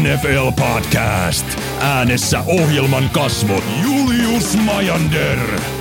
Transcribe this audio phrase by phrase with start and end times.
[0.00, 1.46] NFL Podcast.
[1.80, 5.38] Äänessä ohjelman kasvot Julius Majander,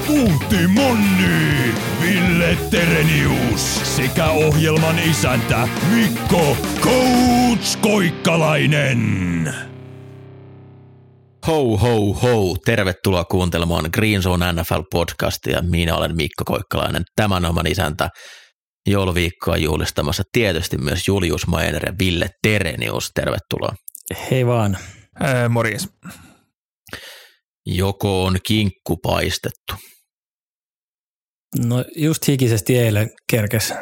[0.08, 9.54] Puutti Monni, Ville Terenius sekä ohjelman isäntä Mikko Coach Koikkalainen.
[11.48, 12.56] Ho, ho, ho.
[12.66, 15.62] Tervetuloa kuuntelemaan Green Zone NFL-podcastia.
[15.62, 18.10] Minä olen Mikko Koikkalainen, tämän oman isäntä.
[18.88, 23.12] Jouluviikkoa juhlistamassa tietysti myös Julius Mainer ja Ville Terenius.
[23.14, 23.74] Tervetuloa.
[24.32, 24.78] Hei vaan.
[25.20, 25.90] Ää, morjes.
[27.66, 29.74] Joko on kinkku paistettu?
[31.66, 33.74] No just hikisesti eilen kerkes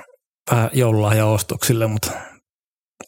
[0.52, 2.12] vähän joululahjaostoksille, mutta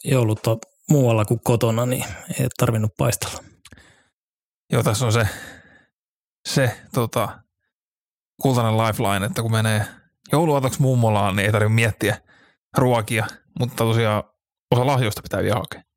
[0.03, 0.57] joulut on
[0.89, 2.05] muualla kuin kotona, niin
[2.39, 3.43] ei tarvinnut paistella.
[4.73, 5.27] Joo, tässä on se,
[6.47, 7.39] se tota,
[8.41, 9.85] kultainen lifeline, että kun menee
[10.31, 12.21] jouluaatoksi mummolaan, niin ei tarvitse miettiä
[12.77, 13.27] ruokia,
[13.59, 14.23] mutta tosiaan
[14.71, 15.88] osa lahjoista pitää vielä hakea.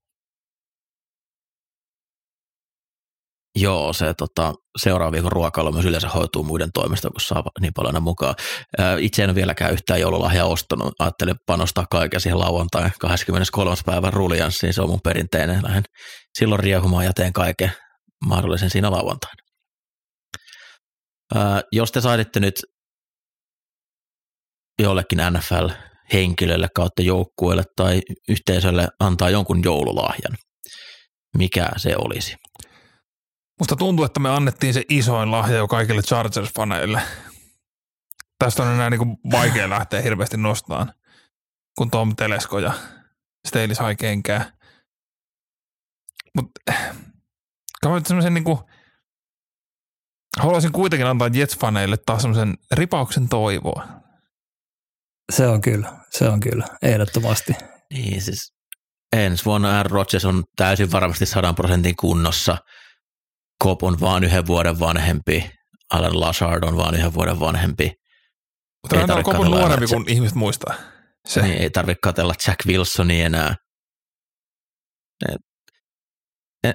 [3.56, 8.02] Joo, se tota, seuraava viikon ruokailu myös yleensä hoituu muiden toimesta, kun saa niin paljon
[8.02, 8.34] mukaan.
[8.98, 10.94] Itse en vieläkään yhtään joululahjaa ostanut.
[10.98, 13.76] Ajattelin panostaa kaiken siihen lauantai 23.
[13.86, 14.74] päivän ruljanssiin.
[14.74, 15.62] Se on mun perinteinen.
[15.62, 15.82] Lähden
[16.38, 17.72] silloin riehumaan ja teen kaiken
[18.26, 19.42] mahdollisen siinä lauantaina.
[21.72, 22.54] Jos te saitte nyt
[24.82, 30.36] jollekin NFL-henkilölle kautta joukkueelle tai yhteisölle antaa jonkun joululahjan,
[31.36, 32.36] mikä se olisi?
[33.62, 37.00] Musta tuntuu, että me annettiin se isoin lahja jo kaikille Chargers-faneille.
[38.38, 40.92] Tästä on enää niin vaikea lähteä hirveästi nostamaan,
[41.78, 42.72] kun Tom Telesko ja
[43.48, 44.52] Staley sai kenkää.
[46.36, 46.60] Mutta
[47.82, 48.58] kauan semmoisen niin kuin,
[50.38, 53.86] haluaisin kuitenkin antaa Jets-faneille taas semmoisen ripauksen toivoa.
[55.32, 57.52] Se on kyllä, se on kyllä, ehdottomasti.
[57.92, 58.54] Niin siis
[59.16, 62.58] ensi vuonna Aaron Rodgers on täysin varmasti sadan prosentin kunnossa.
[63.62, 65.50] Cobb on vaan yhden vuoden vanhempi.
[65.92, 67.92] Alan Lazard on vaan yhden vuoden vanhempi.
[68.82, 70.74] Mutta hän on kovin nuorempi kuin ihmiset muistaa.
[71.28, 71.42] Se.
[71.42, 73.54] Niin, ei tarvitse katella Jack Wilsonia enää.
[75.28, 75.40] Et,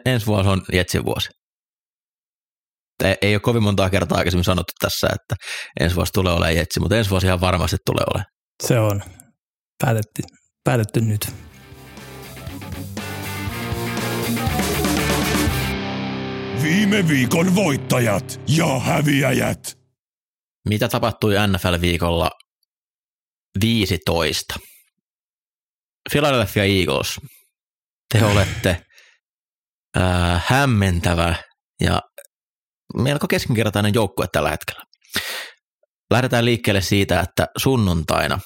[0.06, 1.30] ensi vuosi on Jetsin vuosi.
[3.04, 5.36] Ei, ei ole kovin montaa kertaa aikaisemmin sanottu tässä, että
[5.80, 8.32] ensi vuosi tulee olemaan Jetsi, mutta ensi vuosi ihan varmasti tulee olemaan.
[8.64, 9.04] Se on
[9.84, 10.24] päätetty,
[10.64, 11.47] päätetty nyt.
[16.64, 19.78] Viime viikon voittajat ja häviäjät.
[20.70, 22.30] Mitä tapahtui NFL-viikolla
[23.62, 24.60] 15?
[26.12, 27.20] Philadelphia Eagles,
[28.14, 28.86] te olette
[29.98, 31.36] äh, hämmentävä
[31.82, 32.02] ja
[32.98, 34.84] melko keskinkertainen joukkue tällä hetkellä.
[36.12, 38.40] Lähdetään liikkeelle siitä, että sunnuntaina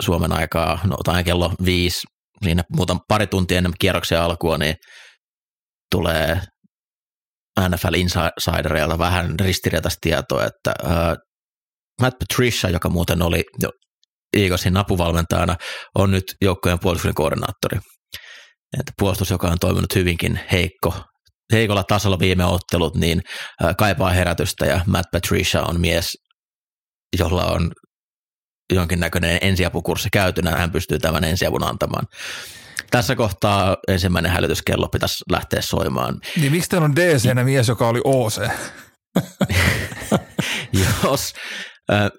[0.00, 2.06] Suomen aikaa, no tai kello viisi,
[2.44, 4.74] siinä muutama pari tuntia ennen kierroksen alkua, niin
[5.90, 6.40] tulee
[7.60, 10.90] NFL Insidereilta vähän ristiriitaista tietoa, että uh,
[12.00, 13.70] Matt Patricia, joka muuten oli jo
[14.36, 15.56] Eaglesin apuvalmentajana,
[15.94, 17.78] on nyt joukkojen puolustuksen koordinaattori.
[18.78, 20.94] Että puolustus, joka on toiminut hyvinkin heikko,
[21.52, 23.22] heikolla tasolla viime ottelut, niin
[23.64, 26.12] uh, kaipaa herätystä ja Matt Patricia on mies,
[27.18, 27.70] jolla on
[28.72, 32.06] jonkinnäköinen ensiapukurssi käytynä, hän pystyy tämän ensiavun antamaan.
[32.90, 36.20] Tässä kohtaa ensimmäinen hälytyskello pitäisi lähteä soimaan.
[36.36, 38.50] Niin miksi teillä on dc mies, joka oli OC?
[41.04, 41.34] jos,
[41.92, 42.10] äh,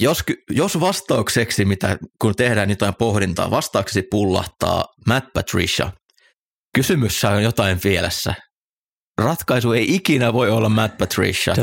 [0.00, 5.92] jos, jos vastaukseksi, mitä kun tehdään jotain pohdintaa, vastaukseksi pullahtaa Matt Patricia,
[6.74, 8.34] kysymyssä on jotain vielässä.
[9.18, 11.54] Ratkaisu ei ikinä voi olla Matt Patricia,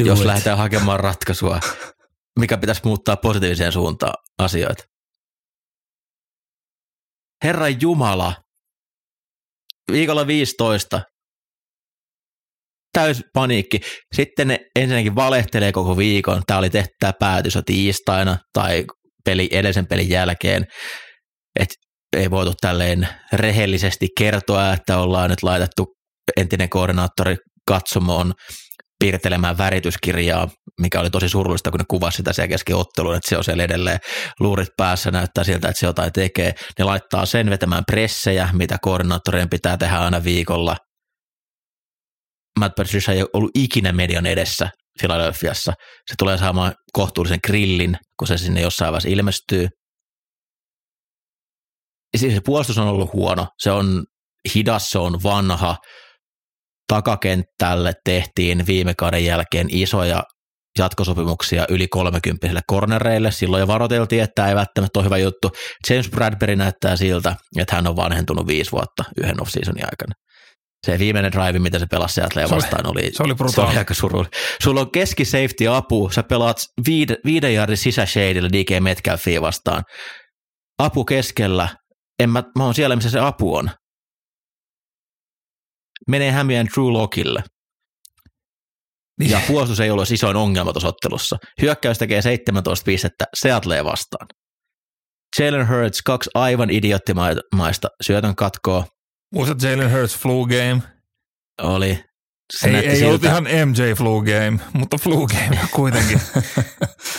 [0.00, 0.26] jos it.
[0.26, 1.60] lähdetään hakemaan ratkaisua,
[2.38, 4.84] mikä pitäisi muuttaa positiiviseen suuntaan asioita.
[7.44, 8.34] Herra Jumala,
[9.92, 11.02] viikolla 15,
[12.92, 13.80] täys paniikki.
[14.14, 16.42] Sitten ne ensinnäkin valehtelee koko viikon.
[16.46, 18.84] Tämä oli tehty tämä päätös tiistaina tai
[19.24, 20.64] peli, edellisen pelin jälkeen.
[21.60, 21.68] Et
[22.16, 25.86] ei voitu tälleen rehellisesti kertoa, että ollaan nyt laitettu
[26.36, 27.36] entinen koordinaattori
[27.68, 28.32] katsomoon
[28.98, 30.48] piirtelemään värityskirjaa,
[30.80, 33.62] mikä oli tosi surullista, kun ne kuvasi sitä siellä kesken otteluun, että se on siellä
[33.62, 33.98] edelleen
[34.40, 36.54] luurit päässä, näyttää siltä, että se jotain tekee.
[36.78, 40.76] Ne laittaa sen vetämään pressejä, mitä koordinaattorien pitää tehdä aina viikolla.
[42.58, 45.72] Matt Patricia ei ollut ikinä median edessä Philadelphiassa.
[46.10, 49.68] Se tulee saamaan kohtuullisen grillin, kun se sinne jossain vaiheessa ilmestyy.
[52.16, 53.46] Siis se puolustus on ollut huono.
[53.62, 54.04] Se on
[54.54, 55.76] hidas, se on vanha,
[56.88, 60.22] takakenttälle tehtiin viime kauden jälkeen isoja
[60.78, 63.30] jatkosopimuksia yli 30 kornereille.
[63.30, 65.50] Silloin jo varoiteltiin, että tämä ei välttämättä ole hyvä juttu.
[65.90, 70.12] James Bradbury näyttää siltä, että hän on vanhentunut viisi vuotta yhden off-seasonin aikana.
[70.86, 73.70] Se viimeinen drive, mitä se pelasi Seattlea Se oli- vastaan, oli, se oli se brutaali.
[73.70, 74.32] oli aika surullinen.
[74.62, 79.82] Sulla on keski safety apu, sä pelaat viide, viiden jardin sisäshadilla DK Metcalfia vastaan.
[80.78, 81.68] Apu keskellä,
[82.22, 83.70] en mä, mä oon siellä, missä se apu on.
[86.08, 87.42] Menee hämiään Drew Lockille.
[89.20, 89.30] Niin.
[89.30, 91.36] Ja puolustus ei ollut isoin ongelma tuossa ottelussa.
[91.62, 94.26] Hyökkäys tekee 17 pistettä Seattlea vastaan.
[95.40, 98.84] Jalen Hurts, kaksi aivan idioottimaista syötön katkoa
[99.34, 100.82] Muistat Jalen Hurts flu game?
[101.62, 102.04] oli.
[102.58, 106.20] Se Ei, ei ollut ihan MJ flu game, mutta flu game kuitenkin.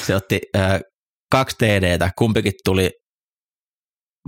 [0.06, 0.80] se otti äh,
[1.32, 2.92] kaksi TDtä, kumpikin tuli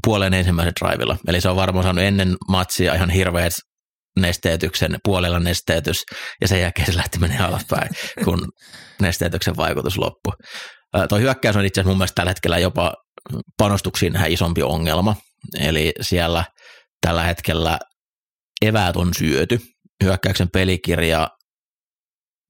[0.05, 1.17] puolen ensimmäisen drivilla.
[1.27, 3.53] Eli se on varmaan saanut ennen matsia ihan hirveät
[4.21, 6.03] nesteytyksen, puolella nesteytys,
[6.41, 7.89] ja sen jälkeen se lähti menemään alaspäin,
[8.23, 8.47] kun
[9.01, 10.33] nesteytyksen vaikutus loppui.
[11.09, 12.93] Tuo hyökkäys on itse asiassa mun mielestä tällä hetkellä jopa
[13.57, 15.15] panostuksiin vähän isompi ongelma,
[15.59, 16.45] eli siellä
[17.01, 17.79] tällä hetkellä
[18.61, 19.59] eväät on syöty,
[20.03, 21.27] hyökkäyksen pelikirja,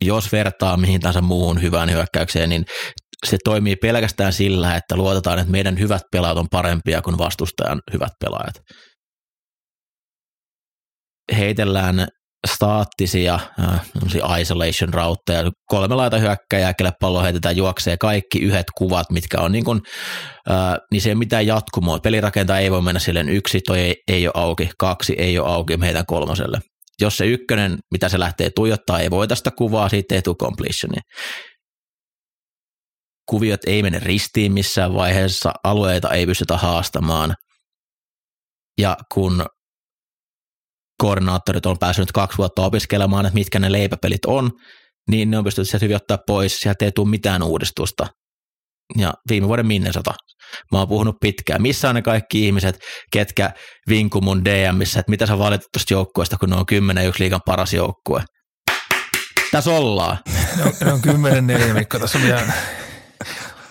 [0.03, 2.65] jos vertaa mihin tahansa muuhun hyvään hyökkäykseen, niin
[3.25, 8.11] se toimii pelkästään sillä, että luotetaan, että meidän hyvät pelaajat on parempia kuin vastustajan hyvät
[8.19, 8.55] pelaajat.
[11.37, 12.07] Heitellään
[12.47, 19.41] staattisia äh, isolation rautteja, kolme laita hyökkäjää, kelle pallo heitetään juoksee kaikki yhdet kuvat, mitkä
[19.41, 19.81] on niin kuin,
[20.51, 21.99] äh, niin se ei ole mitään jatkumoa.
[21.99, 25.77] Pelirakentaja ei voi mennä silleen yksi, toi ei, ei ole auki, kaksi ei ole auki,
[25.77, 26.59] me heitän kolmoselle.
[27.01, 31.01] Jos se ykkönen, mitä se lähtee tuijottaa, ei voi tästä kuvaa, siitä ei tule completionia
[33.29, 37.35] kuviot ei mene ristiin missään vaiheessa, alueita ei pystytä haastamaan.
[38.77, 39.45] Ja kun
[41.01, 44.51] koordinaattorit on päässyt kaksi vuotta opiskelemaan, että mitkä ne leipäpelit on,
[45.09, 48.07] niin ne on pystytty sieltä hyvin ottaa pois, sieltä ei tule mitään uudistusta.
[48.97, 50.13] Ja viime vuoden Minnesota.
[50.71, 51.61] Mä oon puhunut pitkään.
[51.61, 52.79] Missä on ne kaikki ihmiset,
[53.11, 53.51] ketkä
[53.89, 57.41] vinku mun DMissä, että mitä sä valitat tuosta joukkueesta, kun ne on 10 yksi liigan
[57.45, 58.23] paras joukkue.
[59.51, 60.17] Tässä ollaan.
[60.57, 62.41] Ne on, ne on kymmenen neljä Mikko, tässä on vielä.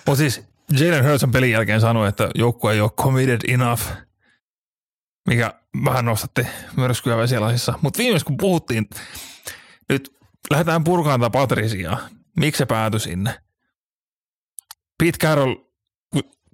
[0.05, 0.41] Mutta siis
[0.79, 3.81] Jalen Hurts on pelin jälkeen sanoi, että joukkue ei ole committed enough,
[5.27, 5.53] mikä
[5.85, 6.47] vähän nostatti
[6.77, 7.73] myrskyä vesilasissa.
[7.81, 8.89] Mutta viimeis kun puhuttiin,
[9.89, 10.17] nyt
[10.49, 12.09] lähdetään purkaan tätä Patriciaa.
[12.39, 13.41] Miksi se päätyi sinne?
[15.03, 15.55] Pete Carroll,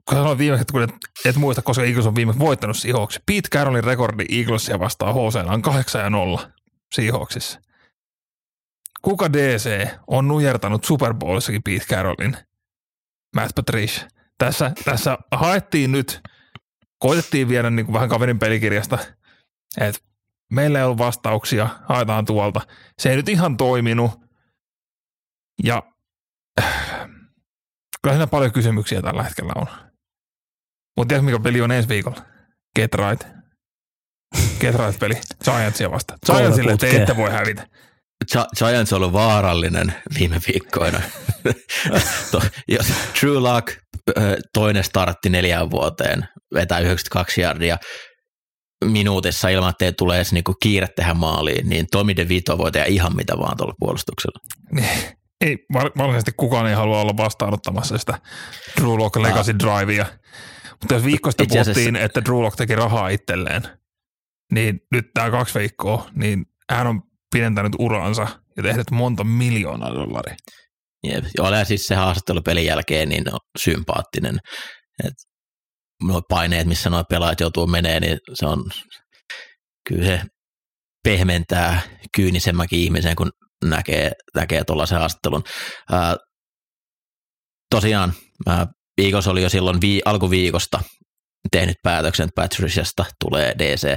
[0.10, 0.90] kun sanoin viimeksi, että kun et,
[1.26, 3.20] et muista, koska Eagles on viimeksi voittanut Seahawks.
[3.26, 6.52] Pete Carrollin rekordi Eaglesia vastaan HC on 8 ja 0
[6.96, 7.60] Seahawksissa.
[9.02, 12.38] Kuka DC on nujertanut Super Bowlissakin Pete Carrollin?
[13.36, 14.08] Matt Patricia.
[14.38, 16.22] Tässä, tässä haettiin nyt,
[17.04, 18.98] koitettiin viedä niin kuin vähän kaverin pelikirjasta,
[19.78, 20.02] että
[20.52, 22.62] meillä ei ollut vastauksia, haetaan tuolta.
[23.00, 24.12] Se ei nyt ihan toiminut.
[25.64, 25.84] Ja
[26.62, 27.10] äh,
[28.02, 29.68] kyllä siinä paljon kysymyksiä tällä hetkellä on.
[30.98, 32.26] Mutta tiedätkö mikä peli on ensi viikolla?
[32.76, 33.28] Get right.
[34.60, 35.14] Get right peli.
[35.44, 36.18] Giantsia vasta.
[36.26, 37.68] Giantsille te ette voi hävitä.
[38.34, 41.02] Gi- Giants on ollut vaarallinen viime viikkoina.
[43.20, 43.83] True Luck
[44.54, 47.78] toinen startti neljään vuoteen, vetää 92 yardia
[48.86, 52.72] minuutissa ilman, että ei tule edes niinku kiire tehdä maaliin, niin Tomi De Vito voi
[52.72, 54.40] tehdä ihan mitä vaan tuolla puolustuksella.
[54.72, 54.90] Niin,
[55.42, 58.20] ei, var- varsinaisesti kukaan ei halua olla vastaanottamassa sitä
[58.82, 60.06] Drew Lock Legacy Drivea.
[60.82, 63.62] Mutta jos sitten Itse asiassa- puhuttiin, että Drew Lock teki rahaa itselleen,
[64.54, 67.02] niin nyt tämä kaksi viikkoa, niin hän on
[67.34, 70.36] pidentänyt uransa ja tehnyt monta miljoonaa dollaria.
[71.04, 71.26] Jep.
[71.38, 73.24] Ja siis se haastattelu pelin jälkeen niin
[73.60, 74.40] sympaattinen.
[75.04, 75.14] Et
[76.04, 78.64] nuo paineet, missä nuo pelaajat joutuu menee, niin se on,
[79.90, 80.22] kyllä se
[81.04, 81.82] pehmentää
[82.16, 83.32] kyynisemmäkin ihmisen, kun
[83.66, 85.44] näkee, näkee tuollaisen haastattelun.
[85.92, 86.16] Ää,
[87.70, 88.14] tosiaan,
[88.48, 88.68] ää,
[88.98, 90.80] Eagles oli jo silloin vii, alkuviikosta
[91.52, 93.88] tehnyt päätöksen, että Patriciasta tulee DC.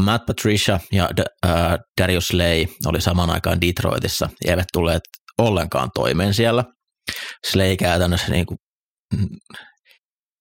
[0.00, 5.02] Matt Patricia ja D- ää, Darius Slay oli saman aikaan Detroitissa, eivät tulleet
[5.40, 6.64] ollenkaan toimeen siellä.
[7.50, 8.58] Slay käytännössä niin kuin,
[9.16, 9.28] mm,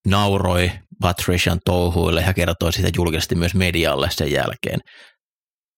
[0.07, 4.79] nauroi Patrician touhuille ja kertoi siitä julkisesti myös medialle sen jälkeen.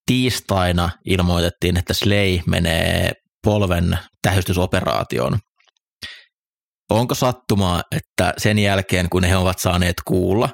[0.06, 3.12] Tiistaina ilmoitettiin, että Slay menee
[3.44, 5.40] polven tähystysoperaatioon.
[6.90, 10.50] Onko sattumaa, että sen jälkeen, kun he ovat saaneet kuulla,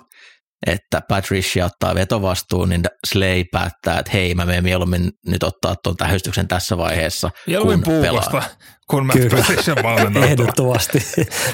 [0.66, 5.98] että Patricia ottaa vetovastuun, niin Slay päättää, että hei, mä menen mieluummin nyt ottaa tuon
[5.98, 8.22] tähystyksen tässä vaiheessa, Mieluummin kun pelaa.
[8.22, 8.58] puukosta,
[8.90, 9.30] kun mä Kyllä.
[9.38, 10.26] Patrician valmentaa.
[10.26, 11.00] Ehdottomasti.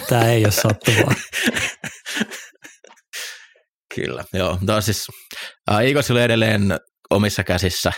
[0.10, 1.16] Tämä ei ole sattumaa.
[3.96, 4.60] Kyllä, joo.
[4.66, 5.06] Tämä on siis,
[5.72, 6.80] äh, Eaglesilla edelleen
[7.10, 7.92] omissa käsissä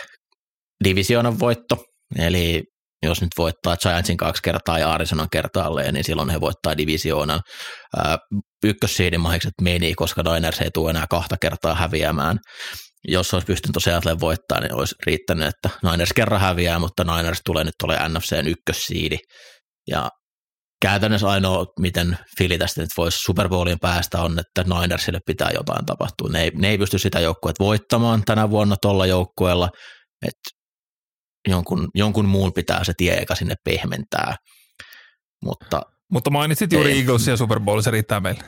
[0.84, 1.84] divisioonan voitto,
[2.18, 2.64] eli
[3.02, 7.40] jos nyt voittaa Giantsin kaksi kertaa ja Arizonan kertaalleen, niin silloin he voittaa divisioonan.
[8.64, 12.38] Ykkössiidin mahikset meni, koska Niners ei tule enää kahta kertaa häviämään.
[13.08, 17.64] jos olisi pystynyt tosiaan voittaa, niin olisi riittänyt, että Niners kerran häviää, mutta Niners tulee
[17.64, 19.16] nyt ole NFCn ykkössiidi.
[19.90, 20.08] Ja
[20.82, 23.48] käytännössä ainoa, miten Fili tästä nyt voisi Super
[23.80, 26.28] päästä, on, että Ninersille pitää jotain tapahtua.
[26.30, 29.68] Ne ei, ne ei pysty sitä joukkuetta voittamaan tänä vuonna tuolla joukkueella,
[30.26, 30.55] että
[31.46, 34.36] jonkun, jonkun muun pitää se tie eka sinne pehmentää.
[35.44, 36.98] Mutta, Mutta mainitsit juuri Ei.
[36.98, 38.42] Eaglesia ja Super Bowl, se riittää meille.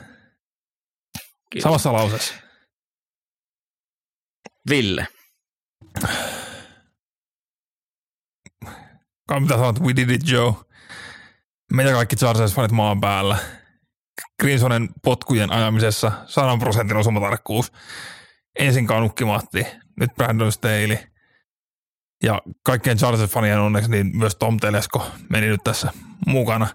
[1.51, 1.63] Kyllä.
[1.63, 2.33] Samassa lauseessa.
[4.69, 5.07] Ville,
[9.27, 10.53] Kai mitä sanot, we did it Joe.
[11.73, 13.37] Meitä kaikki Chargers-fanit maan päällä.
[14.39, 17.71] Grinsonen potkujen ajamisessa 100 prosentin osumatarkkuus.
[18.59, 19.67] Ensin Kanukki Matti,
[19.99, 20.97] nyt Brandon Staley.
[22.23, 25.93] Ja kaikkien Chargers-fanien onneksi niin myös Tom Telesko meni nyt tässä
[26.27, 26.67] mukana.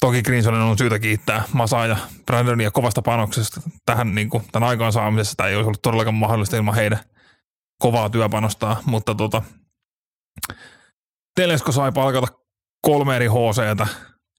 [0.00, 1.96] Toki Grinsonen on syytä kiittää Masaa ja
[2.26, 5.36] Brandonia kovasta panoksesta tähän niin kuin, tämän aikaansaamisessa.
[5.36, 6.98] Tämä ei olisi ollut todellakaan mahdollista ilman heidän
[7.82, 9.42] kovaa työpanostaa, mutta tota,
[11.36, 12.26] Telesko sai palkata
[12.82, 13.86] kolme eri HCtä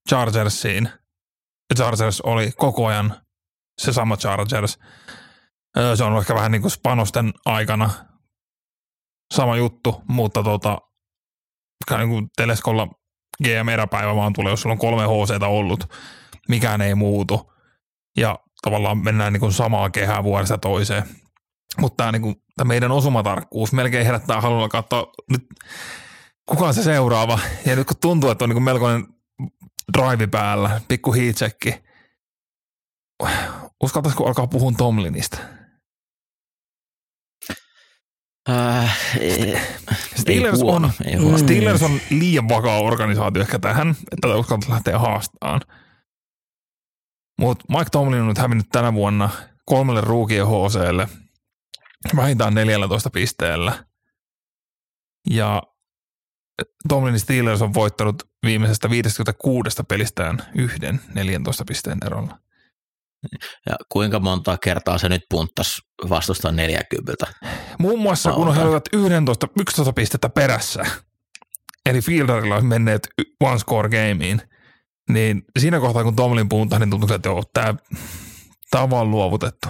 [0.10, 0.90] Chargersiin.
[1.76, 3.16] Chargers oli koko ajan
[3.82, 4.80] se sama Chargers.
[5.96, 7.90] Se on ehkä vähän niin kuin panosten aikana
[9.34, 10.78] sama juttu, mutta tota,
[11.98, 12.88] niin kuin Teleskolla
[13.44, 15.94] GM-eräpäivä vaan tulee, jos sulla on kolme HCtä ollut.
[16.48, 17.54] Mikään ei muutu.
[18.18, 21.04] Ja tavallaan mennään niin kuin samaa kehää vuodesta toiseen.
[21.80, 25.48] Mutta tämä, niin kuin, tämä meidän osumatarkkuus melkein herättää halulla katsoa nyt
[26.46, 27.40] kuka on se seuraava.
[27.66, 29.08] Ja nyt kun tuntuu, että on niin melkoinen
[29.98, 31.76] drive päällä, pikku heatchecki.
[33.84, 35.38] Uskaltaisiko alkaa puhua Tomlinista?
[38.50, 39.62] Äh, ei, ei
[40.16, 41.38] Steelers huono, on- ei huono.
[41.38, 41.44] Mm.
[41.44, 45.62] Steelers on liian vakaa organisaatio ehkä tähän, että tätä uskaltaisi lähteä haastamaan.
[47.40, 49.30] Mutta Mike Tomlin on nyt hävinnyt tänä vuonna
[49.66, 51.08] kolmelle ruukien HClle
[52.16, 53.86] vähintään 14 pisteellä.
[55.30, 55.64] Ja
[56.88, 62.40] Tomlinin Steelers on voittanut viimeisestä 56 pelistään yhden 14 pisteen erolla.
[63.70, 67.28] Ja kuinka monta kertaa se nyt punttasi vastustaa 40?
[67.80, 70.84] Muun muassa kun he olivat 11, 11 pistettä perässä,
[71.86, 73.08] eli Fielderilla olisi menneet
[73.44, 74.42] one score gameen,
[75.10, 77.76] niin siinä kohtaa kun Tomlin puhutaan, niin tuntuu, että joo, tämä,
[78.70, 79.68] tämä on vaan luovutettu.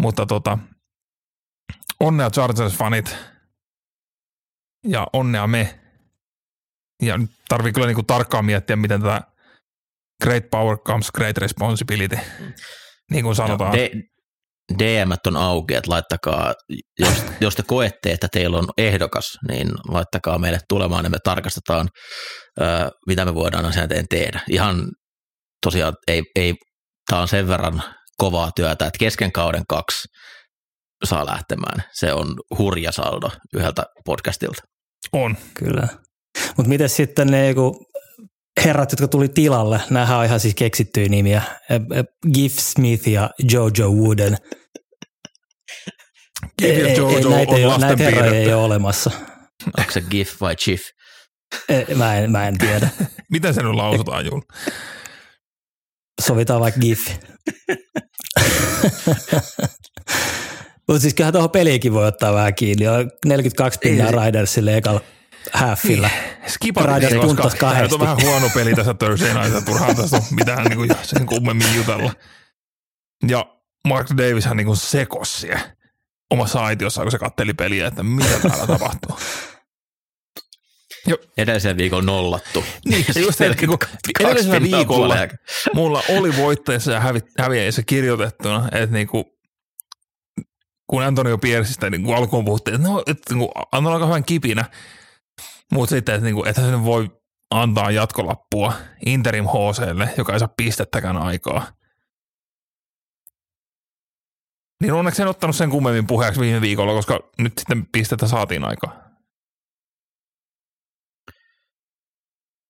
[0.00, 0.58] Mutta tota,
[2.00, 3.16] onnea Chargers-fanit
[4.86, 5.80] ja onnea me.
[7.02, 9.33] Ja nyt tarvii kyllä niinku tarkkaan miettiä, miten tätä
[10.22, 12.18] great power comes great responsibility,
[13.10, 13.72] niin kuin sanotaan.
[13.72, 14.14] D-
[14.78, 16.54] DM on auki, että laittakaa,
[16.98, 21.88] jos, jos te koette, että teillä on ehdokas, niin laittakaa meille tulemaan ja me tarkastetaan,
[23.06, 24.40] mitä me voidaan asian eteen tehdä.
[24.50, 24.90] Ihan
[25.66, 26.54] tosiaan ei, ei
[27.10, 27.82] tämä on sen verran
[28.18, 30.08] kovaa työtä, että kesken kauden kaksi
[31.04, 31.84] saa lähtemään.
[31.92, 32.26] Se on
[32.58, 34.62] hurja saldo yhdeltä podcastilta.
[35.12, 35.36] On.
[35.54, 35.88] Kyllä.
[36.56, 37.86] Mutta miten sitten ne joku
[38.64, 41.42] herrat, jotka tuli tilalle, nämähän on ihan siis keksittyjä nimiä,
[42.34, 44.36] Giff Smith ja Jojo Wooden.
[46.58, 49.10] Giff ja Ei- ei- Jojo näitä, on ei ole, näitä herroja ei ole olemassa.
[49.78, 50.80] Onko se GIF vai CHIF?
[51.68, 52.88] E, Mä en, mä en tiedä.
[53.32, 54.40] Miten se nyt lausutaan, Jul?
[56.22, 57.08] Sovitaan vaikka GIF.
[60.88, 62.88] Mutta siis kyllähän tuohon peliinkin voi ottaa vähän kiinni.
[62.88, 65.00] On 42 pinnaa Ridersille ekalla
[66.46, 68.00] Skiparit Riders ei, koska puntas tämä on kahdesti.
[68.00, 72.12] vähän huono peli tässä Thursday Nightissa, turhaan tässä on mitään niin kuin sen kummemmin jutella.
[73.28, 73.46] Ja
[73.88, 75.60] Mark Davis hän niin kuin sekos siellä
[76.30, 79.18] omassa aitiossaan, kun se katteli peliä, että mitä täällä tapahtuu.
[81.36, 82.64] Edellisen viikon nollattu.
[82.84, 83.78] Niin, just se, että niinku
[84.20, 85.16] edellisellä viikolla
[85.74, 89.24] mulla oli voitteessa ja hävi, häviäjissä kirjoitettuna, että niinku,
[90.86, 94.64] kun Antonio Piersistä niinku alkuun puhuttiin, että no, että niinku, antaa aika hyvän kipinä,
[95.72, 97.10] mutta sitten, että niinku, että se nyt voi
[97.50, 98.72] antaa jatkolappua
[99.06, 101.72] Interim HClle, joka ei saa pistettäkään aikaa.
[104.80, 109.04] Niin onneksi en ottanut sen kummemmin puheeksi viime viikolla, koska nyt sitten pistettä saatiin aikaa.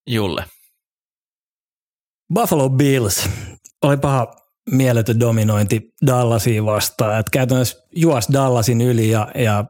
[0.06, 0.44] Julle.
[2.34, 3.30] Buffalo Bills
[3.82, 4.36] oli paha
[4.70, 7.20] mieletön dominointi Dallasia vastaan.
[7.20, 9.64] Et käytännössä juos Dallasin yli ja, ja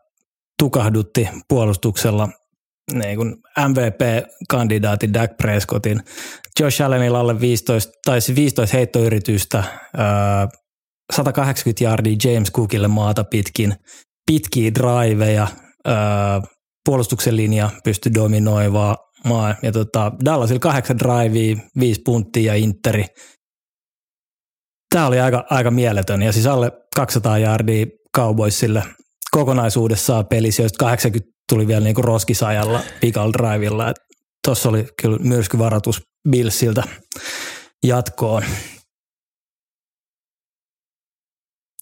[0.58, 2.28] tukahdutti puolustuksella
[2.92, 3.36] niin kuin
[3.68, 6.00] MVP-kandidaatin Dak Prescottin.
[6.60, 9.64] Josh Allenilla alle 15, tai siis 15 heittoyritystä,
[9.96, 10.48] ää,
[11.12, 13.74] 180 yardia James Cookille maata pitkin,
[14.26, 15.48] pitkiä driveja,
[15.84, 16.40] ää,
[16.84, 19.54] puolustuksen linja pystyi dominoimaan maa.
[19.62, 23.04] Ja tota, Dallasilla kahdeksan drivea, viisi punttia ja interi.
[24.94, 27.86] Tämä oli aika, aika mieletön ja siis alle 200 yardia
[28.16, 28.82] Cowboysille
[29.30, 33.94] kokonaisuudessaan pelissä, joista 80 tuli vielä niinku roskisajalla Pickle Drivella.
[34.46, 36.82] Tuossa oli kyllä myrskyvaroitus Billsiltä
[37.86, 38.42] jatkoon.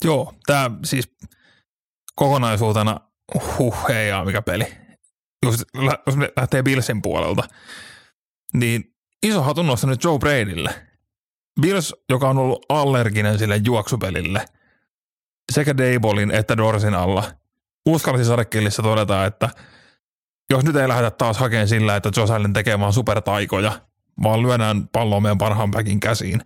[0.04, 1.08] Joo, tämä siis
[2.16, 3.00] kokonaisuutena
[3.58, 4.66] huh heijaa mikä peli.
[5.46, 5.62] Just,
[6.06, 7.42] jos lähtee Billsin puolelta,
[8.54, 8.84] niin
[9.22, 10.86] iso hatunnosta nyt Joe Bradylle.
[11.60, 14.44] Bills, joka on ollut allerginen sille juoksupelille,
[15.52, 17.41] sekä Dabolin että Dorsin alla,
[17.86, 19.48] uskalsi sadekillissä todeta, että
[20.50, 23.72] jos nyt ei lähdetä taas hakemaan sillä, että Josh Allen tekee vaan supertaikoja,
[24.22, 26.42] vaan lyödään palloa meidän parhaan päkin käsiin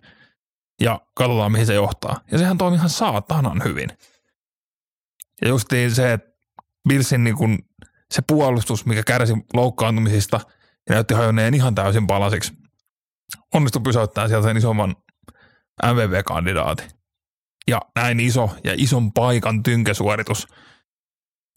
[0.81, 2.21] ja katsotaan, mihin se johtaa.
[2.31, 3.89] Ja sehän toimii ihan saatanan hyvin.
[5.41, 6.37] Ja justiin se, että
[6.89, 7.59] Billsin niin kun,
[8.11, 10.39] se puolustus, mikä kärsi loukkaantumisista
[10.89, 12.53] ja näytti hajonneen ihan täysin palasiksi,
[13.53, 14.95] onnistui pysäyttämään sieltä sen isomman
[15.83, 16.83] MVP-kandidaati.
[17.67, 20.47] Ja näin iso ja ison paikan tynkäsuoritus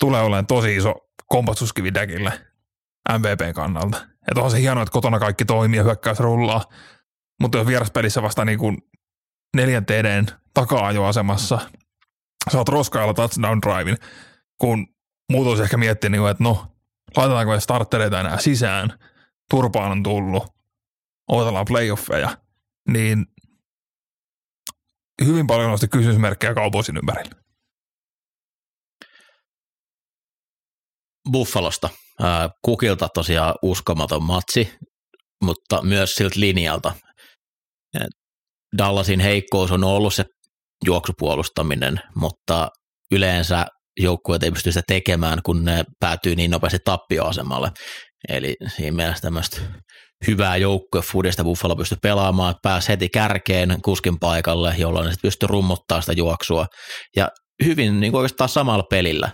[0.01, 0.95] tulee olemaan tosi iso
[1.27, 2.33] kompastuskivi Däkille
[3.19, 3.97] MVPn kannalta.
[3.97, 6.65] Että onhan se hienoa, että kotona kaikki toimii ja hyökkäys rullaa.
[7.41, 8.79] Mutta jos vieraspelissä vasta niin kuin
[9.57, 11.59] neljän TDn taka-ajoasemassa
[12.51, 13.97] saat roskailla touchdown drivein,
[14.59, 14.87] kun
[15.33, 16.67] muut olisi ehkä miettinyt, niin että no,
[17.17, 18.99] laitetaanko me starttereita enää sisään,
[19.51, 20.45] turpaan on tullut,
[21.29, 22.37] odotellaan playoffeja,
[22.89, 23.27] niin
[25.25, 27.40] hyvin paljon nosti kysymysmerkkejä kaupoisin ympärillä.
[31.33, 31.89] Buffalosta.
[32.65, 34.75] Kukilta tosiaan uskomaton matsi,
[35.45, 36.93] mutta myös siltä linjalta.
[38.79, 40.25] Dallasin heikkous on ollut se
[40.85, 42.69] juoksupuolustaminen, mutta
[43.13, 43.67] yleensä
[44.01, 47.71] joukkueet ei pysty sitä tekemään, kun ne päätyy niin nopeasti tappioasemalle.
[48.29, 49.61] Eli siinä mielessä tämmöistä
[50.27, 56.01] hyvää joukkuefudista Buffalo pystyi pelaamaan, pääsi heti kärkeen kuskin paikalle, jolloin ne sitten pystyi rummuttaa
[56.01, 56.67] sitä juoksua.
[57.17, 57.29] Ja
[57.65, 59.33] hyvin niin kuin oikeastaan samalla pelillä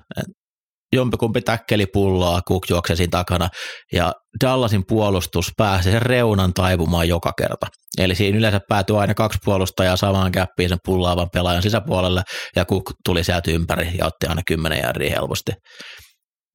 [0.93, 3.49] jompikumpi täkkeli pulloa, Cook juoksee siinä takana,
[3.93, 4.13] ja
[4.45, 7.67] Dallasin puolustus pääsi sen reunan taivumaan joka kerta.
[7.99, 12.23] Eli siinä yleensä päätyi aina kaksi puolustajaa samaan käppiin sen pullaavan pelaajan sisäpuolelle,
[12.57, 15.53] ja Cook tuli sieltä ympäri ja otti aina kymmenen järriä helposti.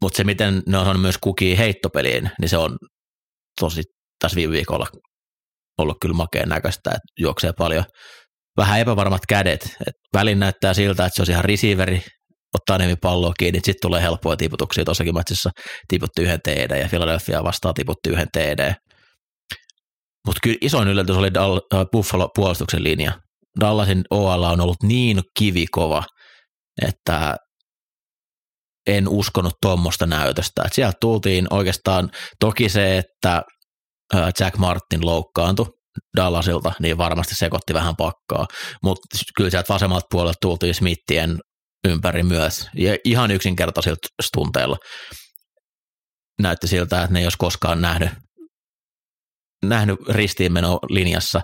[0.01, 2.77] Mutta se, miten ne on myös kuki heittopeliin, niin se on
[3.59, 3.81] tosi
[4.19, 4.87] tässä viime viikolla
[5.77, 7.83] ollut kyllä makeen näköistä, että juoksee paljon
[8.57, 9.75] vähän epävarmat kädet.
[9.87, 12.01] Et välin näyttää siltä, että se on ihan receiveri,
[12.53, 14.85] ottaa enemmän palloa kiinni, sitten tulee helppoja tiputuksia.
[14.85, 15.49] Tuossakin matsissa
[15.87, 18.73] tiputti yhden TD ja Philadelphia vastaan tiputti yhden TD.
[20.27, 23.11] Mutta kyllä isoin yllätys oli Dall- äh, Buffalo puolustuksen linja.
[23.59, 26.03] Dallasin OL on ollut niin kivikova,
[26.81, 27.35] että
[28.87, 30.63] en uskonut tuommoista näytöstä.
[30.65, 32.09] Et sieltä tultiin oikeastaan,
[32.39, 33.41] toki se, että
[34.15, 35.65] äh, Jack Martin loukkaantui
[36.17, 38.47] Dallasilta, niin varmasti sekoitti vähän pakkaa,
[38.83, 41.39] mutta kyllä sieltä vasemmalta puolelta tultiin Smithien
[41.87, 42.69] ympäri myös.
[42.75, 44.77] Ja ihan yksinkertaisilta tunteilla
[46.41, 48.09] näytti siltä, että ne ei olisi koskaan nähnyt,
[49.65, 51.41] nähnyt ristiinmeno linjassa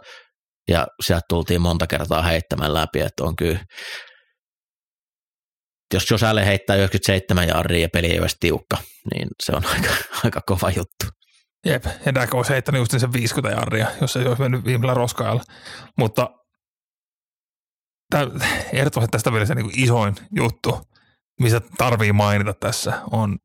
[0.68, 3.60] ja sieltä tultiin monta kertaa heittämään läpi, että on kyllä
[5.94, 8.78] jos Josh Allen heittää 97 jarria ja peli ei ole tiukka,
[9.14, 9.90] niin se on aika,
[10.24, 11.06] aika kova juttu.
[11.66, 15.44] Jep, ja Dak olisi heittänyt just sen 50 jarria, jos ei olisi mennyt viimeisellä roskailla.
[15.98, 16.30] Mutta
[18.74, 20.82] ehdottomasti tästä vielä se niin isoin juttu,
[21.42, 23.38] missä tarvii mainita tässä, on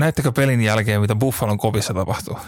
[0.00, 2.38] näettekö pelin jälkeen, mitä Buffalon kovissa tapahtuu?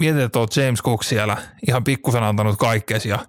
[0.00, 1.36] Mietit, että olet James Cook siellä
[1.68, 3.26] ihan pikkusen antanut kaikkesi ja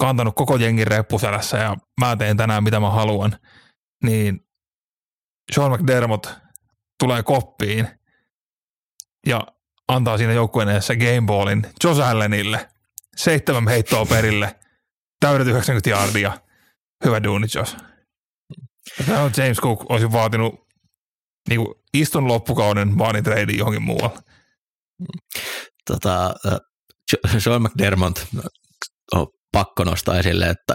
[0.00, 3.36] kantanut koko jengin reppuselässä ja mä teen tänään mitä mä haluan,
[4.04, 4.46] niin
[5.52, 6.26] Sean McDermott
[6.98, 7.88] tulee koppiin
[9.26, 9.46] ja
[9.88, 12.68] antaa siinä joukkueen edessä gameballin Josh Allenille–
[13.16, 14.54] seitsemän heittoa perille,
[15.20, 16.38] täydet 90 yardia.
[17.04, 17.76] Hyvä duuni, Josh.
[19.06, 20.54] Tämä on James Cook olisi vaatinut
[21.48, 24.18] niin kuin istun loppukauden vaanitreidin johonkin muualle.
[25.90, 26.34] Tota,
[27.38, 28.18] Sean McDermott
[29.12, 30.74] on pakko nostaa esille, että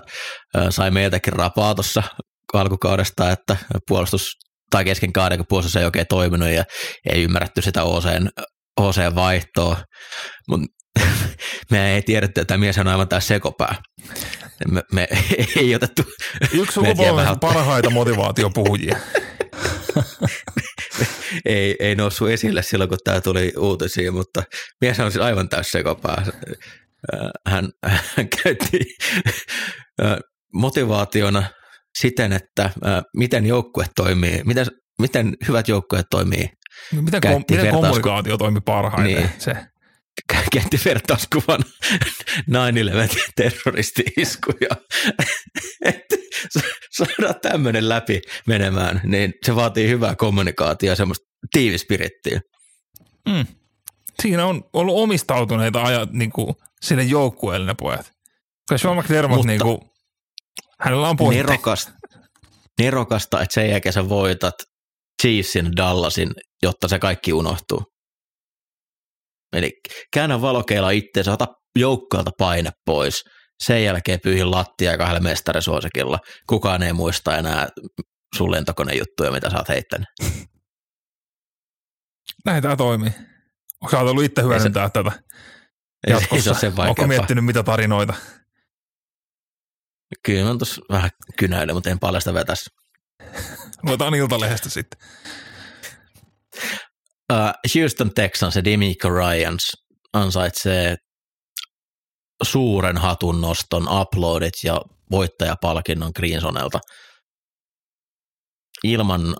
[0.70, 2.04] sai meiltäkin rapaa tuossa
[2.54, 4.32] alkukaudesta, että puolustus
[4.70, 6.64] tai kesken kauden, kun puolustus ei oikein toiminut ja
[7.10, 8.30] ei ymmärretty sitä OCn,
[8.80, 9.78] OCn vaihtoa.
[10.50, 10.68] Mutta
[11.72, 13.76] me ei tiedetty, että mies on aivan tässä sekopää.
[14.72, 15.08] Me, me
[15.60, 16.02] ei otettu.
[16.54, 18.98] Yksi sukupolven parhaita motivaatiopuhujia.
[21.46, 24.44] ei, ei noussut esille silloin, kun tämä tuli uutisiin, mutta
[24.82, 26.26] mies on siis aivan täys sekopää.
[27.48, 28.80] Hän, hän käytti
[30.54, 31.44] motivaationa
[32.00, 32.70] siten, että
[33.18, 34.66] miten joukkue toimii, miten,
[35.00, 36.50] miten hyvät joukkueet toimii.
[37.02, 39.16] Miten, kom, miten kommunikaatio toimii parhaiten?
[39.16, 39.30] Niin.
[39.38, 39.56] Se
[40.52, 41.64] käytti vertauskuvan 9-11
[43.36, 44.70] terroristi-iskuja.
[45.86, 46.16] Että
[46.92, 52.42] saadaan tämmöinen läpi menemään, niin se vaatii hyvää kommunikaatiota ja semmoista tiivispirittiä.
[53.30, 53.46] Mm.
[54.22, 58.12] Siinä on ollut omistautuneita ajat niin kuin sinne joukkueelle ne pojat.
[58.70, 59.78] Koska Sean McDermott, niin kuin,
[60.80, 61.44] hänellä on pointti.
[61.44, 61.92] Nerokasta,
[62.80, 64.56] nerokasta, että sen jälkeen sä voitat
[65.22, 66.32] Chiefsin Dallasin,
[66.64, 67.84] jotta se kaikki unohtuu.
[69.54, 69.72] Eli
[70.14, 73.24] käännä valokeila itseensä, ota joukkoilta paine pois.
[73.64, 76.20] Sen jälkeen pyyhin lattia kahdella mestarisuosikilla.
[76.50, 77.68] Kukaan ei muista enää
[78.36, 80.08] sun lentokonejuttuja, mitä sä oot heittänyt.
[82.46, 83.12] Näin tämä toimii.
[83.82, 85.12] Onko sä ajatellut itse hyödyntää tätä
[86.08, 86.52] Ei, ei se jatkossa?
[86.52, 88.14] ole sen Onko miettinyt mitä tarinoita?
[90.24, 92.70] Kyllä mä tuossa vähän kynäilen, mutta en paljon sitä vetäisi.
[93.84, 95.00] Luetaan Iltalehdestä sitten.
[97.34, 99.72] Uh, Houston Texans ja Demico Ryans
[100.14, 100.96] ansaitsee
[102.44, 106.80] suuren hatunnoston, uploadit ja voittajapalkinnon Greensonelta.
[108.84, 109.36] Ilman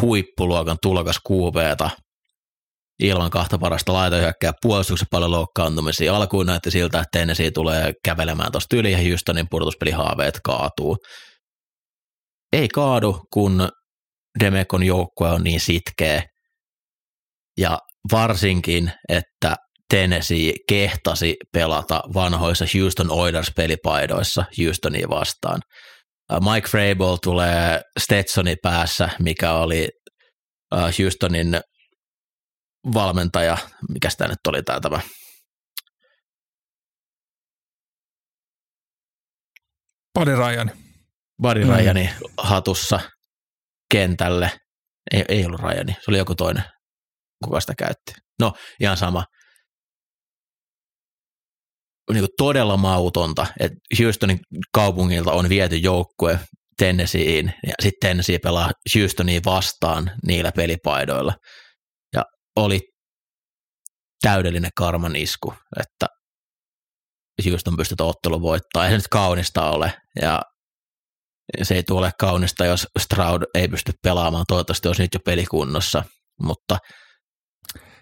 [0.00, 1.90] huippuluokan tulokas QBta,
[3.02, 6.16] ilman kahta parasta laitohyökkää puolustuksen paljon loukkaantumisia.
[6.16, 10.96] Alkuun näytti siltä, että Tennessee tulee kävelemään tuosta yli ja Houstonin pudotuspelihaaveet kaatuu.
[12.52, 13.68] Ei kaadu, kun
[14.40, 16.22] Demekon joukkue on niin sitkeä,
[17.56, 17.78] ja
[18.12, 19.56] varsinkin, että
[19.90, 25.60] Tennessee kehtasi pelata vanhoissa Houston Oilers-pelipaidoissa Houstonia vastaan.
[26.32, 29.88] Äh, Mike Frabel tulee Stetsoni päässä, mikä oli
[30.74, 31.60] äh, Houstonin
[32.94, 33.56] valmentaja,
[33.92, 35.00] mikä tämä nyt oli tämä, tämä
[40.18, 40.70] Buddy Ryan.
[41.42, 41.70] Buddy Mm.
[41.70, 43.00] Ryani hatussa
[43.90, 44.50] kentälle.
[45.14, 46.64] Ei, ei ollut Ryani, se oli joku toinen,
[47.44, 48.12] kuka sitä käytti.
[48.40, 49.24] No, ihan sama.
[52.12, 54.38] Niin kuin todella mautonta, että Houstonin
[54.74, 56.40] kaupungilta on viety joukkue
[56.78, 61.34] Tennesseein, ja sitten Tennessee pelaa Houstoniin vastaan niillä pelipaidoilla.
[62.14, 62.24] Ja
[62.56, 62.80] oli
[64.22, 66.06] täydellinen karman isku, että
[67.44, 68.84] Houston pystyy ottelun voittaa.
[68.84, 70.42] Ei se nyt kaunista ole, ja
[71.62, 74.44] se ei tule kaunista, jos Stroud ei pysty pelaamaan.
[74.48, 76.04] Toivottavasti olisi nyt jo pelikunnossa,
[76.42, 76.78] mutta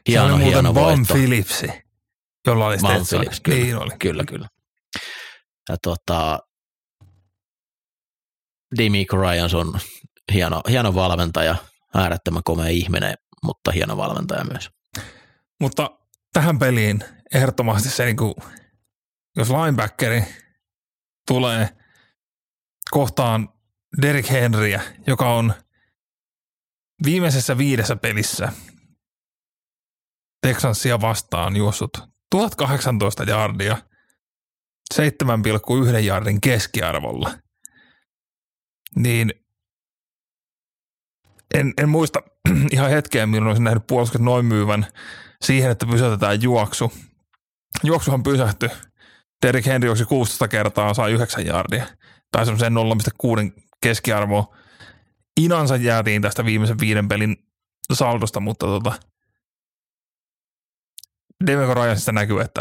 [0.06, 1.14] Se hieno, oli muuten hieno Von voitto.
[1.14, 1.66] Phillipsi,
[2.46, 3.18] jolla oli Von Stetson.
[3.18, 3.58] Phillips, kyllä.
[3.58, 3.90] Niin oli.
[3.98, 4.48] Kyllä, kyllä.
[5.68, 6.38] Ja tota,
[8.78, 9.80] Demico Ryans on
[10.32, 11.56] hieno, hieno valmentaja,
[11.94, 13.14] äärettömän komea ihminen,
[13.44, 14.70] mutta hieno valmentaja myös.
[15.60, 15.90] Mutta
[16.32, 18.34] tähän peliin ehdottomasti se, niin kuin,
[19.36, 20.24] jos linebackeri
[21.28, 21.68] tulee
[22.90, 23.48] kohtaan
[24.02, 25.54] Derek Henryä, joka on
[27.04, 28.52] viimeisessä viidessä pelissä
[30.44, 31.90] Texansia vastaan juossut
[32.30, 33.76] 1018 jardia
[34.94, 37.30] 7,1 jardin keskiarvolla,
[38.96, 39.32] niin
[41.54, 42.22] en, en muista
[42.72, 44.86] ihan hetkeä, milloin olisin nähnyt puolustukset noin myyvän
[45.42, 46.92] siihen, että pysäytetään juoksu.
[47.84, 48.68] Juoksuhan pysähtyi.
[49.46, 51.86] Derek Henry juoksi 16 kertaa, sai 9 jardia.
[52.32, 52.72] Tai semmoiseen
[53.56, 54.56] 0,6 keskiarvoa.
[55.40, 57.36] Inansa jäätiin tästä viimeisen viiden pelin
[57.92, 58.92] saldosta, mutta tota,
[61.46, 62.60] Demeco Ryansista näkyy, että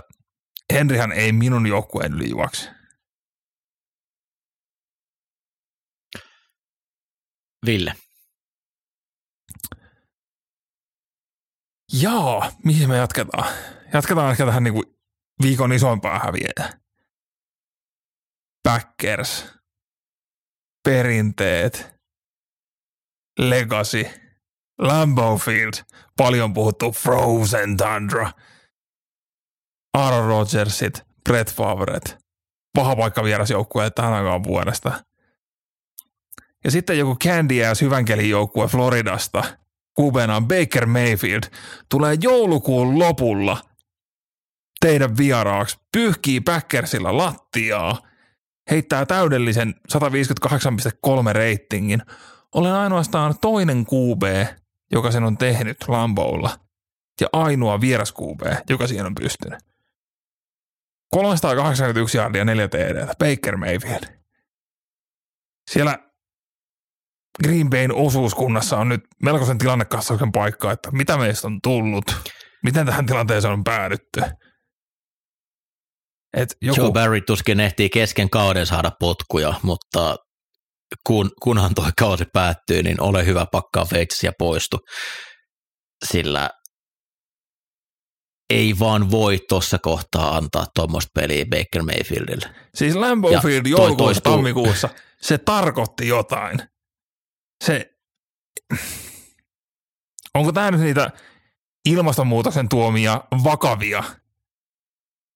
[0.73, 2.69] Henryhän ei minun joukkueen yli juoksi.
[7.65, 7.93] Ville,
[12.01, 13.53] Jaa, mihin me jatketaan?
[13.93, 14.83] Jatketaan ehkä tähän niinku
[15.43, 16.81] viikon isoimpaan häviäjään.
[18.63, 19.45] Packers,
[20.83, 21.93] perinteet,
[23.39, 24.05] legacy,
[24.79, 25.73] Lambeau Field,
[26.17, 28.31] paljon puhuttu Frozen Tundra,
[29.93, 32.17] Aaron Rodgersit, Brett Favret,
[32.75, 34.91] paha paikka vierasjoukkueelle tähän aikaan vuodesta.
[36.63, 39.43] Ja sitten joku Candy Ass hyvänkelin joukkue Floridasta,
[39.93, 41.43] kubena Baker Mayfield,
[41.89, 43.57] tulee joulukuun lopulla
[44.79, 48.01] teidän vieraaksi, pyyhkii Packersilla lattiaa,
[48.71, 52.01] heittää täydellisen 158,3 reitingin.
[52.55, 54.47] Olen ainoastaan toinen QB,
[54.91, 56.59] joka sen on tehnyt Lamboulla,
[57.21, 59.72] ja ainoa vieras QB, joka siihen on pystynyt.
[61.13, 64.03] 381 jardia 4 TD, Baker Mayfield.
[65.71, 65.97] Siellä
[67.43, 72.05] Green Bayn osuuskunnassa on nyt melkoisen tilannekassauksen paikka, että mitä meistä on tullut,
[72.63, 74.21] miten tähän tilanteeseen on päädytty.
[76.37, 80.15] Et joku, Joe Barry tuskin ehtii kesken kauden saada potkuja, mutta
[81.07, 84.77] kun, kunhan tuo kausi päättyy, niin ole hyvä pakkaa veitsi ja poistu.
[86.05, 86.49] Sillä
[88.53, 92.55] ei vaan voi tuossa kohtaa antaa tuommoista peliä Baker Mayfieldille.
[92.75, 94.89] Siis Lambeau Ja Field joulukuussa tammikuussa,
[95.21, 96.59] se tarkoitti jotain.
[97.63, 97.95] Se,
[100.33, 101.11] onko tämä nyt niitä
[101.85, 104.03] ilmastonmuutoksen tuomia vakavia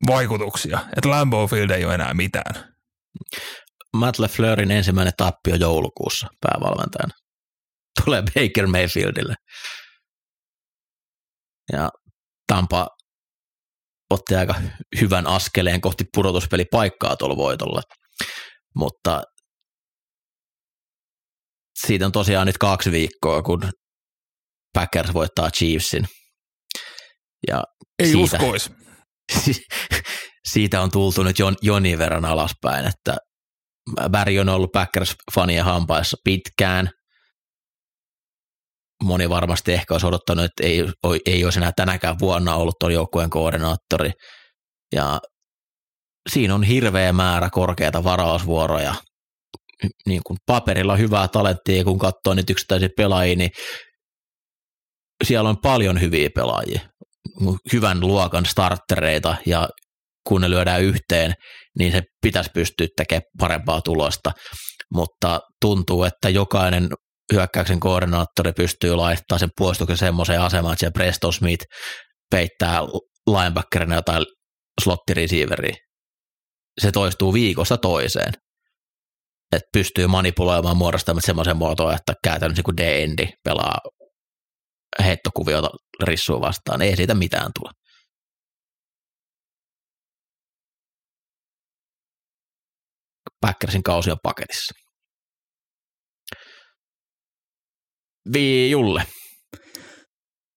[0.07, 2.77] vaikutuksia, että Lambeau Field ei ole enää mitään?
[3.93, 7.13] Matt LeFleurin ensimmäinen tappio joulukuussa päävalmentajana.
[8.05, 9.35] Tulee Baker Mayfieldille.
[11.73, 11.89] Ja
[12.47, 12.96] Tampa
[14.09, 14.55] otti aika
[15.01, 17.81] hyvän askeleen kohti pudotuspelipaikkaa tuolla voitolla.
[18.75, 19.23] Mutta
[21.85, 23.71] siitä on tosiaan nyt kaksi viikkoa, kun
[24.73, 26.07] Packers voittaa Chiefsin.
[27.47, 27.63] Ja
[27.99, 28.23] Ei Siitä.
[28.23, 28.71] uskois.
[30.51, 33.17] siitä on tultu nyt jon, jonin verran alaspäin, että
[34.09, 36.89] Barry on ollut Packers-fanien hampaissa pitkään.
[39.03, 40.83] Moni varmasti ehkä olisi odottanut, että ei,
[41.25, 44.11] ei olisi enää tänäkään vuonna ollut tuon joukkueen koordinaattori.
[44.95, 45.19] Ja
[46.29, 48.95] siinä on hirveä määrä korkeita varausvuoroja.
[50.05, 53.49] Niin kuin paperilla hyvää talenttia, kun katsoo niitä yksittäisiä pelaajia, niin
[55.23, 56.79] siellä on paljon hyviä pelaajia
[57.73, 59.69] hyvän luokan starttereita ja
[60.27, 61.33] kun ne lyödään yhteen,
[61.79, 64.31] niin se pitäisi pystyä tekemään parempaa tulosta,
[64.93, 66.89] mutta tuntuu, että jokainen
[67.33, 71.65] hyökkäyksen koordinaattori pystyy laittamaan sen puolustuksen semmoiseen asemaan, että siellä Preston Smith
[72.31, 72.81] peittää
[73.27, 74.25] linebackerina jotain
[74.83, 75.75] slottireceiveriä.
[76.81, 78.33] Se toistuu viikosta toiseen.
[79.55, 83.77] Että pystyy manipuloimaan muodostamaan semmoisen muotoon, että käytännössä kun D-endi pelaa
[85.03, 85.69] heittokuviota
[86.03, 86.81] rissuun vastaan.
[86.81, 87.71] Ei siitä mitään tule.
[93.41, 94.86] Packersin kausi on paketissa.
[98.33, 99.03] Vii Julle.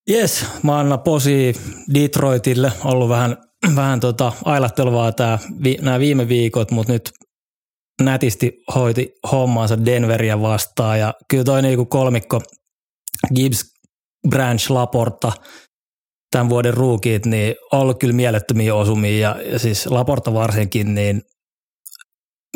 [0.09, 1.55] Jes, mä annan posi
[1.95, 2.73] Detroitille.
[2.85, 3.37] Ollut vähän,
[3.77, 7.11] vähän tota ailahtelevaa tää, vi, nämä viime viikot, mutta nyt
[8.03, 10.99] nätisti hoiti hommansa Denveria vastaan.
[10.99, 12.41] Ja kyllä toi niinku kolmikko
[13.35, 13.65] Gibbs,
[14.29, 15.33] Branch, Laporta,
[16.31, 19.19] tämän vuoden ruukit, niin ollut kyllä mielettömiä osumia.
[19.19, 21.23] Ja, ja siis Laporta varsinkin, niin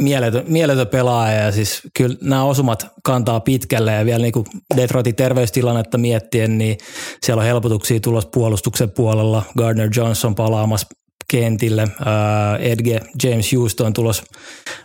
[0.01, 5.15] mieletön, mieletön pelaaja ja siis kyllä nämä osumat kantaa pitkälle ja vielä niin kuin Detroitin
[5.15, 6.79] terveystilannetta miettien, niin
[7.23, 9.43] siellä on helpotuksia tulossa puolustuksen puolella.
[9.59, 10.87] Gardner Johnson palaamassa
[11.31, 14.23] kentille, ää, Edge James Houston tulos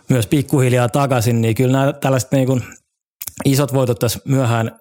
[0.08, 2.62] myös pikkuhiljaa takaisin, niin kyllä nämä tällaiset niin kuin
[3.44, 4.80] isot voitot tässä myöhään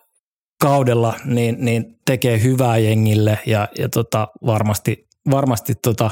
[0.62, 6.12] kaudella niin, niin tekee hyvää jengille ja, ja tota, varmasti, varmasti tota,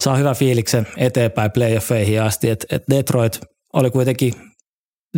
[0.00, 2.50] saa hyvän fiiliksen eteenpäin playoffeihin asti.
[2.50, 3.40] Et, et Detroit
[3.72, 4.32] oli kuitenkin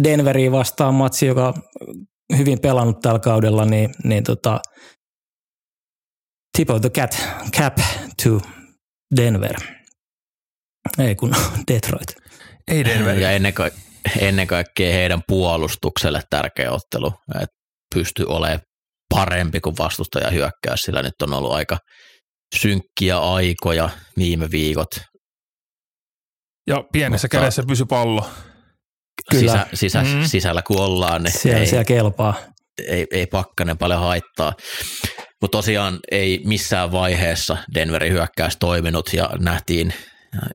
[0.04, 1.54] Denveriin vastaan matsi, joka on
[2.36, 4.60] hyvin pelannut tällä kaudella, niin, niin tota,
[6.56, 7.78] tip of the cat, cap
[8.22, 8.40] to
[9.16, 9.54] Denver.
[10.98, 11.34] Ei kun
[11.72, 12.16] Detroit.
[12.68, 13.18] Ei Denver.
[13.18, 13.70] Ja ennen, ka-
[14.20, 17.56] ennen kaikkea heidän puolustukselle tärkeä ottelu, että
[17.94, 18.60] pystyy olemaan
[19.14, 21.78] parempi kuin vastustaja hyökkäys, sillä nyt on ollut aika
[22.58, 24.90] synkkiä aikoja viime viikot.
[26.66, 28.30] Ja pienessä Mutta- kädessä pysy pallo.
[29.30, 29.66] Kyllä.
[29.74, 30.24] Sisä, sisä, Mm.
[30.26, 32.34] Sisällä kun ollaan, niin Siellä, ei, siellä kelpaa.
[32.88, 34.52] ei, ei pakkanen paljon haittaa.
[35.42, 39.94] Mutta tosiaan ei missään vaiheessa Denverin hyökkäys toiminut ja nähtiin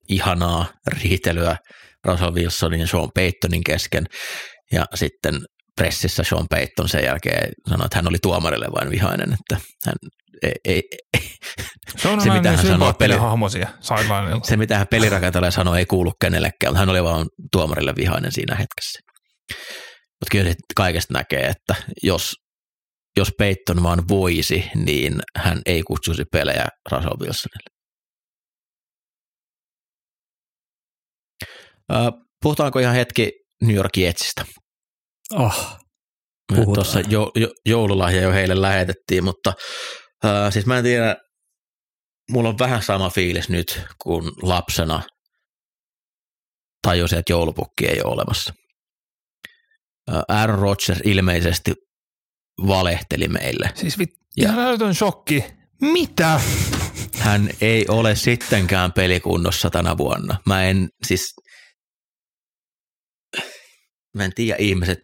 [0.09, 1.57] ihanaa riitelyä
[2.05, 4.05] Russell Wilsonin ja Sean Paytonin kesken.
[4.71, 5.39] Ja sitten
[5.75, 9.95] pressissä Sean Payton sen jälkeen sanoi, että hän oli tuomarille vain vihainen, että hän
[10.43, 10.81] ei, ei,
[11.13, 11.29] ei,
[11.97, 13.13] Se on Se, mitä niin hän sanoo peli-
[14.43, 18.55] se mitä hän pelirakentajalle sanoi ei kuulu kenellekään, mutta hän oli vaan tuomarille vihainen siinä
[18.55, 18.99] hetkessä.
[19.91, 22.33] Mutta kyllä kaikesta näkee, että jos,
[23.17, 27.75] jos Peyton vaan voisi, niin hän ei kutsuisi pelejä Russell Wilsonille.
[32.41, 33.31] Puhutaanko ihan hetki
[33.63, 34.45] New York Jetsistä?
[35.33, 35.77] Oh.
[36.73, 39.53] Tuossa jo, jo, joululahja jo heille lähetettiin, mutta
[40.25, 41.15] äh, siis mä en tiedä,
[42.31, 45.01] mulla on vähän sama fiilis nyt kuin lapsena
[46.81, 48.53] tajusin, että joulupukki ei ole olemassa.
[50.27, 51.73] Aaron Rodgers ilmeisesti
[52.67, 53.69] valehteli meille.
[53.75, 55.43] Siis vit, Ja- ihan älytön shokki.
[55.81, 56.41] Mitä?
[57.19, 60.37] Hän ei ole sittenkään pelikunnossa tänä vuonna.
[60.45, 61.33] Mä en siis,
[64.15, 64.99] mä en tiedä ihmiset,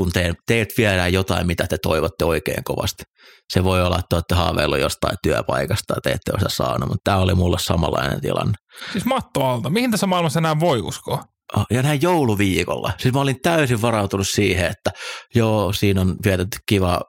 [0.00, 3.02] kun te, teet viedään jotain, mitä te toivotte oikein kovasti.
[3.52, 7.00] Se voi olla, että te olette haaveillut jostain työpaikasta ja te ette sitä saanut, mutta
[7.10, 8.54] tämä oli mulle samanlainen tilanne.
[8.92, 9.70] Siis matto alta.
[9.70, 11.22] Mihin tässä maailmassa enää voi uskoa?
[11.56, 12.92] Oh, Ja näin jouluviikolla.
[12.98, 14.90] Siis mä olin täysin varautunut siihen, että
[15.34, 17.00] joo, siinä on vietetty kiva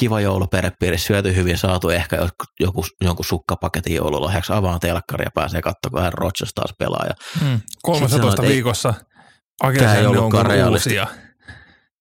[0.00, 5.30] kiva joulu perhepiirissä, syöty hyvin, saatu ehkä joku, joku, jonkun sukkapaketin joululahjaksi, avaan telkkari ja
[5.34, 7.04] pääsee katsomaan, kun hän Rodgers taas pelaa.
[7.08, 7.60] Ja Mm.
[7.82, 8.94] 13 Sitten sanoit, ei- viikossa
[9.62, 11.06] Agesen on uusia.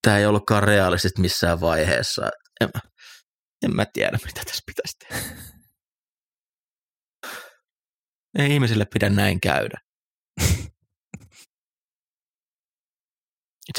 [0.02, 2.30] Tämä ei ollutkaan realistista missään vaiheessa.
[2.62, 2.70] En,
[3.66, 5.48] en mä tiedä, mitä tässä pitäisi tehdä.
[8.40, 9.78] Ei ihmisille pidä näin käydä.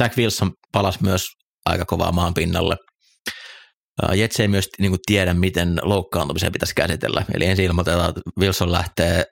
[0.01, 1.27] Jack Wilson palasi myös
[1.67, 2.77] aika kovaa maan pinnalle.
[4.03, 7.25] Ää, Jets ei myös niin kuin, tiedä, miten loukkaantumisen pitäisi käsitellä.
[7.35, 9.25] Eli ensin ilmoitetaan, että Wilson lähtee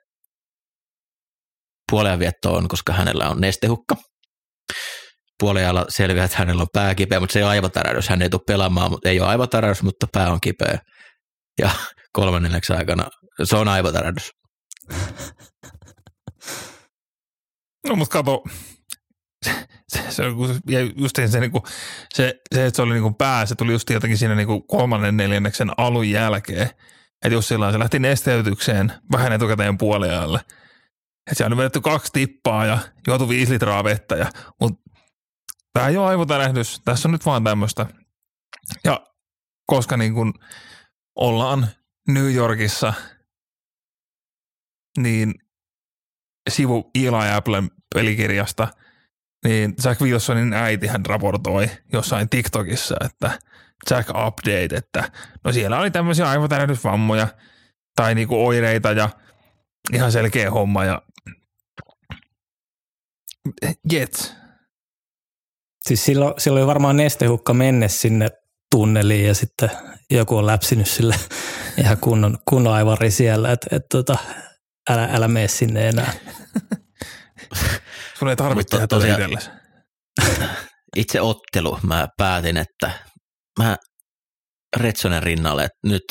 [1.91, 3.97] puoleen viettoon, koska hänellä on nestehukka.
[5.41, 8.09] Puoliajalla selviää, että hänellä on pää kipeä, mutta se ei ole aivotärähdys.
[8.09, 10.79] Hän ei tule pelaamaan, mutta ei ole aivotärähdys, mutta pää on kipeä.
[11.61, 11.71] Ja
[12.13, 13.05] kolmannenneksi aikana
[13.45, 14.31] se on aivotärähdys.
[17.89, 18.43] No mutta kato,
[19.45, 19.51] se,
[19.89, 20.23] se, se,
[20.69, 21.63] ja just se, niin kuin,
[22.15, 24.67] se, se, että se oli niin kuin pää, se tuli just jotenkin siinä niin kuin
[24.67, 26.71] kolmannen neljänneksen alun jälkeen.
[27.25, 30.39] Että jos sillä se lähti nesteytykseen vähän etukäteen puoliajalle.
[30.39, 34.17] Että siellä on vedetty kaksi tippaa ja juotu viisi litraa vettä.
[34.17, 34.83] Ja, mutta
[35.77, 37.87] tämä ei ole aivotärähdys, tässä on nyt vaan tämmöistä.
[38.85, 39.07] Ja
[39.67, 40.33] koska niin kuin
[41.17, 41.69] ollaan
[42.09, 42.93] New Yorkissa,
[44.99, 45.35] niin
[46.51, 48.69] sivu Eli Applen pelikirjasta,
[49.45, 53.39] niin Jack Wilsonin äiti hän raportoi jossain TikTokissa, että
[53.91, 55.11] Jack Update, että
[55.45, 57.29] no siellä oli tämmöisiä aivotärähdysvammoja
[57.97, 59.09] tai niinku oireita ja
[59.93, 61.03] ihan selkeä homma ja
[63.93, 64.46] Jets.
[65.87, 68.29] Siis silloin, silloin oli varmaan nestehukka menne sinne
[68.71, 69.71] tunneliin ja sitten
[70.11, 71.15] joku on läpsinyt sille
[71.83, 74.17] ihan kunnon, kunnon aivari siellä, että et, tota,
[74.91, 76.13] älä, älä mene sinne enää.
[78.19, 79.51] Sun ei tarvitse tehdä tosiaan- itsellesi.
[80.97, 82.91] Itse ottelu, mä päätin, että
[83.59, 83.77] mä
[84.77, 86.03] Retsonen rinnalle, että nyt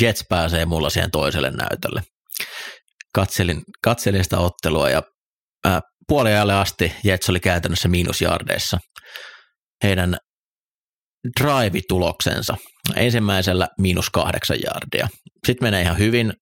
[0.00, 2.02] Jets pääsee mulla siihen toiselle näytölle.
[3.14, 5.02] Katselin, katselin sitä ottelua ja
[5.66, 8.78] äh, puoliajalle asti Jets oli käytännössä miinusjardeissa.
[9.84, 10.16] Heidän
[11.40, 12.56] drive-tuloksensa
[12.96, 15.08] ensimmäisellä miinus kahdeksan jardia.
[15.46, 16.32] Sitten menee ihan hyvin,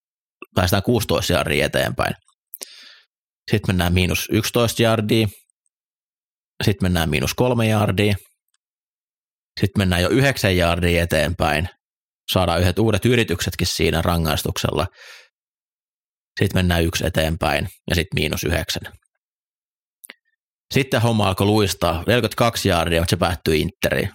[0.55, 2.13] päästään 16 jardia eteenpäin.
[3.51, 5.27] Sitten mennään miinus 11 jardia,
[6.63, 8.15] sitten mennään miinus kolme jardia,
[9.59, 11.69] sitten mennään jo yhdeksän jardia eteenpäin,
[12.31, 14.87] saadaan yhdet uudet yrityksetkin siinä rangaistuksella,
[16.39, 18.93] sitten mennään yksi eteenpäin ja sitten miinus yhdeksän.
[20.73, 24.09] Sitten homma alkoi luistaa, 42 jardia, mutta se päättyi Interiin.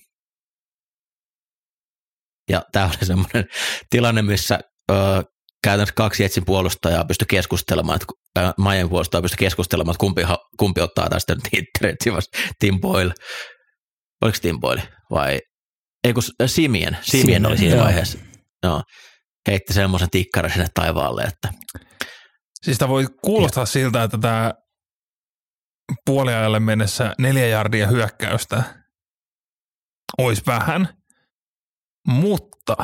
[2.51, 3.45] Ja tämä oli semmoinen
[3.91, 4.59] tilanne, missä
[4.91, 4.95] ö,
[5.65, 10.23] käytännössä kaksi Jetsin puolustajaa pystyi keskustelemaan, että äh, Miami puolustaja pystyi keskustelemaan, että kumpi,
[10.59, 11.97] kumpi ottaa tästä nyt Interin,
[12.59, 13.15] Tim Boyle.
[14.23, 15.41] Oliko Tim Boyle vai,
[16.05, 17.85] ei kun Simien, Simien oli siinä joo.
[17.85, 18.19] vaiheessa.
[18.63, 18.83] Joo.
[19.49, 21.49] Heitti semmoisen tikkarin sinne taivaalle, että
[22.63, 24.55] Siis voi kuulostaa siltä, että tämä
[26.07, 28.63] puoliajalle mennessä neljä jardia hyökkäystä
[30.19, 30.89] olisi vähän,
[32.07, 32.77] mutta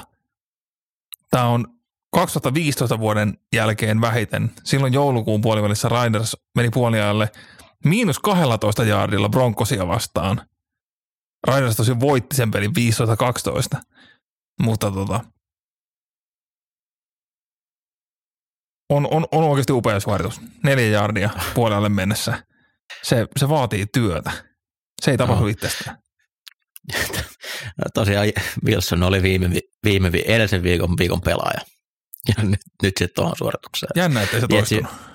[1.31, 1.67] tämä on
[2.13, 4.51] 2015 vuoden jälkeen vähiten.
[4.65, 7.31] Silloin joulukuun puolivälissä Riders meni puoliajalle
[7.85, 10.49] miinus 12 jardilla Broncosia vastaan.
[11.49, 12.71] Riders tosi voitti sen pelin
[13.77, 13.81] 15-12,
[14.63, 15.21] mutta tota,
[18.91, 20.41] on, on, on oikeasti upea suoritus.
[20.63, 22.48] Neljä jardia puolelle mennessä.
[23.03, 24.31] Se, se vaatii työtä.
[25.03, 25.49] Se ei tapahdu Joo.
[25.49, 25.97] itsestään.
[27.95, 28.27] tosiaan
[28.67, 31.61] Wilson oli viime, vi- viime vi- edellisen viikon, viikon pelaaja.
[32.29, 33.91] Ja nyt, nyt sitten tuohon suoritukseen.
[33.97, 35.09] Jännä, ettei se Jetsi- toistunut.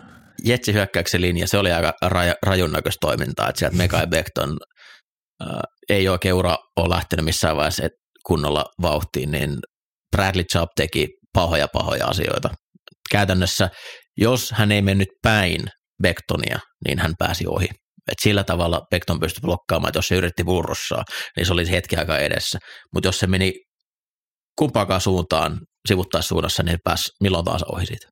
[0.46, 4.58] Jetsi hyökkäyksen linja, se oli aika raj, rajun näköistä toimintaa, että sieltä Mekai Beckton
[5.42, 5.48] äh,
[5.90, 7.92] ei oikein ura ole lähtenyt missään vaiheessa et
[8.26, 9.58] kunnolla vauhtiin, niin
[10.16, 12.50] Bradley Chubb teki pahoja pahoja asioita.
[13.12, 13.70] Käytännössä,
[14.18, 15.62] jos hän ei mennyt päin
[16.02, 17.68] Becktonia, niin hän pääsi ohi.
[18.12, 21.04] Et sillä tavalla Beckton pystyi blokkaamaan, että jos se yritti purrussaa,
[21.38, 22.60] niin se oli hetki aikaa edessä.
[22.94, 23.54] Mutta jos se meni
[24.58, 28.08] kumpaakaan suuntaan sivuttaissuunnassa, niin pääsi milloin taas ohi siitä.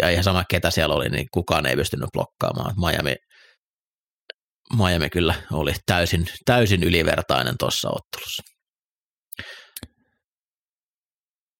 [0.00, 2.74] Ja ihan sama ketä siellä oli, niin kukaan ei pystynyt blokkaamaan.
[2.76, 3.14] Miami,
[4.76, 8.42] Miami kyllä oli täysin, täysin ylivertainen tuossa ottelussa.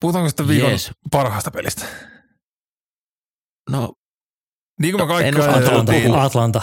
[0.00, 0.90] Puhutaanko sitten viikon Jees.
[1.10, 1.86] parhaasta pelistä?
[3.70, 3.92] No
[4.82, 6.62] Niin kuin me kaikki En Atlanta, Atlanta.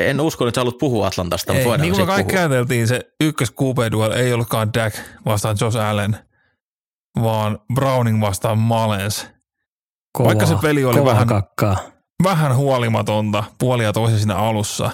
[0.00, 2.40] en usko, että sä haluat puhua Atlantasta, mutta voidaan niin kuin me kaikki puhua.
[2.40, 4.94] ajateltiin, se ykkös QB-duel ei ollutkaan Dak
[5.24, 6.16] vastaan Josh Allen,
[7.22, 9.26] vaan Browning vastaan Malens.
[10.12, 11.76] Kovaa, Vaikka se peli oli vähän- kakkaa.
[12.24, 14.90] Vähän huolimatonta puolia toisen siinä alussa,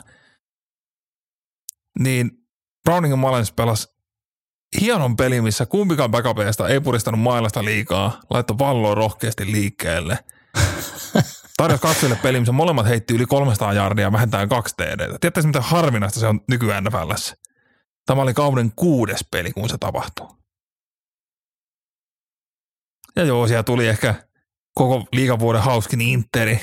[1.98, 2.30] niin
[2.84, 3.88] Browning ja Malens pelas
[4.80, 10.18] hienon peli, missä kumpikaan backupeista ei puristanut mailasta liikaa, laittoi palloa rohkeasti liikkeelle.
[11.56, 15.18] Tarjosi katsojille peli, missä molemmat heitti yli 300 jardia vähintään kaksi TD.
[15.20, 17.36] Tiedätkö, miten harvinaista se on nykyään NFLssä?
[18.06, 20.36] Tämä oli kauden kuudes peli, kun se tapahtuu.
[23.16, 24.14] Ja joo, siellä tuli ehkä
[24.74, 26.60] koko liikavuoden hauskin Interi,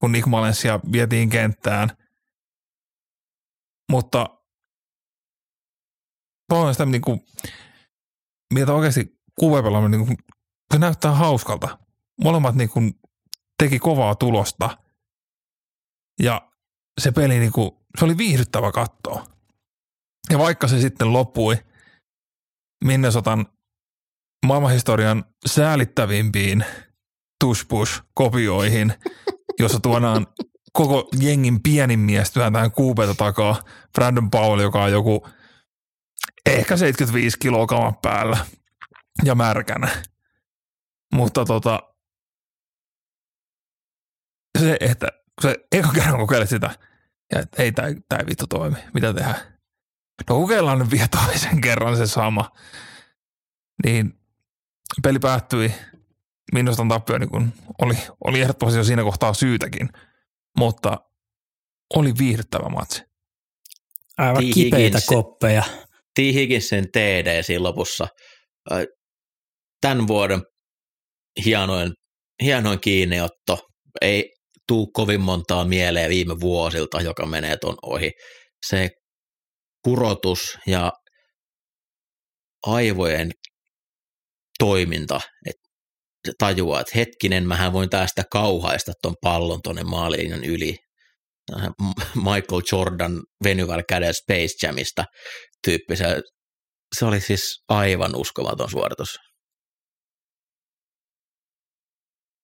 [0.00, 1.96] kun Nick Malensia vietiin kenttään.
[3.90, 4.38] Mutta
[6.48, 7.20] paljon sitä niin kuin,
[8.54, 10.18] mitä oikeasti kuvapelaaminen, niin kuin,
[10.72, 11.78] se näyttää hauskalta.
[12.22, 12.94] Molemmat niin kuin,
[13.62, 14.78] teki kovaa tulosta
[16.22, 16.48] ja
[17.00, 19.26] se peli, niin kuin, se oli viihdyttävä kattoa.
[20.30, 21.58] Ja vaikka se sitten loppui
[22.84, 23.46] Minnesotan
[24.46, 26.64] maailmanhistorian säälittävimpiin
[27.44, 28.94] tushpush-kopioihin,
[29.60, 30.26] jossa tuodaan
[30.72, 33.62] koko jengin pienin mies työntään kuupeita takaa.
[33.92, 35.28] Brandon Powell, joka on joku
[36.46, 38.46] ehkä 75 kiloa kamat päällä
[39.24, 40.02] ja märkänä.
[41.14, 41.91] Mutta tota,
[44.58, 45.08] se, että
[45.42, 46.70] se eka kerran kokeilet sitä,
[47.32, 47.88] ja että ei, tämä
[48.18, 49.52] ei vittu toimi, mitä tehdään?
[50.30, 52.50] No kokeillaan nyt vielä toisen kerran se sama.
[53.84, 54.12] Niin
[55.02, 55.74] peli päättyi,
[56.52, 57.94] minusta tappio niin kun oli,
[58.24, 59.88] oli ehdottomasti jo siinä kohtaa syytäkin,
[60.58, 60.98] mutta
[61.94, 63.02] oli viihdyttävä matsi.
[64.18, 64.54] Aivan T.
[64.54, 65.62] kipeitä koppeja.
[66.14, 66.18] T.
[66.18, 68.08] Higginsin TD siinä lopussa.
[69.80, 70.42] Tämän vuoden
[71.44, 71.92] hienoin,
[72.42, 73.68] hienoin kiinniotto.
[74.00, 74.34] Ei
[74.68, 78.12] tuu kovin montaa mieleen viime vuosilta, joka menee ton ohi.
[78.66, 78.90] Se
[79.84, 80.92] kurotus ja
[82.66, 83.30] aivojen
[84.58, 85.68] toiminta, että
[86.26, 90.76] se tajuaa, että hetkinen, mähän voin tästä kauhaista ton pallon tonne maalilinjan yli.
[92.14, 95.04] Michael Jordan venyvällä kädellä Space Jamista
[95.64, 95.96] tyyppi.
[95.96, 96.04] Se,
[96.98, 99.18] se oli siis aivan uskomaton suoritus.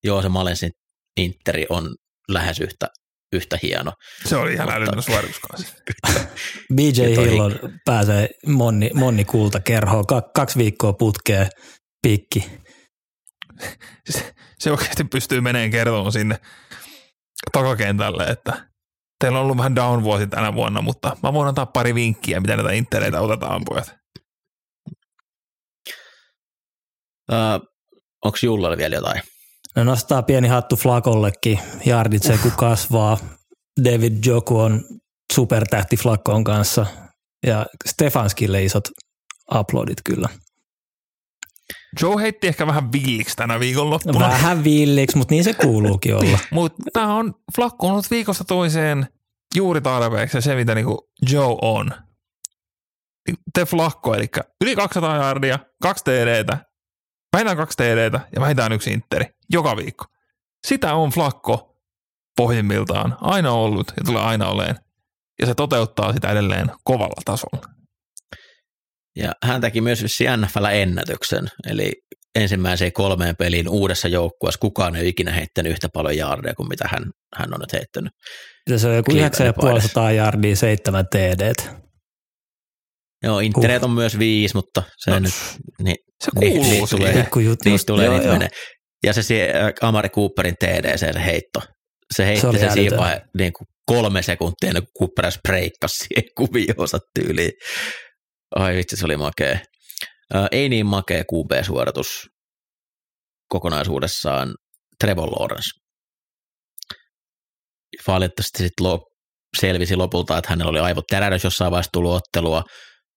[0.04, 0.70] Joo, se Malensin
[1.16, 1.96] Interi on
[2.28, 2.88] lähes yhtä,
[3.32, 3.92] yhtä hieno.
[4.24, 5.40] Se oli ihan Mutta- älytön suoritus.
[6.74, 7.52] BJ Hill on,
[7.84, 10.04] pääsee monni, monni kulta kerhoon,
[10.34, 11.48] kaksi viikkoa putkeen
[12.02, 12.50] pikki.
[14.10, 16.36] se, se oikeasti pystyy meneen kertomaan sinne
[17.52, 18.68] takakentälle, että
[19.20, 22.72] teillä on ollut vähän down-vuosi tänä vuonna, mutta mä voin antaa pari vinkkiä, miten näitä
[22.72, 23.94] intereitä otetaan, pojat.
[27.32, 27.38] Öö,
[28.24, 29.22] Onko Jullalla vielä jotain?
[29.78, 33.18] No nostaa pieni hattu Flakollekin, jardit se kun kasvaa.
[33.84, 34.84] David Joku on
[35.32, 36.86] supertähti Flakon kanssa
[37.46, 38.84] ja Stefanskille isot
[39.58, 40.28] uploadit kyllä.
[42.02, 46.38] Joe heitti ehkä vähän villiksi tänä No, viikonloppuna, vähän villiksi, mutta niin se kuuluukin olla.
[46.50, 49.06] mutta tämä on Flakko on ollut viikosta toiseen
[49.54, 51.90] juuri tarpeeksi ja se, mitä niinku Joe on.
[53.54, 54.26] Te Flakko, eli
[54.64, 56.67] yli 200 jardia, kaksi TDtä,
[57.32, 60.04] vähintään kaksi TDtä ja vähintään yksi interi joka viikko.
[60.66, 61.76] Sitä on Flakko
[62.36, 64.76] pohjimmiltaan aina ollut ja tulee aina oleen.
[65.40, 67.62] Ja se toteuttaa sitä edelleen kovalla tasolla.
[69.16, 71.92] Ja hän teki myös vissiin NFL-ennätyksen, eli
[72.34, 76.88] ensimmäiseen kolmeen peliin uudessa joukkueessa kukaan ei ole ikinä heittänyt yhtä paljon jaardeja kuin mitä
[76.92, 77.02] hän,
[77.36, 78.12] hän on nyt heittänyt.
[78.70, 81.52] Ja se on joku Clevelandin 9500 jardia, seitsemän TD.
[83.22, 85.34] Joo, Intereet on myös viisi, mutta se No, nyt,
[85.82, 87.22] niin, Se Niin, kuuluu niin.
[87.22, 87.68] Pikku juttu.
[87.70, 88.34] niistä tulee, Joo, niitä joo.
[88.34, 88.48] menee.
[89.06, 91.60] Ja se, äh, Amari Cooperin TDC, se heitto.
[92.14, 96.24] Se heitti Se siinä vai, niin kuin kolme sekuntia ennen kuin Cooper edes breikkasi siihen
[96.38, 97.52] kuvioonsa tyyliin.
[98.56, 99.58] Ai vitsi, se oli makea.
[100.34, 102.26] Äh, ei niin makea QB-suoritus
[103.48, 104.54] kokonaisuudessaan
[105.00, 105.70] Trevor Lawrence.
[108.06, 109.00] Valitettavasti sitten lo,
[109.60, 112.62] selvisi lopulta, että hänellä oli aivotärähdys jossain vaiheessa tullut ottelua,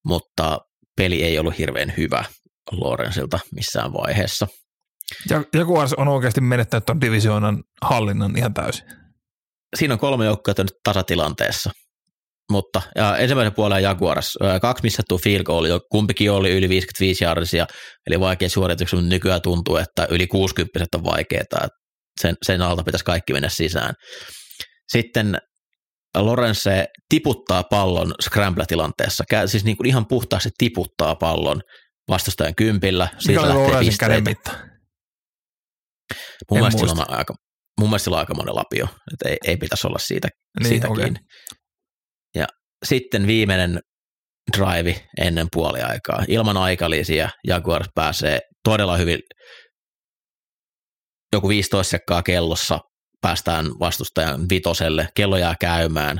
[0.04, 0.58] mutta
[0.96, 2.24] peli ei ollut hirveän hyvä
[2.72, 4.46] Lawrenceilta missään vaiheessa.
[5.30, 8.84] Ja Jaguars on oikeasti menettänyt tuon divisioonan hallinnan ihan täysin.
[9.76, 11.70] Siinä on kolme joukkoa nyt tasatilanteessa.
[12.50, 17.66] Mutta ja ensimmäisen puolen Jaguars, kaksi missattua field goal, kumpikin oli yli 55 jardisia,
[18.06, 21.68] eli vaikea suorituksia, mutta nykyään tuntuu, että yli 60 on vaikeaa,
[22.20, 23.94] sen, sen alta pitäisi kaikki mennä sisään.
[24.88, 25.38] Sitten
[26.16, 31.60] Lorenze tiputtaa pallon scramble-tilanteessa, siis niin kuin ihan puhtaasti tiputtaa pallon
[32.08, 34.50] vastustajan kympillä, Mikä siitä oli lähtee käden mitta?
[36.50, 37.06] Mun En mielestä, muista.
[37.08, 37.34] on aika,
[37.80, 40.28] mun mielestä sillä on aika monen lapio, että ei, ei pitäisi olla siitä,
[40.60, 41.04] Niin, siitä okei.
[41.04, 41.20] kiinni.
[42.34, 42.46] Ja
[42.84, 43.80] sitten viimeinen
[44.58, 46.24] drive ennen puoliaikaa.
[46.28, 49.18] Ilman aikalisia Jaguars pääsee todella hyvin,
[51.32, 52.80] joku 15 sekkaa kellossa
[53.20, 56.18] päästään vastustajan vitoselle, kello jää käymään,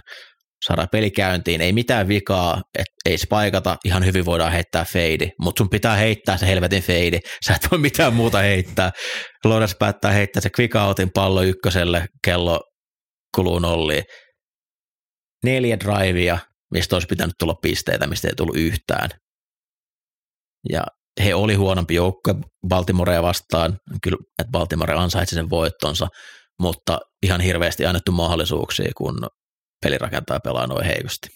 [0.67, 5.61] saadaan peli käyntiin, ei mitään vikaa, et ei spaikata, ihan hyvin voidaan heittää feidi, mutta
[5.61, 8.91] sun pitää heittää se helvetin feidi, sä et voi mitään muuta heittää.
[9.45, 12.61] Lodas päättää heittää se quick outin pallo ykköselle, kello
[13.37, 14.05] kuluu nolliin.
[15.45, 16.39] Neljä drivea,
[16.75, 19.11] mistä olisi pitänyt tulla pisteitä, mistä ei tullut yhtään.
[20.73, 20.83] Ja
[21.25, 22.35] he oli huonompi joukkue
[22.69, 26.09] Baltimorea vastaan, kyllä, että Baltimore ansaitsi sen voittonsa,
[26.61, 29.27] mutta ihan hirveästi annettu mahdollisuuksia, kun
[29.83, 31.29] pelirakentaja pelaa noin heikosti.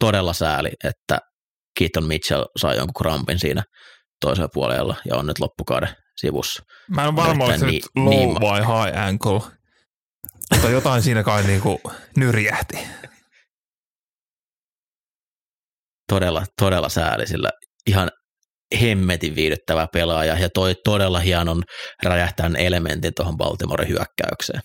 [0.00, 1.18] Todella sääli, että
[1.78, 3.62] Keaton Mitchell sai jonkun krampin siinä
[4.20, 6.62] toisella puolella ja on nyt loppukauden sivussa.
[6.90, 9.40] Mä en varma, oliko se Erittäin nyt low niin- vai high ankle,
[10.54, 11.80] mutta jotain siinä kai niinku
[12.16, 12.78] nyrjähti.
[16.08, 17.50] Todella, todella sääli, sillä
[17.86, 18.10] ihan
[18.80, 21.62] hemmetin viihdyttävä pelaaja ja toi todella hienon
[22.02, 24.60] räjähtään elementin tuohon Baltimore hyökkäykseen,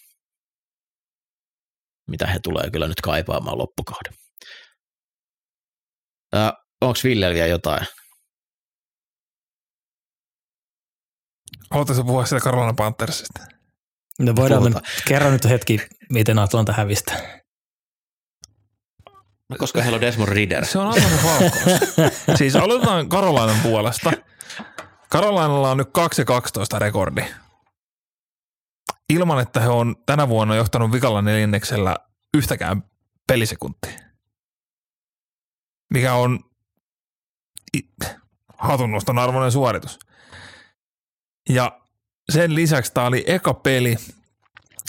[2.12, 4.14] mitä he tulee kyllä nyt kaipaamaan loppukauden.
[6.36, 6.52] Äh,
[6.82, 7.88] Onko Villellä vielä jotain?
[11.72, 13.42] Haluatko puhua sitä Carolina Panthersista?
[14.20, 14.94] No voidaan me Puhutaan.
[15.08, 17.42] kerran nyt hetki, miten Atlanta hävistä.
[19.58, 20.66] Koska heillä on Desmond Ritter.
[20.66, 21.96] Se on Atlanta Falcons.
[22.38, 24.12] siis aloitetaan Carolinan puolesta.
[25.12, 27.22] Carolinalla on nyt 2 12 rekordi.
[29.12, 31.96] Ilman, että he on tänä vuonna johtanut vikalla neljänneksellä
[32.34, 32.84] yhtäkään
[33.28, 34.00] pelisekuntia.
[35.94, 36.40] Mikä on
[38.58, 40.00] hatunnoston arvoinen suoritus.
[41.50, 41.80] Ja
[42.32, 43.96] sen lisäksi tämä oli eka peli,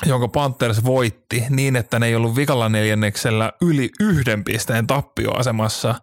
[0.06, 5.94] jonka Panthers voitti niin, että ne ei ollut vikalla neljänneksellä yli yhden pisteen tappioasemassa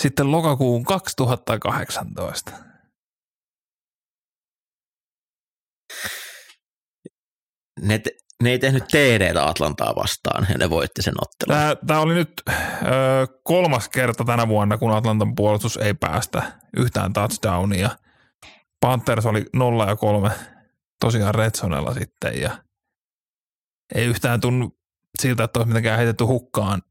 [0.00, 2.69] sitten lokakuun 2018.
[7.82, 8.10] Ne, te,
[8.42, 11.60] ne ei tehnyt TDtä Atlantaa vastaan ja ne voitti sen ottelun.
[11.60, 12.52] Tämä, tämä oli nyt ö,
[13.44, 16.42] kolmas kerta tänä vuonna, kun Atlantan puolustus ei päästä
[16.76, 17.90] yhtään touchdownia.
[18.80, 20.30] Panthers oli 0 ja 3
[21.00, 22.58] tosiaan Redsonella sitten ja
[23.94, 24.78] ei yhtään tunnu
[25.18, 26.82] siltä, että olisi mitenkään heitetty hukkaan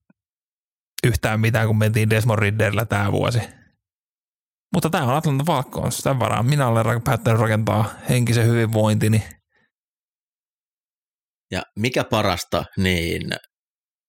[1.03, 3.39] yhtään mitään, kun mentiin Desmond Ridderillä tämä vuosi.
[4.73, 5.97] Mutta tämä on Atlanta Falcons.
[5.97, 9.23] Tämän varaan minä olen päättänyt rakentaa henkisen hyvinvointini.
[11.51, 13.21] Ja mikä parasta, niin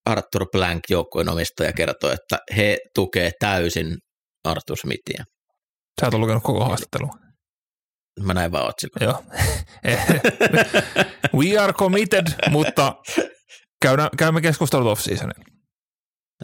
[0.06, 3.96] Arthur Blank joukkueen omistaja kertoi, että he tukee täysin
[4.44, 5.24] Arthur Smithia.
[6.00, 7.12] Sä ole lukenut koko haastattelua.
[8.20, 9.02] Mä näin vaan otsikon.
[9.08, 9.24] Joo.
[11.38, 12.94] We are committed, mutta
[13.82, 15.44] käydään, käymme keskustelut off-seasonilla.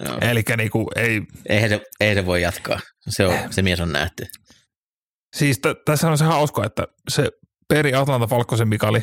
[0.04, 0.18] Joo.
[0.20, 2.80] Eli niinku ei, Eihän se, ei se voi jatkaa.
[3.08, 4.24] Se, on, se mies on nähty.
[5.36, 7.28] siis t- tässä on se hauska, että se
[7.68, 9.02] peri Atlanta Falcosen, mikä oli,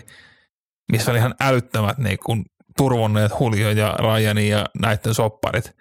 [0.92, 2.46] missä oli ihan älyttömät niin kun
[2.78, 5.72] turvonneet Julio ja Ryani ja näiden sopparit.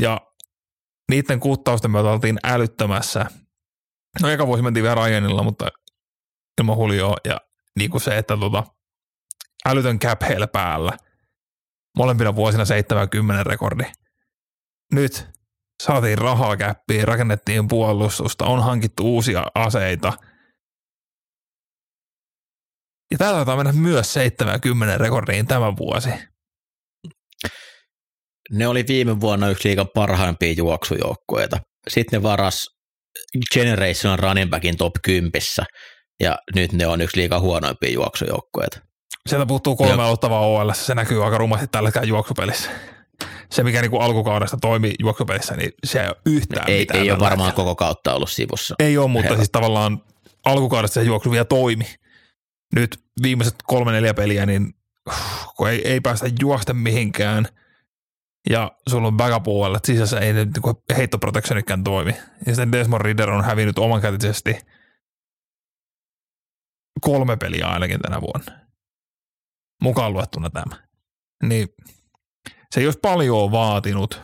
[0.00, 0.20] Ja
[1.10, 3.26] niiden kuuttausten myötä oltiin älyttömässä.
[4.22, 5.68] No eka vuosi mentiin vielä Ryanilla, mutta
[6.60, 7.40] ilman Julioa ja
[7.78, 8.64] niin kuin se, että tota,
[9.68, 10.92] älytön cap heillä päällä.
[11.96, 13.84] Molempina vuosina 70 rekordi.
[14.92, 15.28] Nyt
[15.82, 20.12] saatiin rahaa käppiin, rakennettiin puolustusta, on hankittu uusia aseita.
[23.12, 26.08] Ja tää taitaa mennä myös 70 rekordiin tämä vuosi.
[28.52, 31.58] Ne oli viime vuonna yksi liikan parhaimpia juoksujoukkueita.
[31.88, 32.66] Sitten ne varas
[33.54, 35.30] Generational running backin top 10,
[36.20, 38.80] ja nyt ne on yksi liikan huonoimpia juoksujoukkueita.
[39.28, 42.70] Sieltä puuttuu kolme aloittavaa OL, se näkyy aika rumasti tälläkään juoksupelissä.
[43.50, 47.00] Se, mikä niinku alkukaudesta toimi juoksupelissä, niin se ei ole yhtään Ei, mitään.
[47.00, 47.64] ei ole tällä varmaan hetkellä.
[47.64, 48.74] koko kautta ollut sivussa.
[48.78, 49.36] Ei ole, mutta Herra.
[49.36, 49.98] siis tavallaan
[50.44, 51.84] alkukaudesta se juoksu vielä toimi.
[52.76, 54.74] Nyt viimeiset kolme neljä peliä, niin
[55.56, 57.48] kun ei, ei päästä juosta mihinkään
[58.50, 59.46] ja sulla on backup
[59.84, 62.16] sisässä ei nyt niinku heittoprotectionikään toimi.
[62.46, 64.58] Ja sitten Desmond Ridder on hävinnyt omankätisesti
[67.00, 68.52] kolme peliä ainakin tänä vuonna.
[69.82, 70.76] Mukaan luettuna tämä.
[71.42, 71.68] Niin
[72.70, 74.20] se ei olisi paljon vaatinut,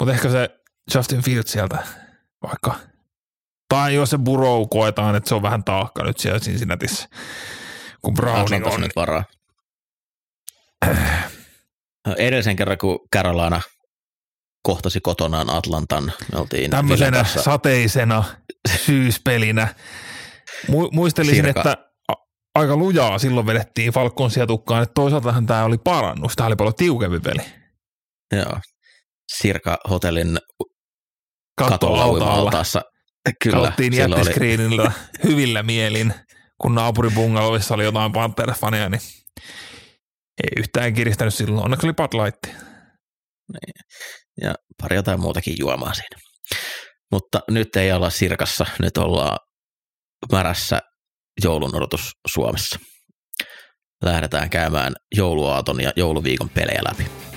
[0.00, 0.60] mutta ehkä se
[0.94, 1.86] Justin Fields sieltä
[2.42, 2.91] vaikka.
[3.72, 7.08] Tai jos se Burrow koetaan, että se on vähän taakka nyt siellä Cincinnatiissa,
[8.02, 8.80] kun Browning on.
[8.80, 9.24] nyt varaa.
[12.16, 13.60] Edellisen kerran, kun Carolina
[14.62, 18.24] kohtasi kotonaan Atlantan, me oltiin Tämmöisenä sateisena
[18.84, 19.74] syyspelinä.
[20.70, 21.60] Mu- muistelisin, Sirka.
[21.60, 21.76] että
[22.54, 26.36] aika lujaa silloin vedettiin Falconsia tukkaan, että toisaaltahan tämä oli parannus.
[26.36, 27.42] Tämä oli paljon tiukempi peli.
[28.32, 28.60] Joo.
[29.36, 30.38] Sirka hotellin
[31.58, 32.82] katolla uima-altaassa.
[33.42, 34.92] Kyllä, Kauttiin jättiskriinillä
[35.24, 36.14] hyvillä mielin,
[36.62, 39.00] kun naapuribungalovissa oli jotain Panthers-faneja, niin
[40.42, 42.56] Ei yhtään kiristänyt silloin, onneksi oli Bud Light.
[44.40, 46.16] ja pari jotain muutakin juomaa siinä.
[47.12, 49.38] Mutta nyt ei olla sirkassa, nyt ollaan
[50.32, 50.80] märässä
[51.44, 52.78] joulun odotus Suomessa.
[54.04, 57.31] Lähdetään käymään jouluaaton ja jouluviikon pelejä läpi.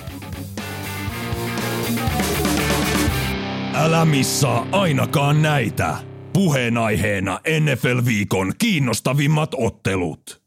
[3.78, 5.96] Älä missaa ainakaan näitä.
[6.32, 10.42] Puheenaiheena NFL-viikon kiinnostavimmat ottelut.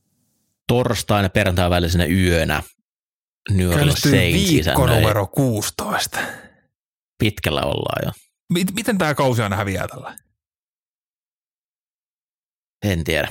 [0.68, 2.64] Torstaina ja perjantai välisenä yönä
[3.52, 6.20] New Orleans Saints viikko numero 16.
[7.20, 8.12] Pitkällä ollaan jo.
[8.54, 10.16] M- miten tämä kausi aina häviää tällä?
[12.86, 13.28] En tiedä.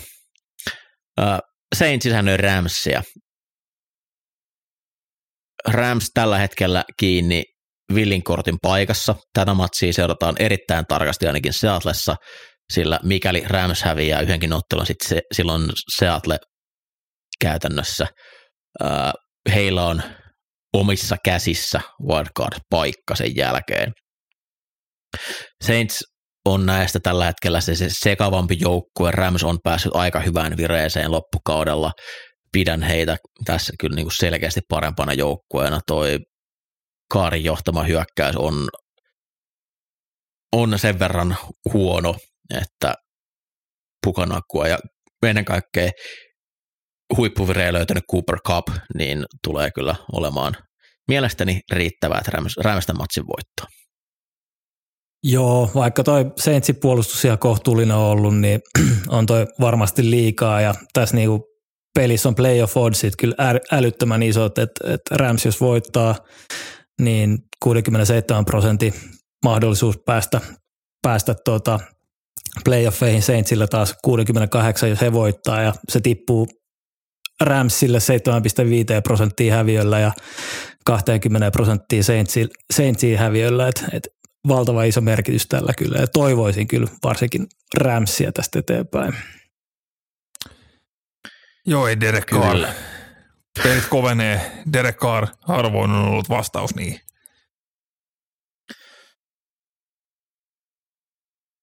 [1.20, 1.38] Uh,
[1.74, 3.03] Saints isännöi Ramsia.
[5.68, 7.44] Rams tällä hetkellä kiinni
[7.95, 9.14] Villin kortin paikassa.
[9.32, 12.16] Tätä matsia seurataan erittäin tarkasti ainakin Seatlessa,
[12.72, 16.39] sillä mikäli Rams häviää yhdenkin ottelun, sit se, silloin Seattle
[17.41, 18.07] käytännössä.
[18.82, 20.03] Uh, heillä on
[20.72, 23.93] omissa käsissä wildcard-paikka sen jälkeen.
[25.64, 26.05] Saints
[26.45, 29.11] on näistä tällä hetkellä se, se sekavampi joukkue.
[29.11, 31.93] Rams on päässyt aika hyvään vireeseen loppukaudella.
[32.53, 35.80] Pidän heitä tässä kyllä niin kuin selkeästi parempana joukkueena.
[35.86, 36.18] Toi
[37.12, 38.68] Kaarin johtama hyökkäys on,
[40.52, 41.36] on sen verran
[41.72, 42.14] huono,
[42.61, 42.94] että
[44.06, 44.78] pukanakua ja
[45.22, 45.90] ennen kaikkea
[47.16, 50.56] huippuvireen löytänyt Cooper Cup, niin tulee kyllä olemaan
[51.09, 52.32] mielestäni riittävää, että
[52.64, 53.66] Ramsten matsin voittaa.
[55.22, 58.61] Joo, vaikka toi Saintsin puolustus ihan kohtuullinen on ollut, niin
[59.09, 61.44] on toi varmasti liikaa ja tässä niinku
[61.94, 63.34] pelissä on playoff oddsit kyllä
[63.72, 66.14] älyttömän isot, että et Rams jos voittaa,
[67.01, 68.94] niin 67 prosentin
[69.44, 70.40] mahdollisuus päästä,
[71.03, 71.80] päästä tuota
[72.64, 76.49] playoffeihin Saintsillä taas 68, jos he voittaa ja se tippuu
[77.40, 80.12] Ramsille 7,5 prosenttia häviöllä ja
[80.84, 84.09] 20 prosenttia Saintsiin, Saintsiin häviöllä, että et
[84.49, 89.14] valtava iso merkitys tällä kyllä ja toivoisin kyllä varsinkin Ramsia tästä eteenpäin.
[91.66, 92.66] Joo, ei Derek Carr.
[93.62, 94.52] Pelit kovenee.
[94.72, 97.00] Derek Carr harvoin on ollut vastaus niin.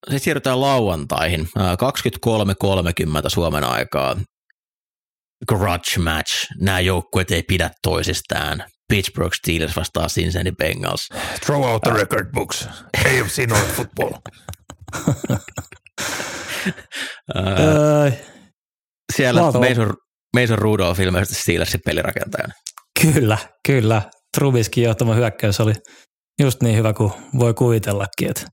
[0.06, 1.48] Sitten siirrytään lauantaihin.
[1.58, 4.16] Ää, 23.30 Suomen aikaa.
[5.48, 6.48] Grudge match.
[6.62, 8.64] Nämä joukkueet ei pidä toisistaan.
[8.88, 11.10] Pittsburgh Steelers vastaa Cincinnati Bengals.
[11.46, 12.68] Throw out the record books.
[12.98, 14.12] AFC North Football.
[17.36, 18.12] Öö,
[19.16, 19.94] siellä Mason,
[20.42, 22.54] Mason Rudolph ilmeisesti Steelersin pelirakentajana.
[23.02, 24.02] kyllä, kyllä.
[24.38, 25.74] Trubiskin johtama hyökkäys oli
[26.42, 28.48] just niin hyvä kuin voi kuvitellakin, että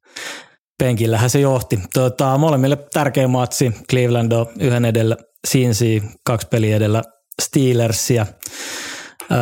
[0.79, 1.79] penkillähän se johti.
[1.95, 3.73] Tota, molemmille tärkeä matsi.
[3.91, 5.17] Cleveland on yhden edellä
[5.49, 7.03] Cincy, kaksi peliä edellä
[7.43, 8.27] Steelersia.
[9.33, 9.39] Öö,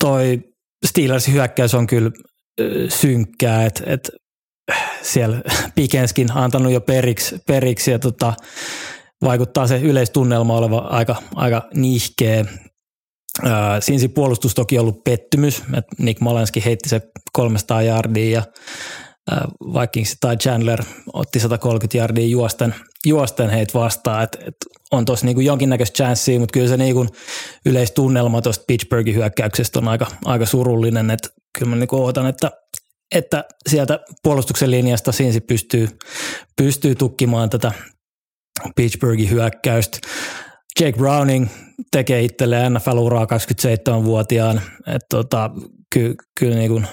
[0.00, 0.38] toi
[0.86, 2.10] Steelersin hyökkäys on kyllä
[2.88, 4.10] synkkää, että et
[5.02, 5.42] siellä
[5.74, 8.34] Pikenskin antanut jo periksi, periksi ja tota,
[9.24, 12.44] vaikuttaa se yleistunnelma oleva aika, aika nihkeä.
[13.80, 17.00] Sinsi puolustus toki ollut pettymys, että Nick Molenski heitti se
[17.32, 18.42] 300 jardia ja
[19.80, 22.74] Vikings tai Chandler otti 130 jardia juosten,
[23.06, 24.56] juosten heitä vastaan, että et
[24.90, 27.06] on tuossa niinku jonkinnäköistä chanssiä, mutta kyllä se niinku
[27.66, 32.50] yleistunnelma tuosta Pittsburghin hyökkäyksestä on aika, aika surullinen, että kyllä mä niinku ootan, että,
[33.14, 35.88] että sieltä puolustuksen linjasta Sinsi pystyy,
[36.56, 37.72] pystyy tukkimaan tätä
[38.76, 39.98] Pittsburghin hyökkäystä.
[40.80, 41.48] Jake Browning
[41.92, 44.60] tekee itselleen NFL-uraa 27-vuotiaan.
[44.86, 45.50] Et tota,
[45.94, 46.86] ky, kyllä niin kuin,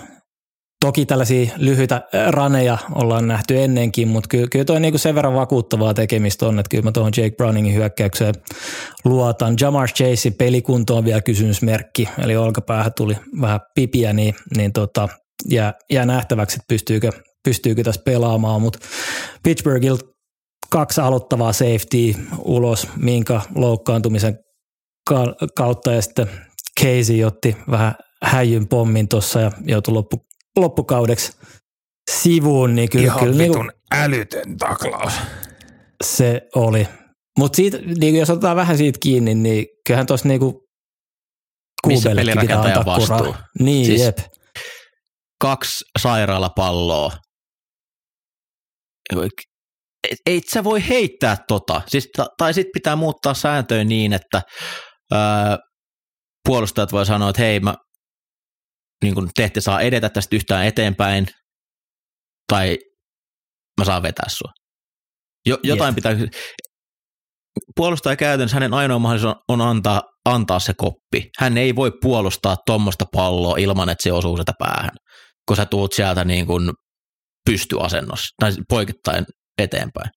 [0.82, 5.93] toki tällaisia lyhyitä raneja ollaan nähty ennenkin, mutta kyllä, kyllä toi niin sen verran vakuuttavaa
[5.93, 8.36] tekemistä on, että kyllä mä tuohon Jake Browningin hyökkäykseen
[9.05, 9.55] luotan.
[9.62, 15.10] Jamar Chasein pelikunto on vielä kysymysmerkki, eli olkapäähän tuli vähän pipiä, niin, niin tota,
[15.49, 17.12] jää, jää nähtäväksi, että pystyykö,
[17.43, 18.80] pystyykö tässä pelaamaan, mutta
[19.43, 20.16] Pittsburghilta
[20.70, 24.39] kaksi aloittavaa safety ulos Minka loukkaantumisen
[25.09, 26.30] ka- kautta ja sitten
[26.82, 30.18] Casey otti vähän häijyn pommin tuossa ja joutui loppu,
[30.57, 31.32] loppukaudeksi
[32.11, 35.13] sivuun, niin kyllä, Ihan kyllä vitun niin älytön taklaus.
[36.03, 36.88] se oli.
[37.39, 37.61] Mutta
[37.99, 40.68] niin jos otetaan vähän siitä kiinni, niin kyllähän tuossa niinku
[41.88, 43.18] Missä pitää pelirakentajan antaa vastuu?
[43.18, 43.43] kuraa.
[43.59, 44.18] Niin, siis, jep.
[45.41, 47.11] Kaksi sairaalapalloa.
[50.11, 51.81] Et, ei sä voi heittää tota.
[51.87, 54.41] Siis, ta- tai sitten pitää muuttaa sääntöjä niin, että
[55.11, 55.57] ää,
[56.47, 57.75] puolustajat voi sanoa, että hei, mä,
[59.03, 61.27] niin kun te ette saa edetä tästä yhtään eteenpäin,
[62.53, 62.77] tai
[63.79, 64.51] mä saan vetää sua.
[65.45, 65.95] Jo, jotain Jep.
[65.95, 66.13] pitää,
[67.75, 71.29] puolustaja käytännössä hänen ainoa mahdollisuus on antaa, antaa se koppi.
[71.39, 74.91] Hän ei voi puolustaa tuommoista palloa ilman, että se osuu sitä päähän,
[75.47, 76.71] kun sä tuut sieltä niin kuin
[77.49, 79.25] pystyasennossa tai poikittain
[79.58, 80.10] eteenpäin.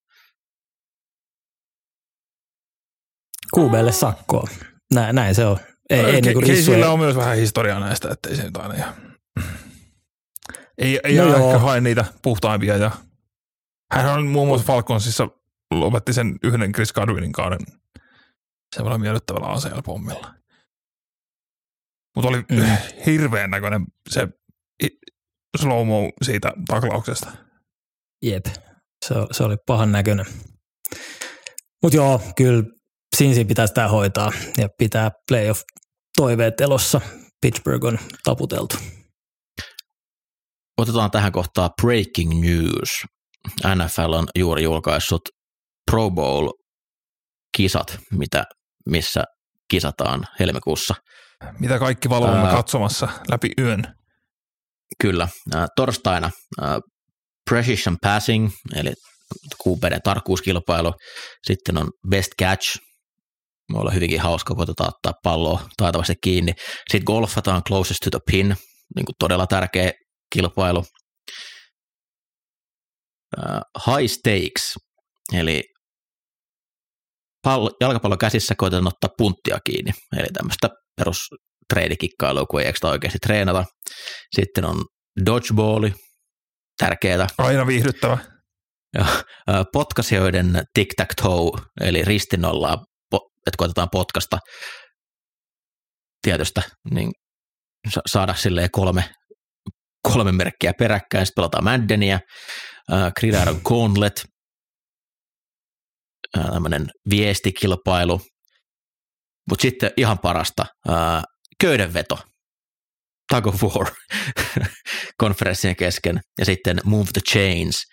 [3.55, 4.47] QBlle sakkoa.
[4.93, 5.57] Näin, näin se on.
[5.89, 8.35] Ei, ei, Ke- niinku Ke- rissu, Sillä ei, on myös vähän historiaa näistä, että ei
[8.35, 8.93] se nyt aina ihan...
[10.77, 12.91] Ei, ei No ehkä hae niitä puhtaimpia ja
[13.93, 15.27] hän on muun muassa Falconsissa
[15.71, 17.59] lopetti sen yhden Chris Godwinin kauden
[18.75, 20.33] semmoilla miellyttävällä aseella pommilla.
[22.15, 22.77] Mutta oli Mm.
[23.05, 24.27] hirveän näköinen se
[25.57, 27.31] slow-mo siitä taklauksesta.
[28.23, 28.45] Jep,
[29.05, 30.25] se, se oli pahan näköinen.
[31.83, 32.63] Mutta joo, kyllä
[33.15, 35.61] Sinsi pitää sitä hoitaa ja pitää playoff
[36.17, 37.01] toiveet elossa.
[37.41, 38.75] Pittsburgh on taputeltu.
[40.77, 43.03] Otetaan tähän kohtaan breaking news.
[43.75, 45.21] NFL on juuri julkaissut
[45.91, 48.43] Pro Bowl-kisat, mitä,
[48.89, 49.23] missä
[49.69, 50.95] kisataan helmikuussa.
[51.59, 52.51] Mitä kaikki valvomme Ää.
[52.51, 53.83] katsomassa läpi yön.
[55.01, 56.31] Kyllä, äh, torstaina
[56.61, 56.69] äh,
[57.51, 58.93] precision passing, eli
[59.63, 60.93] QPD tarkkuuskilpailu.
[61.47, 62.77] Sitten on best catch,
[63.73, 66.53] voi olla hyvinkin hauska, koitetaan ottaa palloa taitavasti kiinni.
[66.91, 68.55] Sitten golfataan closest to the pin,
[68.95, 69.91] niin kuin todella tärkeä
[70.33, 70.85] kilpailu.
[73.39, 74.73] Äh, high stakes,
[75.33, 75.63] eli
[77.43, 81.17] pallo, jalkapallo käsissä koitetaan ottaa punttia kiinni, eli tämmöistä perus
[81.73, 83.65] treidikikkailua, kun ei ekstra oikeasti treenata.
[84.35, 84.85] Sitten on
[85.25, 85.93] dodgeballi,
[86.81, 87.27] tärkeää.
[87.37, 88.17] Aina viihdyttävä.
[89.73, 92.73] Potkasijoiden tic-tac-toe, eli ristinollaa,
[93.47, 94.37] että koitetaan potkasta
[96.21, 96.61] tietystä,
[96.93, 97.11] niin
[97.89, 99.03] sa- saada silleen kolme,
[100.07, 101.25] kolme merkkiä peräkkäin.
[101.25, 102.19] Sitten pelataan Maddenia,
[103.19, 104.25] Gridiron Gauntlet,
[106.51, 108.21] tämmöinen viestikilpailu,
[109.49, 111.23] mutta sitten ihan parasta, ää,
[111.61, 112.19] köydenveto,
[113.35, 113.87] tug of war
[115.23, 117.83] konferenssien kesken, ja sitten Move the Chains,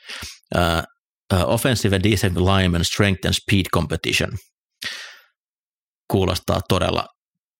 [0.55, 0.83] uh,
[1.35, 4.31] uh, Offensive and Defensive Lineman Strength and Speed Competition.
[6.11, 7.07] Kuulostaa todella,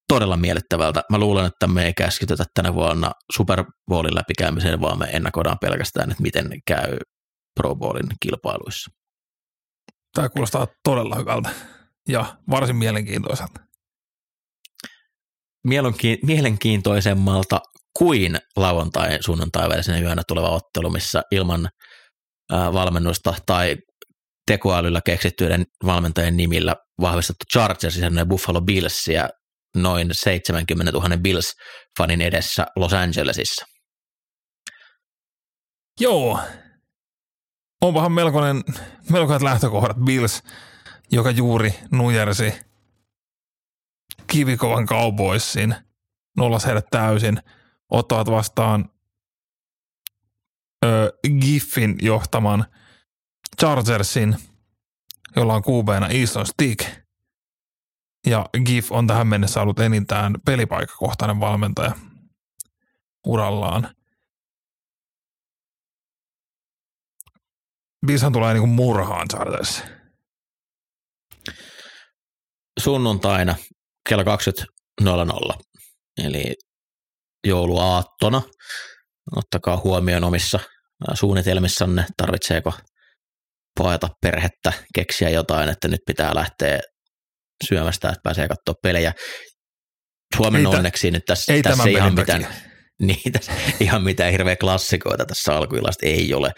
[0.09, 1.03] todella miellyttävältä.
[1.11, 6.11] Mä luulen, että me ei käskytetä tänä vuonna Super Bowlin läpikäymiseen, vaan me ennakoidaan pelkästään,
[6.11, 6.99] että miten käy
[7.55, 8.91] Pro Bowlin kilpailuissa.
[10.15, 11.51] Tämä kuulostaa todella hyvältä
[12.09, 13.68] ja varsin mielenkiintoiselta.
[15.65, 17.61] Mielenki- mielenkiintoisemmalta
[17.99, 21.69] kuin lauantai sunnuntai välisenä yönä tuleva ottelu, missä ilman
[22.53, 23.77] valmennusta tai
[24.47, 29.29] tekoälyllä keksittyiden valmentajien nimillä vahvistettu Chargers ja Buffalo Bills ja
[29.77, 33.67] noin 70 000 Bills-fanin edessä Los Angelesissa.
[36.01, 36.41] Joo.
[37.83, 38.65] Onpahan melkoinen,
[39.11, 40.43] melkoiset lähtökohdat Bills,
[41.13, 42.55] joka juuri nujersi
[44.31, 45.75] kivikovan Cowboysin,
[46.37, 47.43] nollas heidät täysin,
[47.91, 48.91] ottavat vastaan
[50.85, 52.65] ö, Giffin johtaman
[53.61, 54.37] Chargersin,
[55.37, 56.87] jolla on QBnä Easton Stick.
[58.27, 61.93] Ja Giff on tähän mennessä ollut enintään pelipaikkakohtainen valmentaja
[63.27, 63.95] urallaan.
[68.07, 69.83] Billshän tulee niinku murhaan Chargers.
[72.81, 73.57] Sunnuntaina
[74.09, 74.25] kello
[75.03, 75.59] 20.00,
[76.25, 76.55] eli
[77.47, 78.43] jouluaattona.
[79.37, 80.59] Ottakaa huomioon omissa
[81.09, 82.73] ää, suunnitelmissanne, tarvitseeko
[83.79, 86.81] paeta perhettä, keksiä jotain, että nyt pitää lähteä
[87.69, 89.13] syömästä, että pääsee katsoa pelejä.
[90.37, 92.47] Suomen Ei onneksi nyt tässä, Ei tässä ihan mitään,
[93.07, 96.53] niin, tässä ihan mitään hirveä klassikoita tässä alkuillasta ei ole.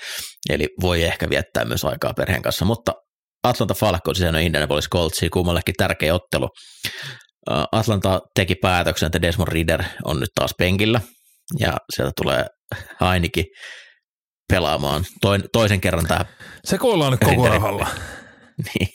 [0.51, 2.93] Eli voi ehkä viettää myös aikaa perheen kanssa, mutta
[3.43, 6.49] Atlanta Falcons ja Indianapolis Colts, kummallekin tärkeä ottelu.
[7.73, 11.01] Atlanta teki päätöksen, että Desmond Reader on nyt taas penkillä,
[11.59, 12.47] ja sieltä tulee
[13.01, 13.45] ainakin
[14.53, 16.25] pelaamaan toin, toisen kerran tämä
[16.65, 17.89] Sekoillaan nyt koko rahalla.
[18.75, 18.89] niin,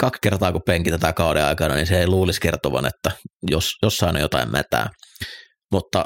[0.00, 3.10] kaksi kertaa kun penkitetään kauden aikana, niin se ei luulisi kertovan, että
[3.50, 4.90] jos, jossain on jotain mätää.
[5.72, 6.04] Mutta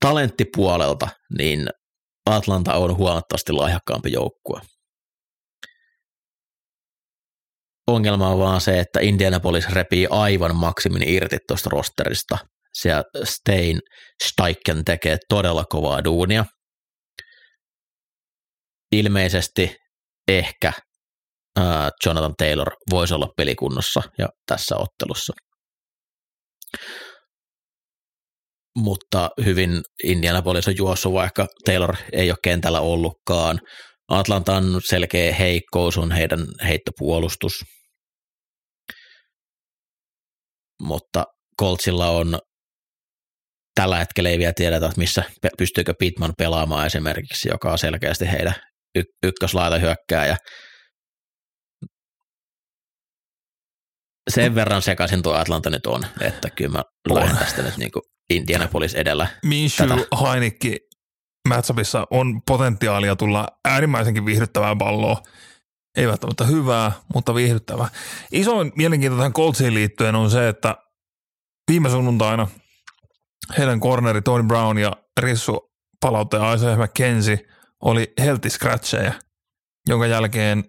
[0.00, 1.08] talenttipuolelta,
[1.38, 1.68] niin
[2.26, 4.60] Atlanta on huomattavasti lahjakkaampi joukkue.
[7.94, 12.38] Ongelma on vaan se, että Indianapolis repii aivan maksimin irti tuosta rosterista.
[12.72, 13.80] Siellä Stein
[14.24, 16.44] Steichen tekee todella kovaa duunia.
[18.92, 19.76] Ilmeisesti
[20.28, 20.72] ehkä
[21.56, 25.32] ää, Jonathan Taylor voisi olla pelikunnossa ja tässä ottelussa.
[28.76, 33.60] Mutta hyvin Indianapolis on juossut, vaikka Taylor ei ole kentällä ollutkaan.
[34.08, 37.52] Atlantan selkeä heikkous on heidän heittopuolustus.
[40.80, 41.24] Mutta
[41.60, 42.38] Coltsilla on
[43.74, 45.22] tällä hetkellä ei vielä tiedetä, että missä
[45.58, 48.54] pystyykö Pitman pelaamaan esimerkiksi, joka on selkeästi heidän
[48.94, 50.36] y- ykköslaita hyökkääjä.
[54.30, 58.02] Sen verran sekaisin tuo Atlanta nyt on, että kyllä mä lähden tästä nyt niin kuin
[58.30, 59.28] Indianapolis edellä.
[59.44, 60.76] Minshew Hainikki
[61.48, 65.22] matchupissa on potentiaalia tulla äärimmäisenkin viihdyttävää palloa.
[65.96, 67.88] Ei välttämättä hyvää, mutta viihdyttävää.
[68.32, 70.76] Isoin mielenkiinto tähän Coltsiin liittyen on se, että
[71.70, 72.48] viime sunnuntaina
[73.58, 77.46] heidän corneri Tony Brown ja Rissu palauttaja Isaiah McKenzie
[77.80, 79.12] oli healthy scratcheja,
[79.88, 80.64] jonka jälkeen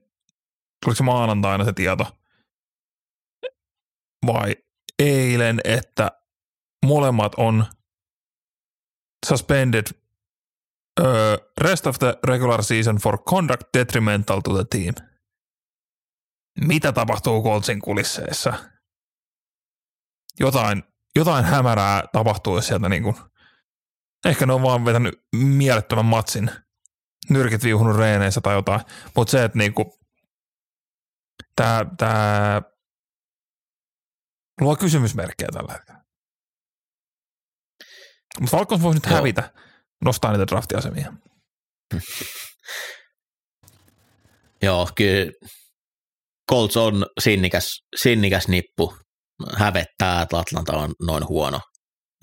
[0.86, 2.08] tuliko se maanantaina se tieto
[4.26, 4.56] vai
[5.00, 6.12] eilen, että
[6.86, 7.66] molemmat on
[9.26, 9.86] suspended
[11.02, 11.06] uh,
[11.62, 15.11] rest of the regular season for conduct detrimental to the team.
[16.60, 18.54] Mitä tapahtuu Coltsin kulisseissa?
[20.40, 20.84] Jotain,
[21.16, 23.16] jotain hämärää tapahtuu sieltä niin kuin,
[24.26, 26.52] ehkä ne on vaan vetänyt mielettömän matsin,
[27.30, 28.82] nyrkit viuhunut reeneissä tai jotain,
[29.16, 29.88] mutta se, että niin kuin,
[31.56, 32.62] tämä, tämä
[34.62, 36.02] luo kysymysmerkkejä tällä hetkellä.
[38.40, 39.16] Mutta Falcons voisi nyt Joo.
[39.16, 39.54] hävitä,
[40.06, 41.14] nostaa niitä draftiasemia.
[44.62, 45.32] Joo, kyllä
[46.52, 48.96] Colts on sinnikäs, sinnikäs nippu.
[49.58, 51.60] Hävettää, että Atlanta on noin huono.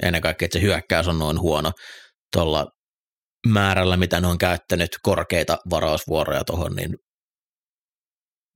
[0.03, 1.73] Ennen kaikkea, että se hyökkäys on noin huono.
[2.33, 2.67] Tuolla
[3.47, 6.97] määrällä, mitä ne on käyttänyt korkeita varausvuoroja tuohon, niin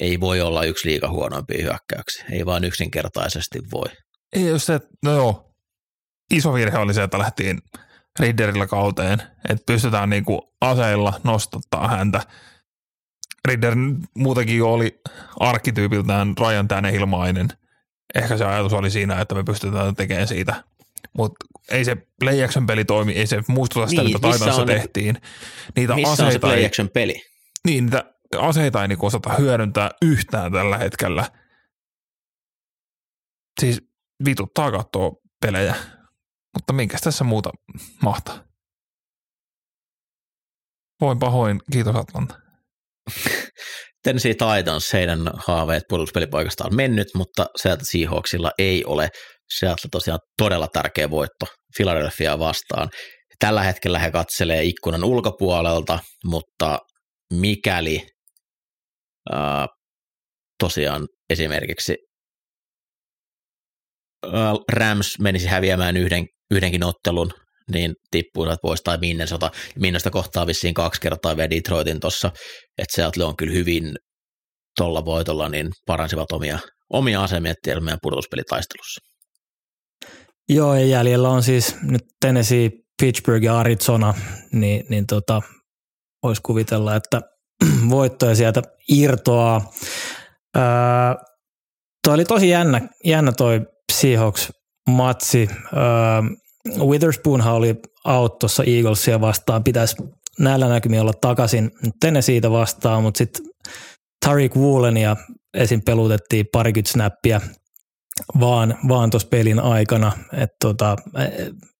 [0.00, 2.24] ei voi olla yksi liika huonompia hyökkäyksiä.
[2.32, 3.88] Ei vaan yksinkertaisesti voi.
[4.32, 5.52] Ei jos se, no joo,
[6.34, 7.58] iso virhe oli se, että lähtiin
[8.18, 12.20] Ridderillä kauteen, että pystytään niinku aseilla nostattaa häntä.
[13.48, 13.74] Ridder
[14.14, 15.00] muutenkin jo oli
[15.40, 17.48] arkkityypiltään Ryan Tänehilmainen.
[18.14, 20.64] Ehkä se ajatus oli siinä, että me pystytään tekemään siitä.
[21.12, 25.16] Mutta ei se play action peli toimi, ei se muistuta sitä, niin, mitä Titanissa tehtiin.
[25.76, 27.22] Niitä missä aseita on se play action peli?
[27.64, 28.04] Niin, niitä
[28.38, 31.30] aseita ei niinku osata hyödyntää yhtään tällä hetkellä.
[33.60, 33.82] Siis
[34.24, 35.74] vituttaa katsoa pelejä.
[36.54, 37.50] Mutta minkäs tässä muuta
[38.02, 38.44] mahtaa?
[41.00, 42.41] Voin pahoin, kiitos Atlanta.
[44.04, 49.08] Tennessee Titans, heidän haaveet puolustuspelipaikasta on mennyt, mutta sieltä Seahawksilla ei ole.
[49.58, 51.46] Sieltä tosiaan todella tärkeä voitto
[51.76, 52.88] Philadelphia vastaan.
[53.38, 56.78] Tällä hetkellä he katselee ikkunan ulkopuolelta, mutta
[57.32, 58.06] mikäli
[59.32, 59.66] ää,
[60.58, 61.96] tosiaan esimerkiksi
[64.72, 67.32] Rams menisi häviämään yhden yhdenkin ottelun,
[67.72, 69.50] niin tippuivat pois, tai Minnesota.
[69.78, 72.30] Minnosta kohtaa vissiin kaksi kertaa vielä Detroitin tuossa,
[72.78, 73.94] että Seattle on kyllä hyvin
[74.76, 76.58] tuolla voitolla, niin paransivat omia,
[76.90, 79.00] omia asemia meidän pudotuspelitaistelussa.
[80.48, 82.70] Joo, ja jäljellä on siis nyt Tennessee,
[83.02, 84.14] Pittsburgh ja Arizona,
[84.52, 85.42] niin, niin tota,
[86.22, 87.20] voisi kuvitella, että
[87.90, 89.72] voittoja sieltä irtoaa.
[90.56, 90.62] Öö,
[92.04, 93.60] toi oli tosi jännä, jännä toi
[93.92, 95.48] Seahawks-matsi.
[95.72, 95.82] Öö,
[96.68, 99.96] Witherspoonhan oli out tuossa Eaglesia vastaan, pitäisi
[100.38, 101.70] näillä näkymin olla takaisin
[102.20, 103.44] siitä vastaan, mutta sitten
[104.26, 105.16] Tariq Woolenia
[105.54, 105.82] esim.
[105.86, 107.40] pelutettiin parikymmentä snappia
[108.40, 110.12] vaan, vaan tuossa pelin aikana.
[110.32, 110.96] Et tota,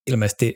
[0.07, 0.55] ilmeisesti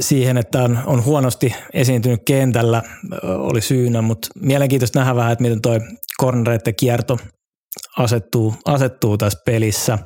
[0.00, 2.82] siihen, että on, on huonosti esiintynyt kentällä,
[3.22, 5.80] oli syynä, mutta mielenkiintoista nähdä vähän, että miten toi
[6.20, 7.18] cornereiden kierto
[7.98, 9.98] asettuu, asettuu tässä pelissä.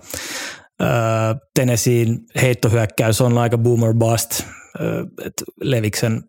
[1.54, 4.42] Tennesseein heittohyökkäys on aika boomer bust,
[5.24, 6.22] että Leviksen,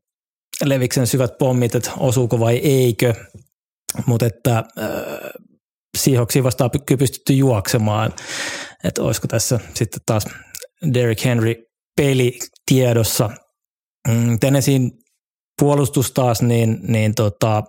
[0.65, 3.13] Leviksen syvät pommit, että osuuko vai eikö,
[4.05, 4.63] mutta että
[5.97, 8.13] Seahawksiin vastaan pystytty juoksemaan,
[8.83, 10.25] että olisiko tässä sitten taas
[10.93, 11.55] Derrick Henry
[11.95, 13.29] peli tiedossa.
[14.07, 14.91] Mm, Tennesseein
[15.61, 17.63] puolustus taas, niin, niin tota,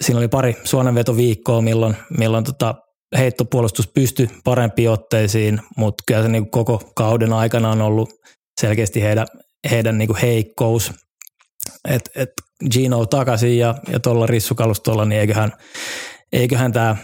[0.00, 2.74] siinä oli pari suonenvetoviikkoa, milloin, milloin tota
[3.18, 8.10] heittopuolustus pysty parempiin otteisiin, mutta kyllä se niin koko kauden aikana on ollut
[8.60, 9.26] selkeästi heidän,
[9.70, 10.92] heidän niin heikkous.
[11.88, 12.30] Et, et
[12.70, 15.52] Gino takaisin ja, ja tuolla rissukalustolla, niin eiköhän,
[16.32, 16.96] eiköhän tämä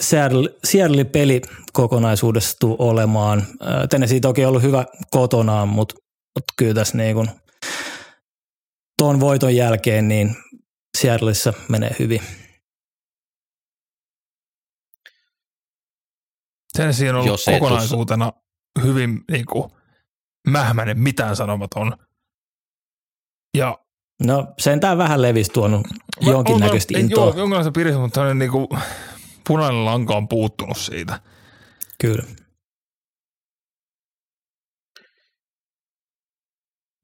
[0.00, 3.46] Seattle, peli kokonaisuudessa tule olemaan.
[3.90, 5.94] Tennessee toki ollut hyvä kotonaan, mutta,
[6.36, 7.30] mutta kyllä tässä niin kuin
[8.98, 10.36] tuon voiton jälkeen niin
[10.98, 12.20] Seattleissa menee hyvin.
[16.78, 18.88] Tennessee on ollut Jos kokonaisuutena tuossa...
[18.88, 19.70] hyvin niin kuin,
[20.48, 21.92] mähmäinen, mitään sanomaton.
[23.56, 23.78] Ja
[24.24, 25.86] No sentään vähän levis tuonut
[26.24, 27.24] Mä- jonkinnäköistä on- intoa.
[27.24, 28.68] Joo, jonkinlaista piristä, mutta tämmöinen niinku
[29.48, 31.20] punainen lanka on puuttunut siitä.
[32.00, 32.22] Kyllä.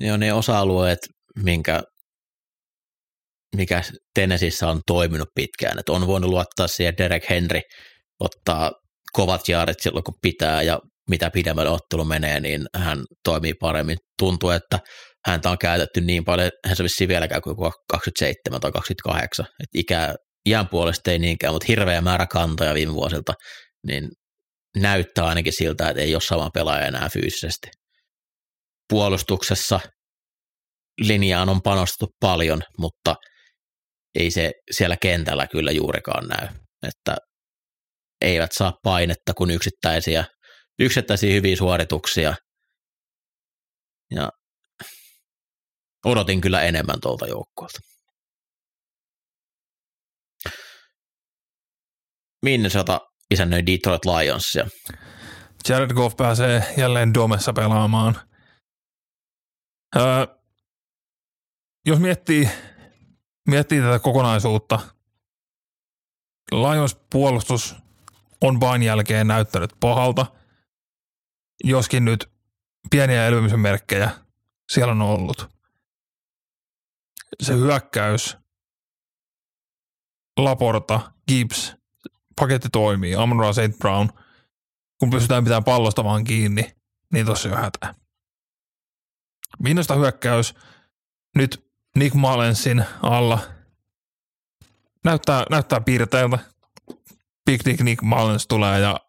[0.01, 0.99] Ne on ne osa-alueet,
[1.37, 1.83] minkä,
[3.57, 3.83] mikä
[4.15, 5.79] Tennesseeissä on toiminut pitkään.
[5.79, 7.61] Että on voinut luottaa siihen Derek Henry,
[8.21, 8.73] ottaa
[9.15, 10.79] kovat jaarit silloin kun pitää ja
[11.11, 13.97] mitä pidemmälle ottelu menee, niin hän toimii paremmin.
[14.19, 14.79] Tuntuu, että
[15.27, 19.47] häntä on käytetty niin paljon, hän se vissiin vieläkään kuin joku 27 tai 28.
[19.63, 20.15] Et ikä,
[20.49, 23.33] iän puolesta ei niinkään, mutta hirveä määrä kantoja viime vuosilta,
[23.87, 24.09] niin
[24.77, 27.69] näyttää ainakin siltä, että ei ole sama pelaaja enää fyysisesti.
[28.89, 29.81] Puolustuksessa
[31.01, 33.15] linjaan on panostettu paljon, mutta
[34.15, 36.49] ei se siellä kentällä kyllä juurikaan näy.
[36.89, 37.17] Että
[38.25, 40.25] eivät saa painetta kuin yksittäisiä,
[40.79, 42.35] yksittäisiä hyviä suorituksia.
[44.11, 44.29] Ja
[46.05, 47.81] odotin kyllä enemmän tuolta joukkueelta.
[52.45, 53.01] Minnesota
[53.31, 54.67] isännöi Detroit Lionsia.
[55.69, 58.21] Jared Goff pääsee jälleen Domessa pelaamaan.
[59.97, 60.27] Öö,
[61.87, 62.49] jos miettii,
[63.49, 64.81] miettii tätä kokonaisuutta,
[66.53, 67.84] Lions puolustus
[68.41, 70.27] on vain jälkeen näyttänyt pahalta,
[71.65, 72.31] joskin nyt
[72.91, 74.11] pieniä elpymisen merkkejä
[74.73, 75.49] siellä on ollut.
[77.43, 78.37] Se hyökkäys,
[80.37, 81.77] Laporta, Gibbs,
[82.41, 83.79] paketti toimii, Amon St.
[83.79, 84.09] Brown–
[85.05, 86.77] kun pystytään pitämään pallosta vaan kiinni,
[87.13, 87.95] niin tossa jo hätä.
[89.59, 90.55] Minusta hyökkäys
[91.37, 93.39] nyt Nick Mullensin alla
[95.05, 96.39] näyttää, näyttää piirteiltä.
[97.51, 99.01] Dick Nick Mullens tulee ja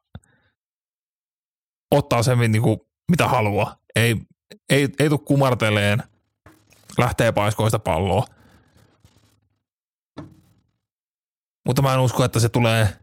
[1.91, 2.79] ottaa sen, niin kuin,
[3.11, 3.77] mitä haluaa.
[3.95, 4.15] Ei,
[4.69, 6.03] ei, ei tule kumarteleen,
[6.97, 8.25] lähtee paiskoon sitä palloa.
[11.65, 12.99] Mutta mä en usko, että se tulee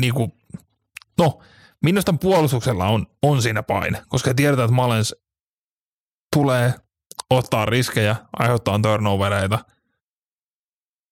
[0.00, 0.32] niin kuin,
[1.18, 1.42] no,
[1.82, 5.14] minusta puolustuksella on, on siinä paine, koska tiedetään, että Malens
[6.36, 6.74] tulee
[7.30, 9.58] ottaa riskejä, aiheuttaa turnovereita,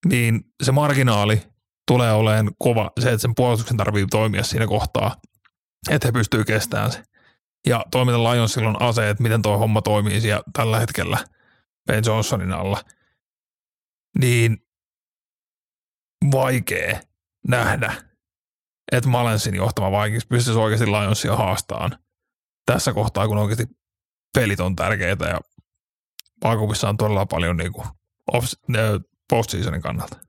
[0.07, 1.43] niin se marginaali
[1.89, 5.17] tulee olemaan kova, se, että sen puolustuksen tarvii toimia siinä kohtaa,
[5.91, 7.03] että he pystyy kestämään se.
[7.67, 11.19] Ja toimita Lionsilla on aseet, miten tuo homma toimii siellä tällä hetkellä
[11.87, 12.85] Ben Johnsonin alla.
[14.19, 14.57] Niin
[16.33, 17.01] vaikea
[17.49, 17.93] nähdä,
[18.93, 21.99] että Malensin johtama Vikings pystyisi oikeasti Lionsia haastaan
[22.67, 23.67] tässä kohtaa, kun oikeasti
[24.35, 25.41] pelit on tärkeitä ja
[26.45, 27.87] Vaakuvissa on todella paljon niin kuin
[28.33, 28.53] off,
[29.31, 30.28] postseasonin kannalta.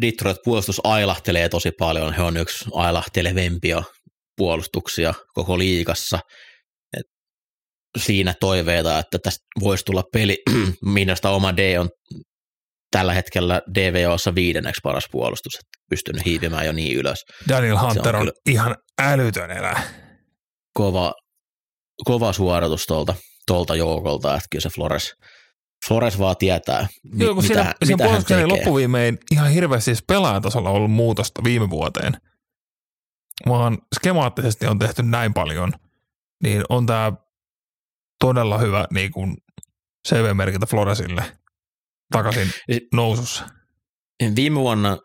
[0.00, 2.14] Detroit puolustus ailahtelee tosi paljon.
[2.14, 3.82] He on yksi ailahtelevempia
[4.36, 6.18] puolustuksia koko liigassa.
[6.96, 7.06] Et
[7.98, 10.42] siinä toiveita, että tästä voisi tulla peli.
[10.84, 11.90] Minusta oma D on
[12.90, 17.24] tällä hetkellä DVOssa viidenneksi paras puolustus, että pystynyt hiipimään jo niin ylös.
[17.48, 19.82] Daniel Hunter on on, ihan älytön elä.
[20.74, 21.12] Kova,
[22.04, 23.14] kova suoritus tuolta,
[23.46, 25.12] tuolta joukolta, että kyllä se Flores,
[25.88, 28.56] Flores vaan tietää, mi- Joo, kun mitä, siinä, siinä mitä hän puolustuksen ei tekee.
[28.56, 32.12] loppuviimein ihan hirveästi siis pelaajatasolla ollut muutosta viime vuoteen,
[33.48, 35.72] vaan skemaattisesti on tehty näin paljon,
[36.42, 37.12] niin on tämä
[38.20, 39.34] todella hyvä niin kuin
[40.08, 41.22] CV-merkintä Floresille
[42.12, 42.50] takaisin
[42.94, 43.44] nousussa.
[44.36, 44.98] Viime vuonna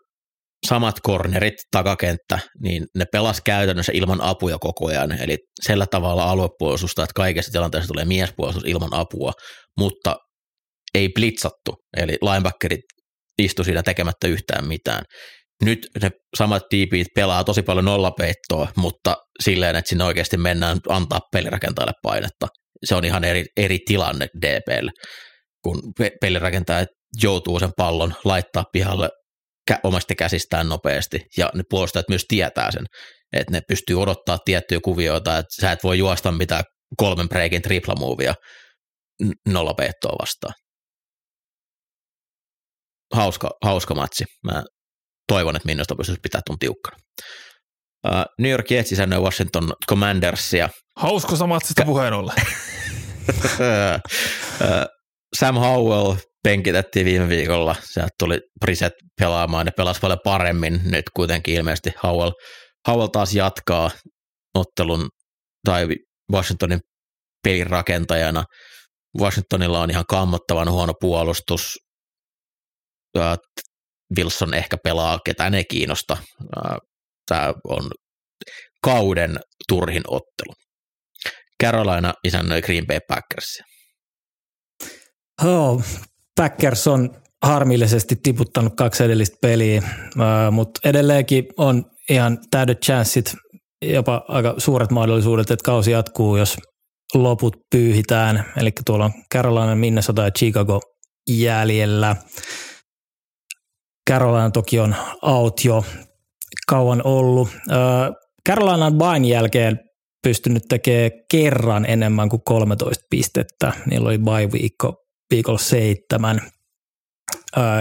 [0.66, 5.12] samat kornerit, takakenttä, niin ne pelas käytännössä ilman apuja koko ajan.
[5.12, 9.32] Eli sillä tavalla aluepuolustusta, että kaikessa tilanteessa tulee miespuolustus ilman apua,
[9.78, 10.16] mutta
[10.94, 11.74] ei blitzattu.
[11.96, 12.80] Eli linebackerit
[13.38, 15.04] istu siinä tekemättä yhtään mitään.
[15.64, 21.20] Nyt ne samat tiipit pelaa tosi paljon nollapeittoa, mutta silleen, että sinne oikeasti mennään antaa
[21.32, 22.46] pelirakentajalle painetta.
[22.84, 24.90] Se on ihan eri, eri tilanne DPlle,
[25.64, 26.86] kun pe- pelirakentaja
[27.22, 29.08] joutuu sen pallon laittaa pihalle
[29.84, 32.84] omasta käsistään nopeasti, ja ne puolustajat myös tietää sen,
[33.32, 36.64] että ne pystyy odottaa tiettyjä kuvioita, että sä et voi juosta mitään
[36.96, 38.34] kolmen breikin triplamuuvia
[39.48, 40.54] nollapeittoa vastaan.
[43.14, 44.24] Hauska, hauska matsi.
[44.44, 44.62] Mä
[45.28, 46.96] toivon, että minusta pystyisi pitää tuon tiukkana.
[48.06, 50.68] Uh, New York Jets isännöi Washington Commandersia.
[50.96, 52.36] Hauskosta matsista puheen ollen.
[55.38, 57.76] Sam Howell penkitettiin viime viikolla.
[57.82, 60.80] Sieltä tuli Priset pelaamaan ja pelasi paljon paremmin.
[60.84, 62.30] Nyt kuitenkin ilmeisesti Howell,
[62.88, 63.90] Howell taas jatkaa
[64.54, 65.08] ottelun
[65.64, 65.88] tai
[66.32, 66.80] Washingtonin
[67.44, 68.44] pelin rakentajana.
[69.20, 71.78] Washingtonilla on ihan kammottavan huono puolustus.
[74.16, 76.16] Wilson ehkä pelaa, ketään ei kiinnosta.
[77.28, 77.90] Tämä on
[78.84, 80.54] kauden turhin ottelu.
[81.62, 83.64] Carolina isännöi Green Bay Packersia.
[85.44, 85.82] Oh,
[86.36, 89.82] Packers on harmillisesti tiputtanut kaksi edellistä peliä,
[90.50, 93.34] mutta edelleenkin on ihan täydet chanssit,
[93.82, 96.56] jopa aika suuret mahdollisuudet, että kausi jatkuu, jos
[97.14, 98.52] loput pyyhitään.
[98.56, 100.80] Eli tuolla on Carolina, Minnesota ja Chicago
[101.30, 102.16] jäljellä.
[104.10, 105.84] Carolina toki on out jo
[106.66, 107.48] kauan ollut.
[108.48, 109.80] Carolina on vain jälkeen
[110.22, 113.72] pystynyt tekemään kerran enemmän kuin 13 pistettä.
[113.86, 116.40] Niillä oli bye viikko viikolla seitsemän.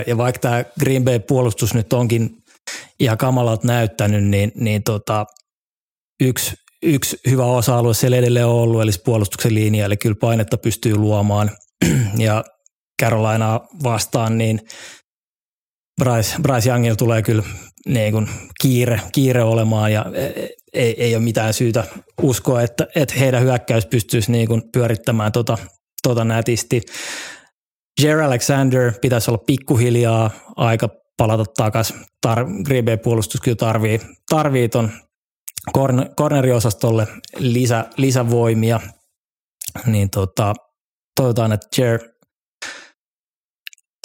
[0.08, 2.30] Ja vaikka tämä Green Bay puolustus nyt onkin
[3.00, 5.26] ihan kamalalta näyttänyt, niin, niin tota,
[6.22, 10.96] yksi, yksi hyvä osa-alue siellä edelleen on ollut, eli puolustuksen linja, eli kyllä painetta pystyy
[10.96, 11.52] luomaan.
[12.18, 12.44] Ja
[13.02, 14.62] Carolina vastaan, niin
[16.00, 17.44] Bryce, Bryce Youngilla tulee kyllä
[17.86, 18.30] niin kuin
[18.62, 20.06] kiire, kiire olemaan ja
[20.74, 21.84] ei, ei ole mitään syytä
[22.22, 25.58] uskoa, että, että heidän hyökkäys pystyisi niin kuin pyörittämään tota,
[26.04, 26.82] tota nätisti.
[28.02, 31.96] Jer Alexander pitäisi olla pikkuhiljaa aika palata takaisin.
[32.28, 34.92] Tar- Green Bay puolustus kyllä tarvii, tarvii ton
[36.18, 38.80] corneriosastolle lisä, lisävoimia.
[39.86, 40.54] Niin tota,
[41.16, 42.00] toivotaan, että Jer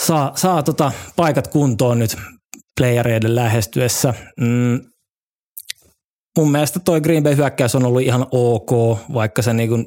[0.07, 2.17] saa, saa tota paikat kuntoon nyt
[2.81, 4.15] playereiden lähestyessä.
[4.41, 4.81] Mm,
[6.39, 8.71] mun mielestä toi Green Bay hyökkäys on ollut ihan ok,
[9.15, 9.87] vaikka se niin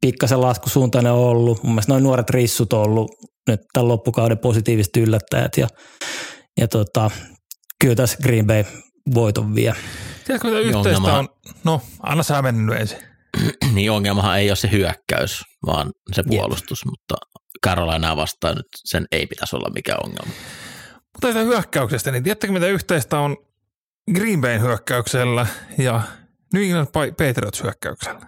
[0.00, 1.62] pikkasen laskusuuntainen on ollut.
[1.62, 3.10] Mun mielestä noin nuoret rissut on ollut
[3.48, 5.68] nyt tämän loppukauden positiiviset yllättäjät ja,
[6.60, 7.10] ja tota,
[7.80, 8.64] kyllä tässä Green Bay
[9.14, 9.74] voiton vie.
[10.24, 11.18] Tiedätkö mitä yhteistä ongelma...
[11.18, 11.28] on?
[11.64, 12.98] No, anna sä mennyt ensin.
[13.74, 16.90] niin ongelmahan ei ole se hyökkäys, vaan se puolustus, Jep.
[16.90, 17.14] mutta
[17.64, 20.32] Carolinaa vastaan nyt sen ei pitäisi olla mikään ongelma.
[20.92, 23.36] Mutta tästä hyökkäyksestä, niin tiedättekö mitä yhteistä on
[24.14, 25.46] Green Bayn hyökkäyksellä
[25.78, 26.02] ja
[26.52, 28.20] New England Patriots hyökkäyksellä?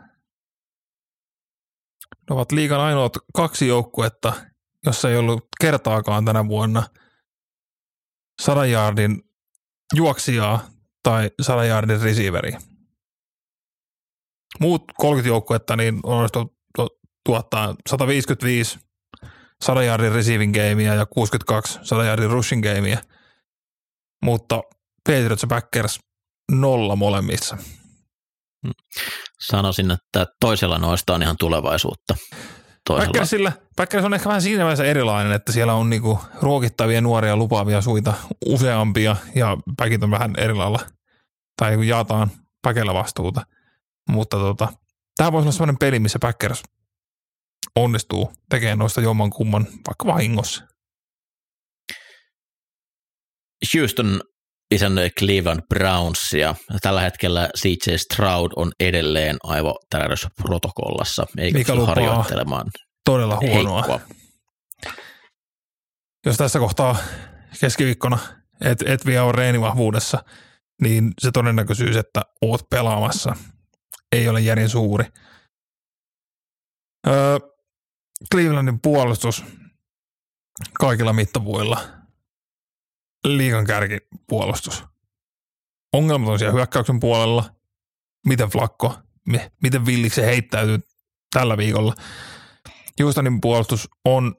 [2.31, 4.33] Ne ovat liikan ainoat kaksi joukkuetta,
[4.87, 6.83] jossa ei ollut kertaakaan tänä vuonna
[8.43, 8.71] sadan
[9.95, 10.71] juoksijaa
[11.03, 12.61] tai sadan receiveriä.
[14.61, 16.29] Muut 30 joukkuetta niin on
[17.25, 18.79] tuottaa 155
[19.65, 22.99] 100 yardin receiving gameia ja 62 100 yardin rushing gameia,
[24.25, 24.63] mutta
[25.07, 25.99] Patriots ja Packers
[26.53, 27.57] nolla molemmissa.
[28.67, 28.73] Hmm.
[29.41, 32.17] Sanoisin, että toisella noista on ihan tulevaisuutta.
[32.89, 37.81] Packersilla, Packers on ehkä vähän siinä mielessä erilainen, että siellä on niinku ruokittavia nuoria lupaavia
[37.81, 38.15] suita
[38.47, 40.81] useampia ja päkit on vähän eri lailla,
[41.57, 42.31] tai niinku jaetaan
[42.63, 43.47] päkellä vastuuta.
[44.09, 44.69] Mutta tota,
[45.17, 46.63] tämä voisi olla sellainen peli, missä Packers
[47.77, 50.65] onnistuu tekemään noista jomman kumman vaikka vahingossa.
[53.75, 54.21] Houston
[54.75, 56.55] isännöi Cleveland Brownsia.
[56.83, 62.71] Tällä hetkellä CJ Stroud on edelleen aivotärähdysprotokollassa, eikä Mikä harjoittelemaan
[63.05, 63.83] todella huonoa.
[63.83, 64.01] Heikkoa.
[66.27, 66.97] Jos tässä kohtaa
[67.61, 68.19] keskiviikkona
[68.61, 70.25] et, et vielä ole reenivahvuudessa,
[70.83, 73.37] niin se todennäköisyys, että oot pelaamassa,
[74.13, 75.05] ei ole järin suuri.
[77.07, 77.39] Öö,
[78.35, 79.45] Clevelandin puolustus
[80.81, 81.81] kaikilla mittavuilla
[83.25, 84.85] liikan kärkipuolustus.
[85.93, 87.55] Ongelmat on siellä hyökkäyksen puolella.
[88.27, 88.99] Miten Flakko,
[89.63, 90.79] miten villiksi heittäytyy
[91.35, 91.95] tällä viikolla.
[93.03, 94.35] Houstonin puolustus on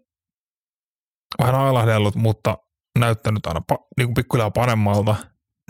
[1.40, 2.58] vähän ailahdellut, mutta
[3.00, 5.16] näyttänyt aina pa, niin pikkuhiljaa paremmalta.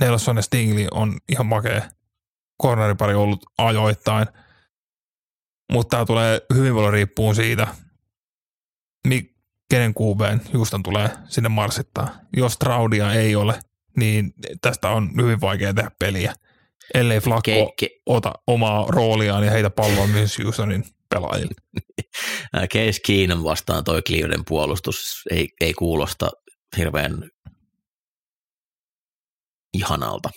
[0.02, 1.90] Nelson ja Stingley on ihan makea
[2.64, 4.28] corneripari ollut ajoittain.
[5.72, 7.68] Mutta tämä tulee hyvin paljon riippuun siitä,
[9.08, 9.36] niin
[9.70, 12.20] kenen QBn Houston tulee sinne marssittaa.
[12.38, 13.60] Jos Traudia ei ole,
[13.98, 16.34] niin tästä on hyvin vaikea tehdä peliä,
[16.94, 17.90] ellei Flacco ke, ke.
[18.06, 21.54] ota omaa rooliaan ja heitä palloa myös Houstonin pelaajille.
[22.56, 26.30] Case Keenum vastaan toi Clevelandin puolustus ei, ei kuulosta
[26.78, 27.30] hirveän
[29.74, 30.30] ihanalta.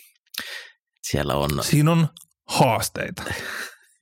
[1.02, 1.50] Siellä on...
[1.64, 2.08] Siinä on
[2.48, 3.22] haasteita.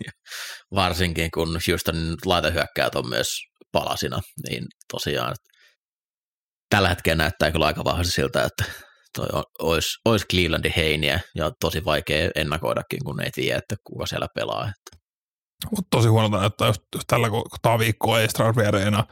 [0.74, 5.34] Varsinkin kun Houstonin laitehyökkäät on myös palasina, niin tosiaan
[6.70, 8.64] tällä hetkellä näyttää kyllä aika vahvasti siltä, että
[9.16, 14.26] toi olisi, olisi Clevelandin heiniä ja tosi vaikea ennakoidakin, kun ei tiedä, että kuka siellä
[14.34, 14.62] pelaa.
[14.62, 15.06] Että.
[15.70, 19.04] Mutta tosi huonolta näyttää, jos, jos tällä kohtaa viikkoa ei Strasbourg Arena,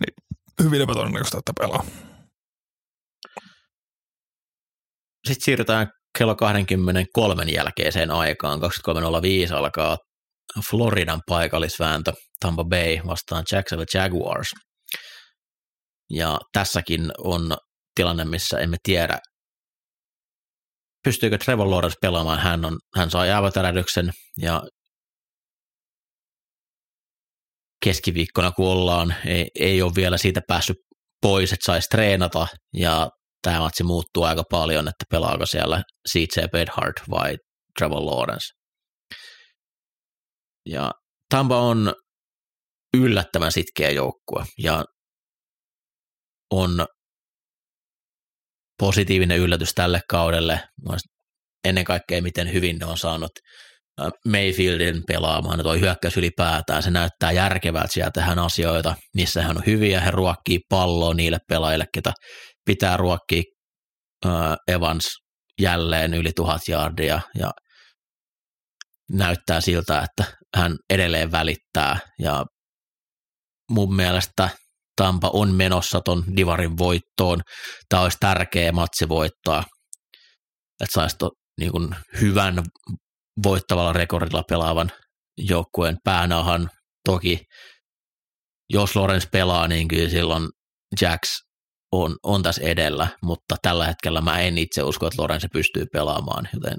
[0.00, 0.14] niin
[0.62, 1.84] hyvin epätodennäköistä, että pelaa.
[5.26, 8.60] Sitten siirrytään kello 23 jälkeiseen aikaan.
[9.48, 9.96] 23.05 alkaa
[10.70, 14.48] Floridan paikallisvääntö Tampa Bay vastaan Jacksonville Jaguars.
[16.10, 17.56] Ja tässäkin on
[17.94, 19.18] tilanne, missä emme tiedä,
[21.04, 22.38] pystyykö Trevor Lawrence pelaamaan.
[22.38, 24.10] Hän, on, hän sai aivotärähdyksen
[24.42, 24.62] ja
[27.84, 30.76] keskiviikkona kun ollaan, ei, ei ole vielä siitä päässyt
[31.22, 33.08] pois, että saisi treenata ja
[33.42, 37.36] tämä matsi muuttuu aika paljon, että pelaako siellä CJ Bedhart vai
[37.78, 38.46] Trevor Lawrence.
[40.66, 40.90] Ja
[41.30, 41.94] Tampa on
[42.96, 44.84] yllättävän sitkeä joukkue ja
[46.50, 46.86] on
[48.78, 50.60] positiivinen yllätys tälle kaudelle.
[51.64, 53.30] Ennen kaikkea, miten hyvin ne on saanut
[54.28, 60.00] Mayfieldin pelaamaan, tuo hyökkäys ylipäätään, se näyttää järkevältä siellä tehdään asioita, missä hän on hyviä,
[60.00, 62.12] he ruokkii palloa niille pelaajille, ketä
[62.64, 63.42] pitää ruokkia
[64.68, 65.08] Evans
[65.60, 67.50] jälleen yli tuhat jardia ja
[69.12, 72.44] näyttää siltä, että hän edelleen välittää ja
[73.70, 74.48] mun mielestä
[74.96, 77.40] Tampa on menossa ton Divarin voittoon.
[77.88, 79.64] Tämä olisi tärkeä matsi voittaa,
[80.80, 81.30] että saisi to,
[81.60, 82.62] niin kuin hyvän
[83.42, 84.92] voittavalla rekordilla pelaavan
[85.38, 86.70] joukkueen päänahan.
[87.04, 87.44] Toki
[88.70, 90.48] jos Lorenz pelaa, niin kyllä silloin
[91.00, 91.42] Jacks
[91.92, 96.48] on, on tässä edellä, mutta tällä hetkellä mä en itse usko, että Lorenz pystyy pelaamaan,
[96.54, 96.78] joten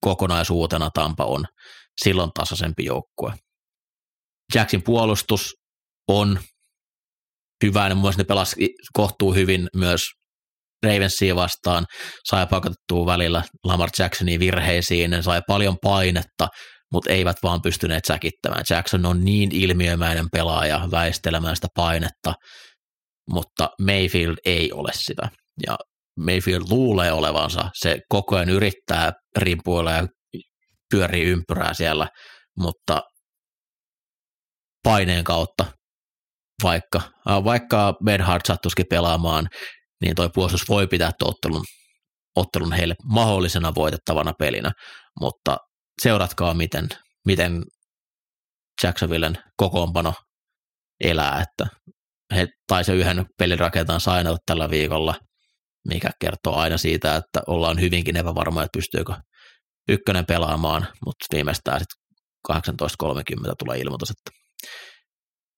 [0.00, 1.44] kokonaisuutena Tampa on
[2.02, 3.32] silloin tasaisempi joukkue.
[4.54, 5.54] Jacksin puolustus
[6.08, 6.40] on
[7.64, 10.02] hyvä, ja mun ne pelasi kohtuu hyvin myös
[10.82, 11.84] Ravensia vastaan,
[12.28, 16.48] sai pakotettua välillä Lamar Jacksonin virheisiin, ne sai paljon painetta,
[16.92, 18.64] mutta eivät vaan pystyneet säkittämään.
[18.70, 22.34] Jackson on niin ilmiömäinen pelaaja väistelemään sitä painetta,
[23.30, 25.28] mutta Mayfield ei ole sitä.
[25.66, 25.76] Ja
[26.18, 30.06] Mayfield luulee olevansa, se koko ajan yrittää rimpuilla ja
[30.90, 32.08] pyörii ympyrää siellä,
[32.58, 33.02] mutta
[34.86, 35.64] paineen kautta,
[36.62, 37.00] vaikka,
[37.44, 39.48] vaikka Bedhard sattuisikin pelaamaan,
[40.00, 41.64] niin toi puolustus voi pitää ottelun,
[42.36, 44.72] ottelun heille mahdollisena voitettavana pelinä,
[45.20, 45.56] mutta
[46.02, 46.88] seuratkaa, miten,
[47.26, 47.62] miten
[48.82, 50.14] Jacksonvillen kokoonpano
[51.04, 51.76] elää, että
[52.34, 55.14] he taisi yhden pelin rakentaa sainata tällä viikolla,
[55.88, 59.14] mikä kertoo aina siitä, että ollaan hyvinkin epävarma, että pystyykö
[59.88, 62.06] ykkönen pelaamaan, mutta viimeistään sitten
[63.48, 64.45] 18.30 tulee ilmoitus, että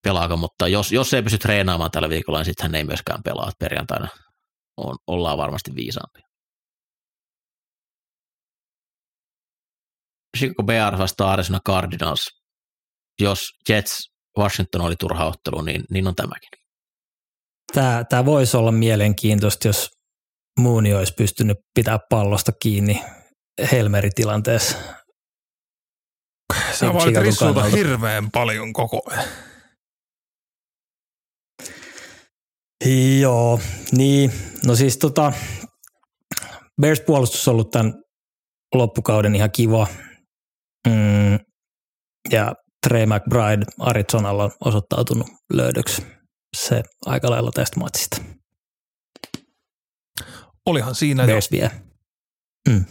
[0.05, 3.53] pelaako, mutta jos, jos ei pysty treenaamaan tällä viikolla, niin sitten hän ei myöskään pelaa,
[3.59, 4.09] perjantaina
[4.77, 6.29] on, ollaan varmasti viisaampia.
[10.39, 12.27] Chicago Bears vastaa Arizona Cardinals.
[13.21, 16.49] Jos Jets Washington oli turha ottelu, niin, niin on tämäkin.
[17.75, 19.89] Tämä, tämä voisi olla mielenkiintoista, jos
[20.61, 23.05] Mooney olisi pystynyt pitää pallosta kiinni
[23.73, 24.79] Helmeri-tilanteessa.
[26.73, 26.87] Sä
[27.23, 29.25] rissuuta hirveän paljon koko ajan.
[33.21, 33.61] Joo,
[33.93, 34.33] niin.
[34.67, 35.33] No siis tota,
[36.81, 37.95] Bears puolustus on ollut tämän
[38.75, 39.87] loppukauden ihan kiva.
[40.89, 41.39] Mm,
[42.31, 42.55] ja
[42.89, 46.07] Trey McBride Arizonalla on osoittautunut löydöksi
[46.57, 48.23] se aika lailla tästä matsista.
[50.67, 51.59] Olihan siinä Bears jo.
[51.59, 51.71] vie.
[52.69, 52.85] Mm.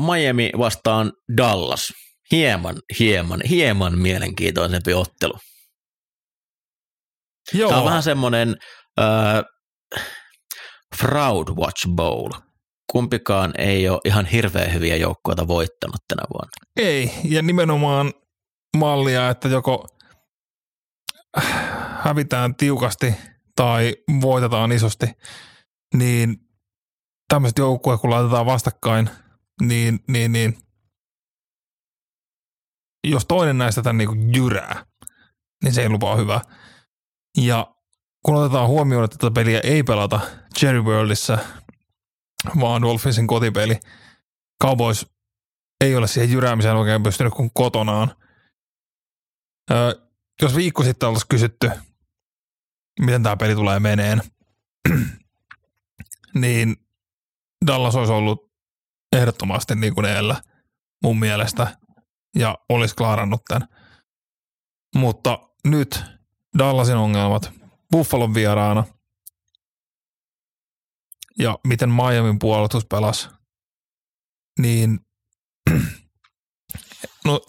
[0.00, 1.92] Miami vastaan Dallas.
[2.32, 5.38] Hieman, hieman, hieman mielenkiintoisempi ottelu.
[7.52, 7.68] Joo.
[7.68, 8.56] Tämä on vähän semmoinen
[9.00, 9.44] äh,
[10.96, 12.30] Fraud Watch Bowl.
[12.92, 16.50] Kumpikaan ei ole ihan hirveän hyviä joukkoita voittanut tänä vuonna.
[16.76, 18.12] Ei, ja nimenomaan
[18.76, 19.86] mallia, että joko
[22.04, 23.14] hävitään tiukasti
[23.56, 25.06] tai voitetaan isosti,
[25.94, 26.36] niin
[27.28, 29.10] tämmöiset joukkueet, kun laitetaan vastakkain,
[29.62, 30.58] niin, niin, niin
[33.04, 34.86] jos toinen näistä tämän niin jyrää,
[35.64, 36.40] niin se ei lupaa hyvää.
[37.36, 37.74] Ja
[38.24, 40.20] kun otetaan huomioon, että tätä peliä ei pelata
[40.58, 41.38] Cherry Worldissa,
[42.60, 43.80] vaan Dolphinsin kotipeli,
[44.62, 45.06] Cowboys
[45.80, 48.14] ei ole siihen jyräämiseen oikein pystynyt kuin kotonaan.
[49.70, 49.92] Öö,
[50.42, 51.70] jos viikko sitten oltaisiin kysytty,
[53.00, 54.22] miten tämä peli tulee meneen,
[56.34, 56.76] niin
[57.66, 58.52] Dallas olisi ollut
[59.16, 60.42] ehdottomasti niin kuin eellä
[61.02, 61.76] mun mielestä
[62.38, 63.68] ja olisi klaarannut tämän.
[64.94, 66.02] Mutta nyt
[66.58, 67.52] Dallasin ongelmat,
[67.92, 68.84] Buffalon vieraana
[71.38, 73.28] ja miten Miamin puolustus pelasi,
[74.58, 75.00] niin
[77.24, 77.40] no,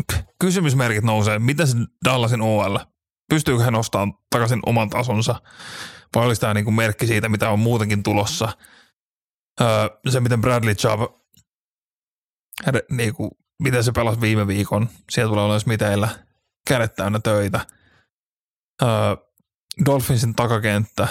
[0.42, 1.40] kysymysmerkit nousee.
[1.40, 2.78] Miten se Dallasin OL?
[3.30, 5.42] Pystyykö hän nostamaan takaisin oman tasonsa?
[6.16, 8.58] Vai olisi tämä niin merkki siitä, mitä on muutenkin tulossa?
[9.62, 9.68] Öö,
[10.10, 11.02] se, miten Bradley Chubb,
[12.92, 14.90] niin kuin, miten se pelasi viime viikon.
[15.10, 16.10] Siellä tulee olemaan miteillä
[16.68, 17.66] kädet täynnä töitä.
[18.82, 18.90] Öö,
[19.86, 21.08] Dolphinsin takakenttä.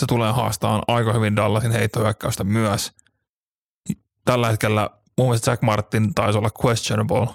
[0.00, 2.92] Se tulee haastamaan aika hyvin Dallasin heittohyökkäystä myös.
[4.24, 7.26] tällä hetkellä mun mielestä Jack Martin taisi olla questionable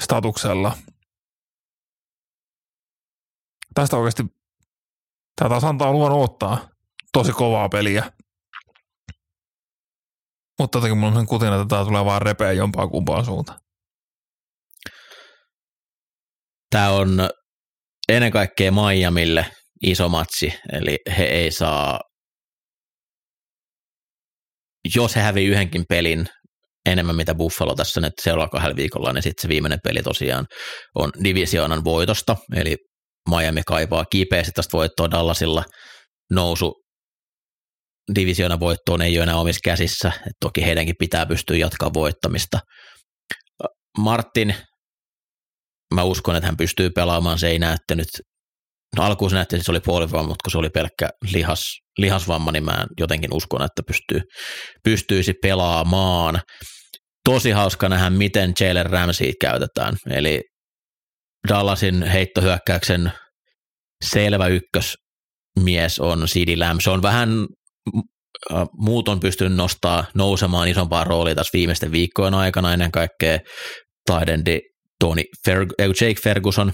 [0.00, 0.76] statuksella.
[3.74, 4.22] Tästä oikeasti
[5.36, 6.68] tämä taas antaa luvan ottaa
[7.12, 8.12] tosi kovaa peliä.
[10.58, 13.58] Mutta jotenkin mulla on sen kutina, että tämä tulee vaan repeä jompaa kumpaan suuntaan.
[16.70, 17.28] Tämä on
[18.08, 19.46] ennen kaikkea Miamille
[19.82, 22.00] iso matsi, eli he ei saa,
[24.94, 26.26] jos he hävii yhdenkin pelin
[26.86, 30.46] enemmän mitä Buffalo tässä nyt seuraavalla kahdella viikolla, niin sitten se viimeinen peli tosiaan
[30.94, 32.76] on divisioonan voitosta, eli
[33.30, 35.64] Miami kaipaa kipeästi tästä voittoa Dallasilla
[36.30, 36.83] nousu
[38.14, 42.58] divisioonan voittoon ei ole enää omissa käsissä, että toki heidänkin pitää pystyä jatkaa voittamista.
[43.98, 44.54] Martin,
[45.94, 48.08] mä uskon, että hän pystyy pelaamaan, se ei näyttänyt,
[48.96, 51.62] no alkuun se näytti, että se oli puolivamma, mutta kun se oli pelkkä lihas,
[51.98, 54.20] lihasvamma, niin mä jotenkin uskon, että pystyy,
[54.84, 56.40] pystyisi pelaamaan.
[57.24, 60.40] Tosi hauska nähdä, miten Jalen Ramsey käytetään, eli
[61.48, 63.12] Dallasin heittohyökkäyksen
[64.04, 66.80] selvä ykkösmies on CD Lamb.
[66.80, 67.46] Se on vähän
[68.72, 73.38] muut on pystynyt nostaa nousemaan isompaa roolia tässä viimeisten viikkojen aikana ennen kaikkea
[74.06, 74.60] Taidendi
[75.00, 76.72] Tony Ferg- Jake Ferguson,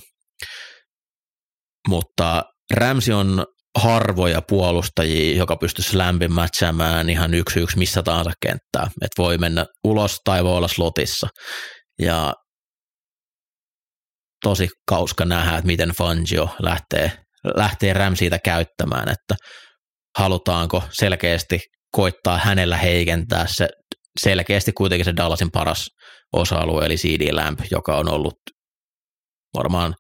[1.89, 3.47] mutta Ramsey on
[3.79, 8.91] harvoja puolustajia, joka pystyisi lämpin matchaamaan ihan yksi yksi missä tahansa kenttää.
[9.03, 11.29] Että voi mennä ulos tai voi olla slotissa.
[12.03, 12.35] Ja
[14.45, 17.13] tosi kauska nähdä, että miten Fangio lähtee,
[17.57, 19.35] lähtee Ramseytä käyttämään, että
[20.19, 21.61] halutaanko selkeästi
[21.93, 23.69] koittaa hänellä heikentää se
[24.21, 25.87] selkeästi kuitenkin se Dallasin paras
[26.33, 28.35] osa-alue, eli CD Lamp, joka on ollut
[29.55, 29.95] varmaan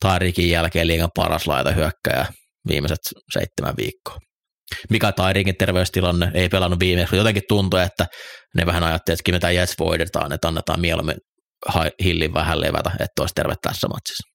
[0.00, 2.26] Tairikin jälkeen liigan paras laita hyökkäjä
[2.68, 2.98] viimeiset
[3.32, 4.18] seitsemän viikkoa.
[4.90, 8.06] Mikä Tairikin terveystilanne ei pelannut viimeksi, jotenkin tuntui, että
[8.56, 11.16] ne vähän ajattelivat, että mitä Jets voidetaan, että annetaan mieluummin
[12.04, 14.31] Hillin vähän levätä, että olisi terve tässä matsissa.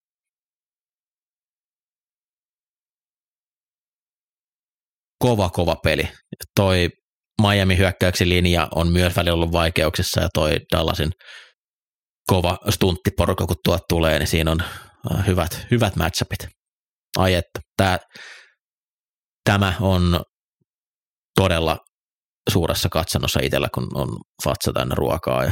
[5.20, 6.10] Kova, kova peli.
[6.56, 6.90] Toi
[7.42, 11.12] Miami hyökkäyksen linja on myös välillä ollut vaikeuksissa ja toi Dallasin
[12.28, 14.62] kova stunttiporukka, kun tuot tulee, niin siinä on
[15.12, 16.48] äh, hyvät, hyvät matchupit.
[17.18, 17.98] Ai että, tää,
[19.44, 20.22] tämä on
[21.36, 21.78] todella
[22.50, 24.10] suuressa katsannossa itsellä, kun on
[24.44, 25.52] fatsa täynnä ruokaa ja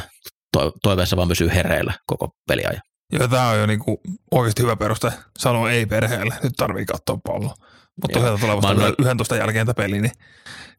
[0.84, 2.82] toiveessa vaan pysyy hereillä koko peliajan.
[3.12, 3.98] Joo, tämä on jo niinku
[4.32, 6.36] oikeasti hyvä peruste sanoa ei perheelle.
[6.44, 7.54] Nyt tarvii katsoa palloa.
[8.02, 8.96] Mutta tosiaan tulee vasta noin...
[9.00, 10.12] 11 jälkeen peli, niin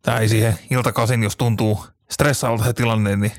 [0.02, 3.32] tämä ei siihen iltakasin, jos tuntuu stressaavalta se tilanne, niin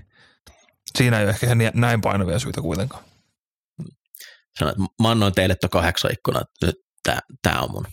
[0.98, 3.04] siinä ei ole ehkä näin painavia syitä kuitenkaan.
[4.60, 6.76] Sanoit, mä annoin teille tuon kahdeksan ikkuna, nyt
[7.42, 7.88] tämä on mun.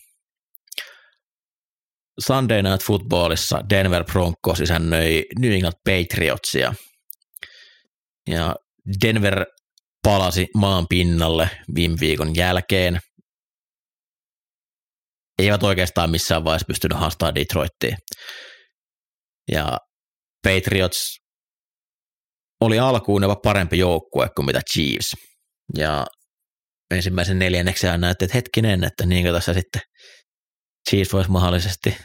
[2.26, 6.74] Sunday Night Footballissa Denver Broncos isännöi New England Patriotsia.
[8.28, 8.56] Ja
[9.02, 9.46] Denver
[10.02, 13.00] palasi maan pinnalle viime viikon jälkeen–
[15.38, 17.96] eivät oikeastaan missään vaiheessa pystynyt haastamaan Detroittiin.
[19.52, 19.78] Ja
[20.42, 21.16] Patriots
[22.60, 25.14] oli alkuun jopa parempi joukkue kuin mitä Chiefs.
[25.78, 26.06] Ja
[26.90, 29.82] ensimmäisen neljänneksen näytti, että hetkinen, että niinkö tässä sitten
[30.90, 31.96] Chiefs voisi mahdollisesti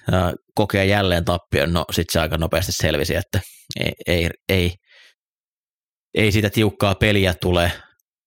[0.55, 1.73] kokea jälleen tappion.
[1.73, 3.41] No sitten se aika nopeasti selvisi, että
[3.79, 4.73] ei, ei, ei,
[6.17, 7.71] ei siitä tiukkaa peliä tule,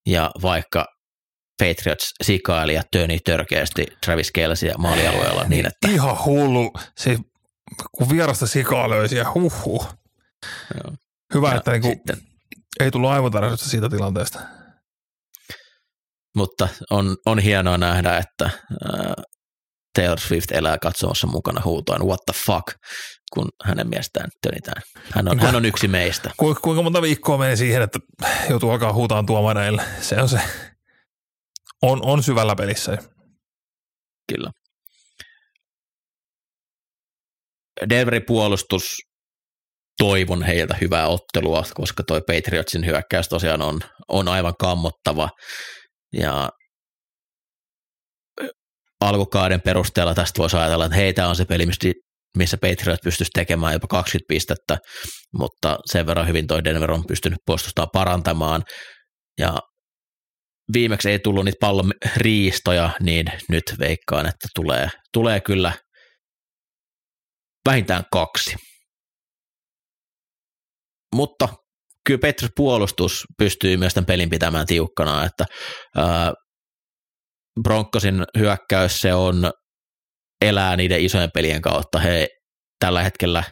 [0.07, 0.87] ja vaikka
[1.59, 5.89] Patriots sikaili ja töni törkeästi Travis Kelsia maalialueella niin, että...
[5.89, 6.73] Ihan hullu.
[6.99, 7.19] Se,
[7.93, 9.89] kun vierasta sikaa löysi ja huhhuh.
[10.75, 10.95] Joo.
[11.35, 12.17] Hyvä, ja että niinku sitten,
[12.81, 14.41] ei tullut aivotarjosta siitä tilanteesta.
[16.37, 18.53] Mutta on, on hienoa nähdä, että äh,
[19.99, 22.67] Taylor Swift elää katsomassa mukana huutoin what the fuck,
[23.33, 24.83] kun hänen miestään tönitään.
[25.11, 26.31] Hän on, hän on yksi meistä.
[26.37, 27.99] Ku, kuinka monta viikkoa meni siihen, että
[28.51, 29.83] joutuu alkaa huutaan tuomareille?
[30.01, 30.41] Se on se
[31.83, 32.99] on, on syvällä pelissä.
[34.29, 34.51] Kyllä.
[37.89, 38.85] Denverin puolustus,
[39.99, 45.29] toivon heiltä hyvää ottelua, koska toi Patriotsin hyökkäys tosiaan on, on aivan kammottava.
[46.13, 46.49] Ja
[49.01, 51.67] alkukauden perusteella tästä voisi ajatella, että heitä on se peli,
[52.37, 54.79] missä Patriot pystyisi tekemään jopa 20 pistettä,
[55.39, 58.63] mutta sen verran hyvin toi Denver on pystynyt puolustustaan parantamaan.
[59.39, 59.59] Ja
[60.73, 65.73] viimeksi ei tullut niitä pallon riistoja, niin nyt veikkaan, että tulee, tulee kyllä
[67.69, 68.57] vähintään kaksi.
[71.15, 71.49] Mutta
[72.07, 75.45] kyllä Petrus puolustus pystyy myös tämän pelin pitämään tiukkana, että
[75.97, 76.33] ää,
[77.63, 79.53] Broncosin hyökkäys se on
[80.41, 81.99] elää niiden isojen pelien kautta.
[81.99, 82.29] He
[82.79, 83.45] tällä hetkellä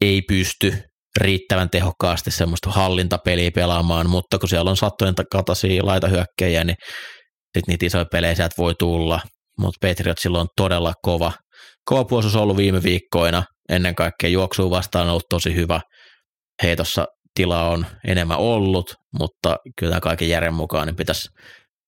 [0.00, 0.74] ei pysty
[1.16, 6.76] riittävän tehokkaasti semmoista hallintapeliä pelaamaan, mutta kun siellä on sattujen kataisia laitahyökkäjiä, niin
[7.56, 9.20] sitten niitä isoja pelejä sieltä voi tulla,
[9.58, 11.32] mutta Patriotsilla on todella kova,
[11.84, 15.80] kova puolustus ollut viime viikkoina, ennen kaikkea juoksuun vastaan on ollut tosi hyvä,
[16.62, 21.28] heitossa tila on enemmän ollut, mutta kyllä kaiken järjen mukaan niin pitäisi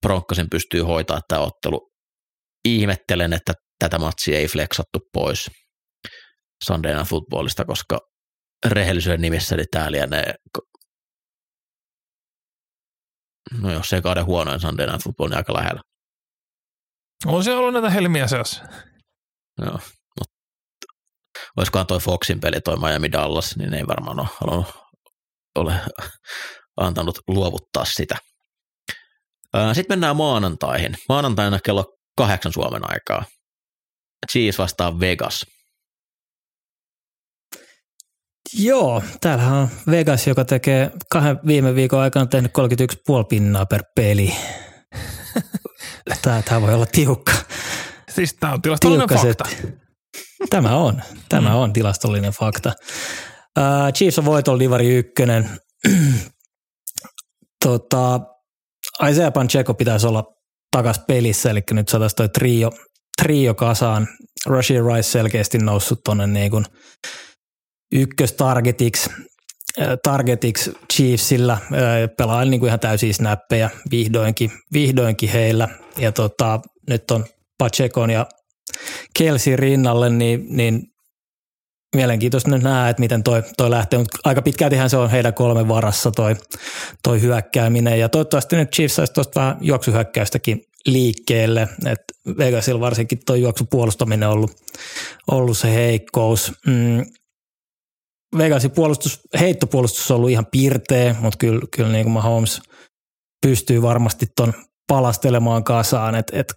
[0.06, 1.90] Bronccosin pystyy hoitaa tämä ottelu.
[2.64, 5.50] Ihmettelen, että tätä matsia ei flexattu pois
[6.64, 7.98] Sunday Night Footballista, koska
[8.66, 10.34] rehellisyyden nimissä niin tämä lienee,
[13.60, 15.80] no jos ei kauden huonoin Sunday Night Football, niin aika lähellä.
[17.26, 18.64] On se ollut näitä helmiä seassa.
[19.60, 19.78] Joo,
[20.20, 20.34] mutta
[21.56, 24.74] olisikohan toi Foxin peli, toi Miami Dallas, niin ei varmaan ole halunnut,
[25.54, 25.80] ole
[26.76, 28.16] antanut luovuttaa sitä.
[29.72, 30.94] Sitten mennään maanantaihin.
[31.08, 31.84] Maanantaina kello
[32.16, 33.24] kahdeksan Suomen aikaa.
[34.32, 35.46] Chiefs vastaa Vegas.
[38.54, 44.34] Joo, täällähän on Vegas, joka tekee kahden viime viikon aikana tehnyt 31,5 pinnaa per peli.
[46.22, 47.32] Tämä, tämä voi olla tiukka.
[48.10, 49.44] Siis tämä on tilastollinen tiukka fakta.
[50.50, 52.72] Tämä on, tämä on tilastollinen fakta.
[53.58, 55.50] Uh, Chiefs on voitolla divari ykkönen.
[57.64, 58.20] tota,
[59.10, 60.24] Isaiah Pacheco pitäisi olla
[60.70, 62.70] takas pelissä, eli nyt saataisiin toi trio,
[63.22, 64.08] trio kasaan.
[64.46, 66.64] Rashid Rice selkeästi noussut tuonne niin kuin
[67.92, 69.10] ykköstargetiksi
[70.02, 71.58] targetiksi Chiefsillä,
[72.16, 75.68] pelaa niin kuin ihan täysiä snappeja vihdoinkin, vihdoinkin heillä.
[75.98, 77.24] Ja tota, nyt on
[77.58, 78.26] Pachekon ja
[79.18, 80.82] Kelsi rinnalle, niin, niin
[81.96, 85.68] mielenkiintoista nyt nähdä, että miten toi, toi lähtee, mutta aika pitkältihän se on heidän kolmen
[85.68, 86.36] varassa toi,
[87.02, 93.36] toi hyökkääminen ja toivottavasti nyt Chiefs saisi tuosta vähän juoksuhyökkäystäkin liikkeelle, että Vegasilla varsinkin tuo
[93.36, 94.52] juoksupuolustaminen on ollut,
[95.30, 96.52] ollut se heikkous.
[96.66, 97.06] Mm.
[98.36, 102.60] Vegasin puolustus, heittopuolustus on ollut ihan pirteä, mutta kyllä, kyllä niin kuin Mahomes
[103.46, 104.52] pystyy varmasti ton
[104.88, 106.52] palastelemaan kasaan, että et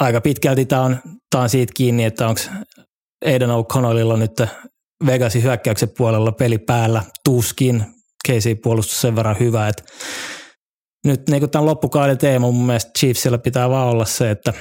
[0.00, 0.96] aika pitkälti tämä on,
[1.34, 2.40] on siitä kiinni, että onko
[3.24, 4.50] Aiden O'Connellilla nyt
[5.06, 7.84] Vegasin hyökkäyksen puolella peli päällä tuskin.
[8.28, 9.82] Casey-puolustus sen verran hyvä, että
[11.04, 14.52] nyt niin kuin tämän loppukauden teema mun mielestä Chiefsillä pitää vaan olla se, että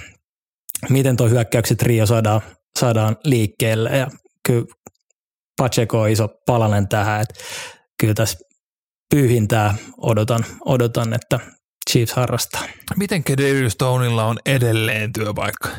[0.90, 2.42] miten tuo hyökkäyksen trio saadaan,
[2.80, 4.08] saadaan liikkeelle ja
[4.48, 4.66] kyllä
[5.60, 7.34] Pacheco on iso palanen tähän, että
[8.00, 8.38] kyllä tässä
[9.16, 11.40] pyyhintää odotan, odotan että
[11.90, 12.62] Chiefs harrastaa.
[12.98, 15.70] Miten Kedarius Stoneilla on edelleen työpaikka?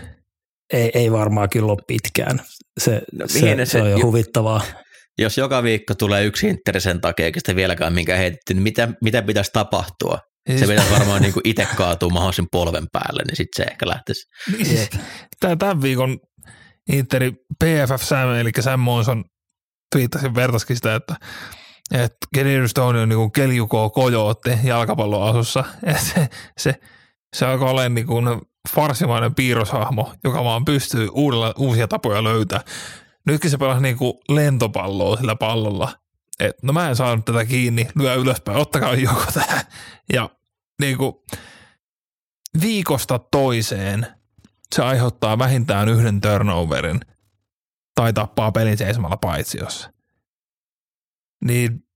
[0.73, 2.40] Ei, ei varmaan kyllä ole pitkään.
[2.81, 4.61] Se, No, se, se, se- on jo ju- huvittavaa.
[5.19, 8.89] Jos joka viikko tulee yksi Interi sen takia, eikä sitä vieläkään minkä heitetty, niin mitä,
[9.05, 10.19] mitä pitäisi tapahtua?
[10.48, 14.23] Siis- Se pitäisi varmaan niin itse kaatua mahdollisen polven päälle, niin sitten se ehkä lähtisi.
[14.52, 14.90] Niin siis,
[15.40, 16.19] tämän, tämän viikon
[16.93, 17.31] Interi
[17.65, 19.24] PFF Sam, eli Sam Monson
[19.92, 21.16] twiittasi vertaskin sitä, että
[21.90, 25.64] että Kedarius Stone on niin kuin keljukoo kojootti jalkapalloasussa.
[25.82, 26.80] Et se, se,
[27.36, 28.40] se alkoi olla niin kuin
[28.74, 32.60] farsimainen piirroshahmo, joka vaan pystyy uudella, uusia tapoja löytää.
[33.26, 35.92] Nytkin se pelasi niin kuin lentopalloa sillä pallolla.
[36.40, 39.60] Et, no mä en saanut tätä kiinni, lyö ylöspäin, ottakaa joko tähän.
[40.12, 40.30] Ja
[40.80, 41.14] niin kuin,
[42.60, 44.06] viikosta toiseen
[44.74, 47.00] se aiheuttaa vähintään yhden turnoverin
[48.01, 49.93] tai tappaa pelin seisomalla paitsiossa.
[51.44, 51.89] Niin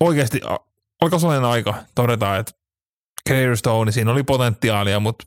[0.00, 0.40] oikeasti
[1.00, 2.52] aika sellainen aika todeta, että
[3.28, 5.26] Career Stone, siinä oli potentiaalia, mutta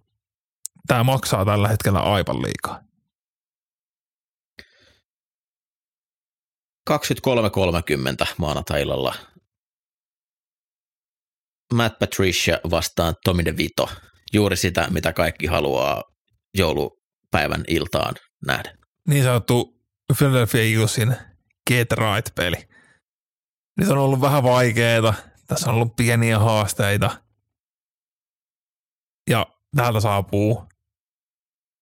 [0.88, 2.80] tämä maksaa tällä hetkellä aivan liikaa.
[6.90, 9.16] 23.30 maanantai-illalla
[11.74, 13.90] Matt Patricia vastaan Tommy DeVito.
[14.34, 16.04] Juuri sitä, mitä kaikki haluaa
[16.54, 18.16] joulupäivän iltaan
[18.48, 18.83] nähdä.
[19.08, 19.84] Niin sanottu
[20.18, 21.16] Philadelphia Eaglesin
[21.68, 22.68] Get Right-peli.
[23.80, 25.14] Nyt on ollut vähän vaikeeta.
[25.48, 27.22] Tässä on ollut pieniä haasteita.
[29.30, 30.68] Ja täältä saapuu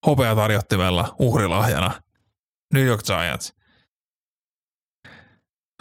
[0.05, 2.01] hopea tarjottimella uhrilahjana
[2.73, 3.53] New York Giants.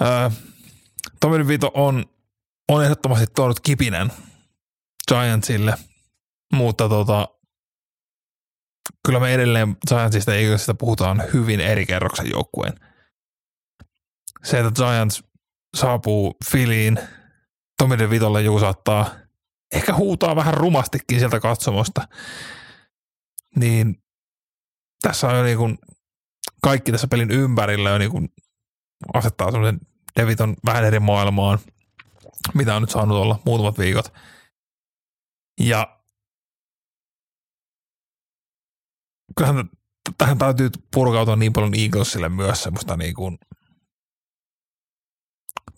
[0.03, 0.31] Öö,
[1.21, 2.05] Tommy Vito on,
[2.69, 4.13] on ehdottomasti tuonut kipinen
[5.09, 5.75] Giantsille,
[6.53, 7.29] mutta tota,
[9.07, 12.73] kyllä me edelleen Giantsista ja Eaglesista puhutaan hyvin eri kerroksen joukkueen.
[14.45, 15.23] Se, että Giants
[15.77, 16.99] saapuu Filiin,
[17.79, 19.11] Tommy DeVitolle joku saattaa
[19.75, 22.09] ehkä huutaa vähän rumastikin sieltä katsomosta,
[23.57, 24.03] niin
[25.03, 25.79] tässä on jo niin kuin
[26.63, 28.29] kaikki tässä pelin ympärillä jo niin kuin
[29.15, 29.81] asettaa semmoisen
[30.17, 31.59] Deviton vähän eri maailmaan,
[32.55, 34.13] mitä on nyt saanut olla muutamat viikot.
[35.61, 36.00] Ja
[39.37, 39.69] kyllähän
[40.19, 43.39] tähän täytyy purkautua niin paljon Eaglesille myös semmoista niin kuin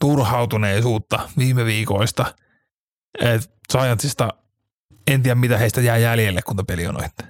[0.00, 2.34] turhautuneisuutta viime viikoista.
[3.20, 4.28] Et Giantsista
[5.06, 7.24] en tiedä, mitä heistä jää jäljelle, kun peli on ohitte.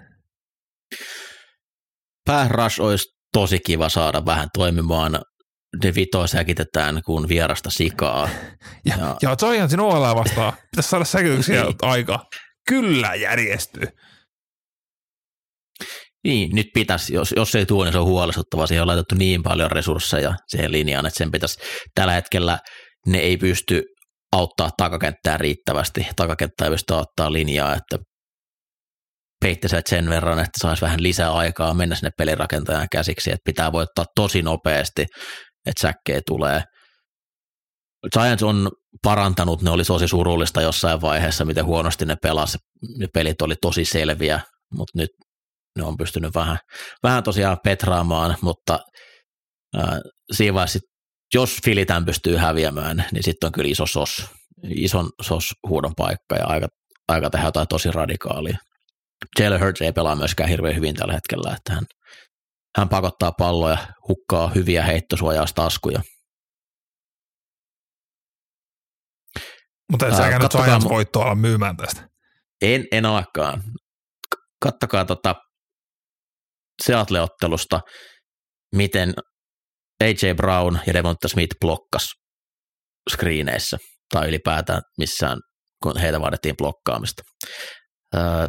[2.25, 5.21] Päärush olisi tosi kiva saada vähän toimimaan.
[5.83, 8.29] De Vito säkitetään kuin vierasta sikaa.
[8.85, 11.77] Ja, ja, ja Giantsin OL vastaan pitäisi saada säkityksiä niin.
[11.83, 12.27] aika.
[12.69, 13.89] Kyllä järjestyy.
[16.25, 18.67] Niin, nyt pitäisi, jos, jos ei tule, niin se on huolestuttava.
[18.67, 21.61] Siihen on laitettu niin paljon resursseja siihen linjaan, että sen pitäisi
[21.95, 22.59] tällä hetkellä
[23.07, 23.83] ne ei pysty
[24.33, 26.07] auttaa takakenttää riittävästi.
[26.17, 27.99] Takakenttä ei pysty auttaa linjaa, että
[29.41, 34.05] peittiset sen verran, että saisi vähän lisää aikaa mennä sinne pelirakentajan käsiksi, että pitää voittaa
[34.17, 35.03] tosi nopeasti,
[35.67, 36.63] että säkkejä tulee.
[38.13, 38.71] Giants on
[39.03, 42.59] parantanut, ne oli tosi surullista jossain vaiheessa, miten huonosti ne pelasi.
[42.99, 44.41] Ne pelit oli tosi selviä,
[44.75, 45.11] mutta nyt
[45.79, 46.59] ne on pystynyt vähän,
[47.03, 48.79] vähän tosiaan petraamaan, mutta
[49.79, 49.99] äh,
[50.33, 50.79] siinä vaiheessa,
[51.35, 54.27] jos Filitän pystyy häviämään, niin sitten on kyllä iso sos,
[54.69, 56.69] ison sos huudon paikka ja aika,
[57.09, 58.59] aika tehdä jotain tosi radikaalia.
[59.39, 61.85] Jalen Hurts ei pelaa myöskään hirveän hyvin tällä hetkellä, että hän,
[62.79, 63.79] hän pakottaa palloja,
[64.09, 66.03] hukkaa hyviä heittosuojaustaskuja.
[69.91, 72.09] Mutta et säkään nyt Giants voittoa olla myymään tästä.
[72.63, 73.63] En, en alakaan.
[74.63, 75.35] Kattokaa tota
[76.87, 77.81] Seattle-ottelusta,
[78.75, 79.15] miten
[80.05, 82.09] AJ Brown ja Devonta Smith blokkas
[83.11, 83.77] screeneissä
[84.15, 85.39] tai ylipäätään missään,
[85.83, 87.23] kun heitä vaadittiin blokkaamista.
[88.15, 88.49] Öö,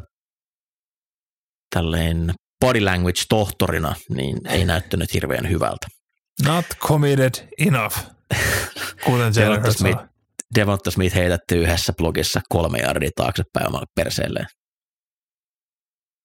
[1.76, 2.34] tälleen
[2.66, 5.88] body language tohtorina, niin ei näyttänyt hirveän hyvältä.
[6.46, 7.98] Not committed enough,
[9.06, 10.00] kuten Devonta Smith,
[10.56, 14.46] Devonta Smith heitätti yhdessä blogissa kolme jardia taaksepäin omalle perseelleen.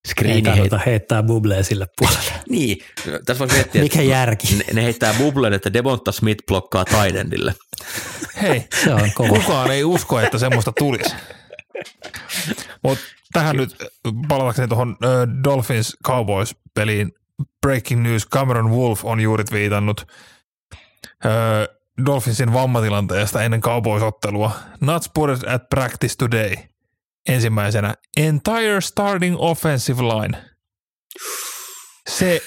[0.08, 2.32] Screeni Ei kannata heit- heittää bubleja sille puolelle.
[2.50, 2.78] niin,
[3.26, 4.54] tässä voisi miettiä, Mikä järki?
[4.54, 7.54] Ne, ne heittää bublen, että Devonta Smith blokkaa Tidendille.
[8.42, 9.28] Hei, Se on kova.
[9.28, 11.14] kukaan ei usko, että semmoista tulisi.
[12.82, 13.76] Mutta tähän nyt
[14.28, 14.96] palatakseni tuohon
[15.44, 17.12] Dolphins Cowboys-peliin.
[17.60, 20.06] Breaking news, Cameron Wolf on juuri viitannut
[22.06, 24.50] Dolphinsin vammatilanteesta ennen Cowboys-ottelua.
[24.80, 26.54] Not spotted at practice today–
[27.28, 30.44] ensimmäisenä entire starting offensive line.
[32.08, 32.40] Se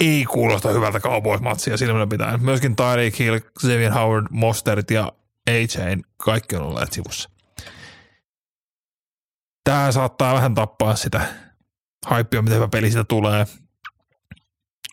[0.00, 2.38] ei kuulosta hyvältä Cowboys-matsia silmällä pitää.
[2.38, 5.12] Myöskin Tyreek Hill, Xavier Howard, Mostert ja
[5.50, 7.30] A-Chain, kaikki on olleet sivussa.
[9.64, 11.20] Tämä saattaa vähän tappaa sitä
[12.06, 13.46] haippia, mitä hyvä peli siitä tulee.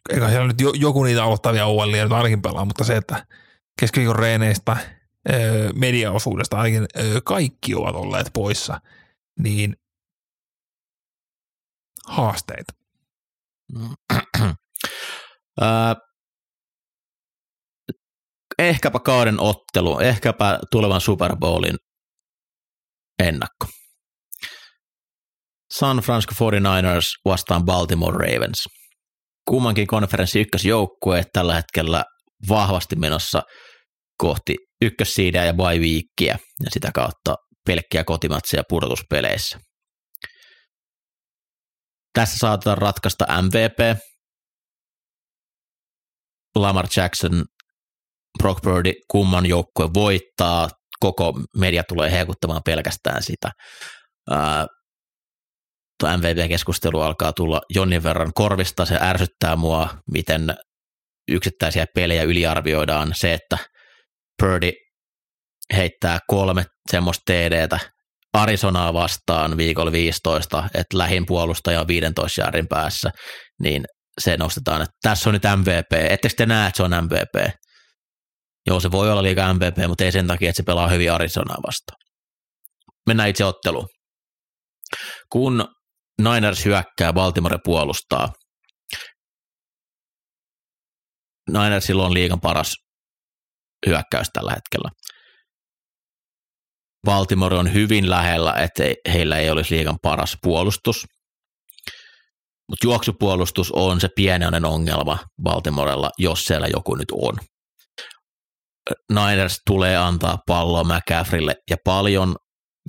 [0.09, 3.25] Eikä siellä nyt joku niitä aloittavia OLia nyt ainakin pelaa, mutta se, että
[3.79, 4.77] keskiviikon reeneistä,
[5.75, 6.88] mediaosuudesta ainakin
[7.23, 8.81] kaikki ovat olleet poissa–
[9.39, 9.75] niin
[12.07, 12.73] haasteita?
[18.59, 21.75] ehkäpä kauden ottelu, ehkäpä tulevan Super Bowlin
[23.19, 23.67] ennakko.
[25.73, 28.67] San Francisco 49ers vastaan Baltimore Ravens.
[29.47, 32.03] Kummankin konferenssi ykkösjoukkue tällä hetkellä
[32.49, 33.41] vahvasti menossa
[34.17, 37.35] kohti ykkössiideä ja bye weekia ja sitä kautta
[37.67, 39.59] pelkkiä kotimatseja pudotuspeleissä.
[42.13, 43.97] Tässä saatetaan ratkaista MVP,
[46.55, 47.45] Lamar Jackson,
[48.38, 50.69] Brock Purdy, kumman joukkue voittaa,
[50.99, 53.51] koko media tulee heikuttamaan pelkästään sitä.
[55.99, 60.55] tuo MVP-keskustelu alkaa tulla jonnin verran korvista, se ärsyttää mua, miten
[61.31, 63.11] yksittäisiä pelejä yliarvioidaan.
[63.15, 63.57] Se, että
[64.41, 64.71] Purdy
[65.73, 67.79] heittää kolme semmoista TDtä
[68.33, 73.11] Arizonaa vastaan viikolla 15, että lähin puolustaja on 15 jaarin päässä,
[73.61, 73.85] niin
[74.21, 76.11] se nostetaan, että tässä on nyt MVP.
[76.11, 77.53] Ettekö te näe, että se on MVP?
[78.67, 81.57] Joo, se voi olla liikaa MVP, mutta ei sen takia, että se pelaa hyvin Arizonaa
[81.67, 81.97] vastaan.
[83.07, 83.87] Mennään itse otteluun.
[85.31, 85.65] Kun
[86.21, 88.33] Niners hyökkää, Baltimore puolustaa.
[91.49, 92.73] Ninersilla on liigan paras
[93.87, 94.89] hyökkäys tällä hetkellä.
[97.05, 98.83] Baltimore on hyvin lähellä, että
[99.13, 101.05] heillä ei olisi liigan paras puolustus.
[102.69, 107.37] Mutta juoksupuolustus on se pienoinen ongelma Baltimorella, jos siellä joku nyt on.
[109.09, 112.35] Niners tulee antaa palloa McCaffreylle ja paljon,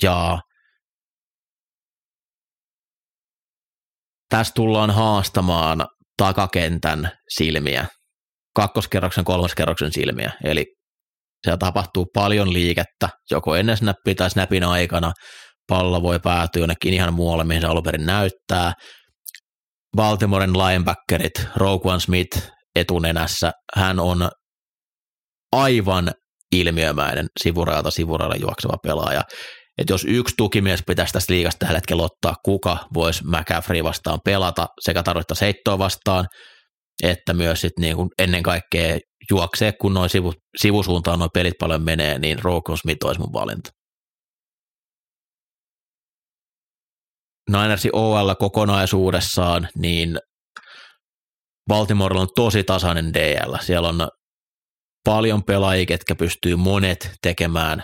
[0.03, 0.39] ja
[4.29, 5.87] tässä tullaan haastamaan
[6.17, 7.87] takakentän silmiä,
[8.55, 10.82] kakkoskerroksen, kolmoskerroksen silmiä, eli
[11.45, 15.13] siellä tapahtuu paljon liikettä, joko ennen snappia tai snapin aikana.
[15.69, 18.73] Pallo voi päätyä jonnekin ihan muualle, mihin se alun perin näyttää.
[19.97, 22.39] Baltimoren linebackerit, Roquan Smith
[22.77, 24.31] etunenässä, hän on
[25.53, 26.13] aivan
[26.53, 29.23] ilmiömäinen sivurajalta sivurajalle juokseva pelaaja.
[29.79, 34.67] Et jos yksi tukimies pitäisi tästä liigasta tällä hetkellä ottaa, kuka voisi McCaffrey vastaan pelata
[34.81, 36.27] sekä tarvittaisiin heittoa vastaan,
[37.03, 38.99] että myös sit niin kuin ennen kaikkea
[39.31, 43.71] juoksee, kun noin sivu, sivusuuntaan noin pelit paljon menee, niin Rokon Smith olisi mun valinta.
[47.51, 50.19] Ninersin OL kokonaisuudessaan, niin
[51.69, 53.57] Baltimorella on tosi tasainen DL.
[53.61, 54.09] Siellä on
[55.05, 57.83] paljon pelaajia, ketkä pystyy monet tekemään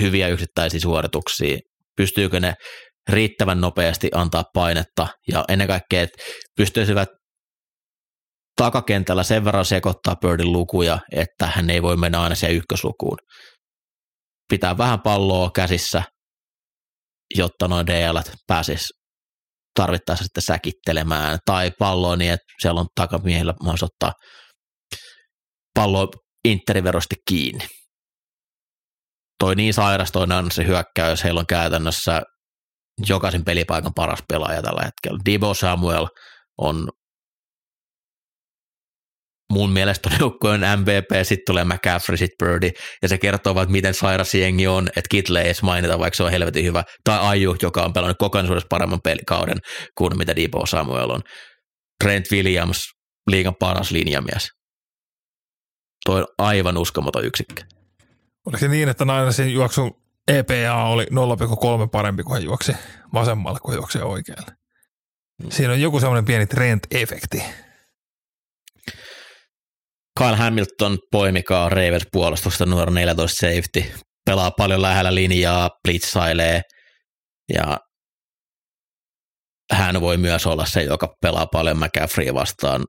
[0.00, 1.58] hyviä yksittäisiä suorituksia.
[1.96, 2.54] Pystyykö ne
[3.08, 6.22] riittävän nopeasti antaa painetta ja ennen kaikkea, että
[6.56, 7.08] pystyisivät
[8.56, 13.18] takakentällä sen verran sekoittaa Birdin lukuja, että hän ei voi mennä aina siihen ykköslukuun.
[14.48, 16.02] Pitää vähän palloa käsissä,
[17.36, 18.88] jotta noin DL pääsis
[19.74, 24.12] tarvittaessa sitten säkittelemään, tai palloa niin, että siellä on takamiehillä mahdollisuus ottaa
[25.74, 26.08] pallo
[26.44, 27.66] interiverosti kiinni.
[29.38, 32.22] Toi niin sairas toi se hyökkäys, heillä on käytännössä
[33.08, 35.18] jokaisen pelipaikan paras pelaaja tällä hetkellä.
[35.24, 36.06] Divo Samuel
[36.58, 36.88] on
[39.50, 42.72] mun mielestä joukkojen MVP, sitten tulee McCaffrey, sitten Birdie,
[43.02, 46.22] ja se kertoo vaan, miten sairas jengi on, että Kitle ei edes mainita, vaikka se
[46.22, 49.58] on helvetin hyvä, tai Aju, joka on pelannut kokonaisuudessa paremman pelikauden
[49.98, 51.20] kuin mitä Debo Samuel on.
[52.04, 52.84] Trent Williams,
[53.30, 54.48] liigan paras linjamies.
[56.04, 57.62] Toi on aivan uskomaton yksikkö.
[58.46, 62.72] Oliko se niin, että Ninersin juoksun EPA oli 0,3 parempi kuin hän juoksi
[63.14, 64.52] vasemmalle kuin juoksi oikealle?
[65.50, 67.42] Siinä on joku semmoinen pieni trend-efekti.
[70.18, 76.62] Kyle Hamilton poimikaa Ravens puolustusta numero 14 safety, pelaa paljon lähellä linjaa, blitzailee
[77.54, 77.78] ja
[79.72, 82.84] hän voi myös olla se, joka pelaa paljon McCaffrey vastaan,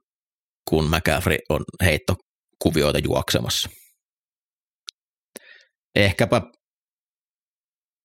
[0.69, 3.69] kun McCaffrey on heittokuvioita juoksemassa.
[5.95, 6.41] Ehkäpä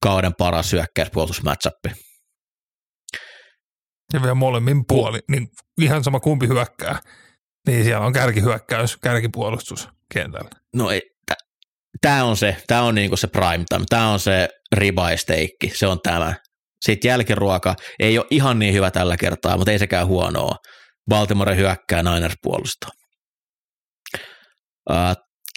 [0.03, 1.89] kauden paras hyökkäyspuolustusmatchappi.
[4.13, 5.49] Ja vielä molemmin puoli, niin
[5.81, 6.99] ihan sama kumpi hyökkää
[7.67, 10.51] niin siellä on kärkihyökkäys, kärkipuolustus kentällä.
[10.75, 11.03] No ei,
[12.01, 15.17] tämä on se, tämä on niinku se prime time, tämä on se ribeye
[15.75, 16.35] se on tämä.
[16.85, 20.57] Sitten jälkiruoka ei ole ihan niin hyvä tällä kertaa, mutta ei sekään huonoa.
[21.11, 22.91] Baltimore hyökkää Niners puolustaa.
[24.91, 24.97] Uh,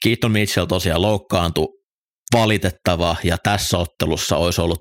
[0.03, 1.67] Keaton Mitchell tosiaan loukkaantui
[2.33, 4.79] valitettava ja tässä ottelussa olisi ollut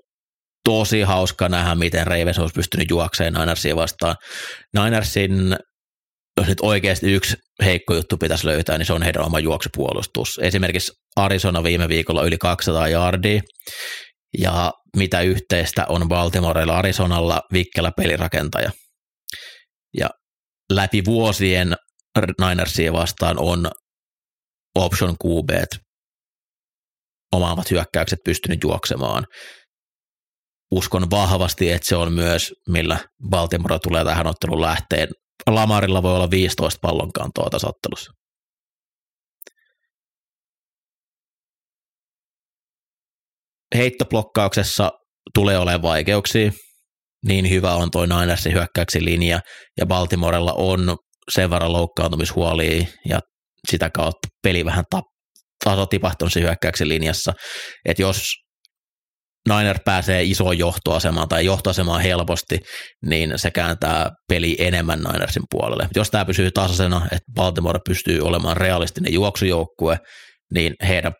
[0.64, 4.16] tosi hauska nähdä, miten Ravens olisi pystynyt juokseen Ninersia vastaan.
[4.74, 5.56] Ninersin
[6.36, 10.38] jos nyt oikeasti yksi heikko juttu pitäisi löytää, niin se on heidän oma juoksupuolustus.
[10.42, 13.42] Esimerkiksi Arizona viime viikolla yli 200 yardia,
[14.38, 18.70] ja mitä yhteistä on Baltimorella Arizonalla vikkelä pelirakentaja.
[19.98, 20.10] Ja
[20.72, 21.74] läpi vuosien
[22.40, 23.70] Ninersia vastaan on
[24.74, 25.50] option QB
[27.32, 29.26] omaavat hyökkäykset pystynyt juoksemaan.
[30.70, 32.98] Uskon vahvasti, että se on myös, millä
[33.30, 35.08] Baltimore tulee tähän otteluun lähteen
[35.46, 38.12] Lamarilla voi olla 15 pallonkantoa tässä ottelussa.
[43.74, 44.90] Heittoblokkauksessa
[45.34, 46.52] tulee olemaan vaikeuksia.
[47.26, 49.40] Niin hyvä on toi Ninersin hyökkäyksen linja,
[49.78, 50.96] ja Baltimorella on
[51.34, 53.20] sen verran loukkaantumishuolia, ja
[53.70, 55.04] sitä kautta peli vähän tap,
[55.64, 57.32] taso tipahtunut hyökkäyksen linjassa.
[57.84, 58.22] että jos
[59.48, 62.58] Niner pääsee isoon johtoasemaan tai johtoasemaan helposti,
[63.06, 65.88] niin se kääntää peli enemmän Ninersin puolelle.
[65.96, 69.98] Jos tämä pysyy tasaisena, että Baltimore pystyy olemaan realistinen juoksujoukkue,
[70.54, 71.12] niin heidän,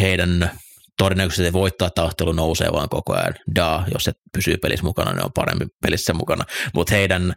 [0.00, 0.50] heidän
[0.98, 3.34] todennäköisesti voittaa tahtelu nousee vaan koko ajan.
[3.54, 6.44] Da, jos se pysyy pelissä mukana, niin on paremmin pelissä mukana.
[6.74, 7.34] Mutta heidän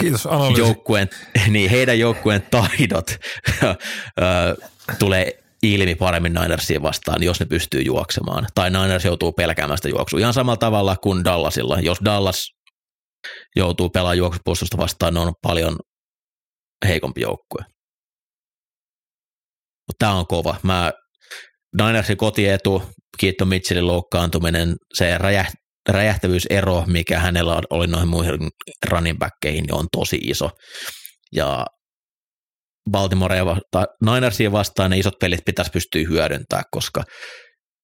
[0.00, 1.08] Kiitos joukkueen,
[1.48, 3.06] niin heidän joukkueen taidot
[4.98, 8.46] tulee ilmi paremmin Ninersia vastaan, jos ne pystyy juoksemaan.
[8.54, 11.80] Tai Niners joutuu pelkäämään sitä juoksua ihan samalla tavalla kuin Dallasilla.
[11.80, 12.46] Jos Dallas
[13.56, 15.78] joutuu pelaamaan juoksupuolustusta vastaan, ne on paljon
[16.88, 17.64] heikompi joukkue.
[19.98, 20.56] Tämä on kova.
[20.62, 20.92] Mä,
[21.82, 22.82] Ninersin kotietu,
[23.18, 25.54] Kiitto Mitchellin loukkaantuminen, se räjäht,
[25.88, 28.50] räjähtävyysero, mikä hänellä oli noihin muihin
[28.90, 30.50] running niin on tosi iso.
[31.32, 31.66] Ja
[32.90, 37.02] Baltimorea vastaan, Ninersia vastaan ne isot pelit pitäisi pystyä hyödyntämään, koska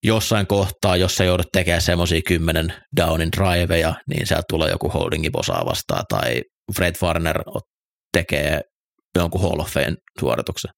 [0.04, 5.30] jossain kohtaa, jos sä joudut tekemään semmoisia kymmenen downin driveja, niin sieltä tulee joku holdingi
[5.30, 6.42] bosaa vastaan, tai
[6.76, 7.42] Fred Warner
[8.12, 8.60] tekee
[9.14, 10.70] jonkun Hall of Fame suorituksen.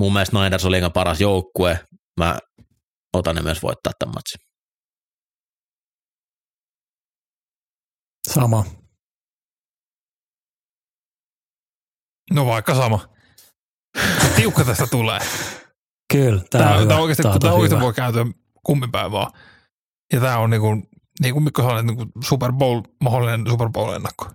[0.00, 1.80] Mun mielestä Niners on liian paras joukkue.
[2.20, 2.38] Mä
[3.12, 4.40] otan ne myös voittaa tämän matsin.
[8.28, 8.64] Sama.
[12.30, 13.08] No vaikka sama.
[14.36, 15.20] Tiukka tästä tulee.
[16.12, 16.88] Kyllä, tämä, Tämä, on hyvä.
[16.88, 17.84] tämä oikeasti, Tää on tämä tosi oikeasti hyvä.
[17.84, 18.24] voi kääntyä
[18.62, 19.32] kummin päin vaan.
[20.12, 20.82] Ja tämä on niin kuin,
[21.20, 24.26] niin kuin Mikko sanoi, niin kuin Super Bowl, mahdollinen Super Bowl-ennakko.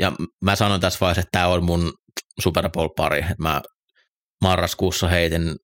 [0.00, 0.12] Ja
[0.44, 1.92] mä sanoin tässä vaiheessa, että tämä on mun
[2.40, 3.24] Super Bowl-pari.
[3.38, 3.62] Mä
[4.42, 5.56] marraskuussa heitin,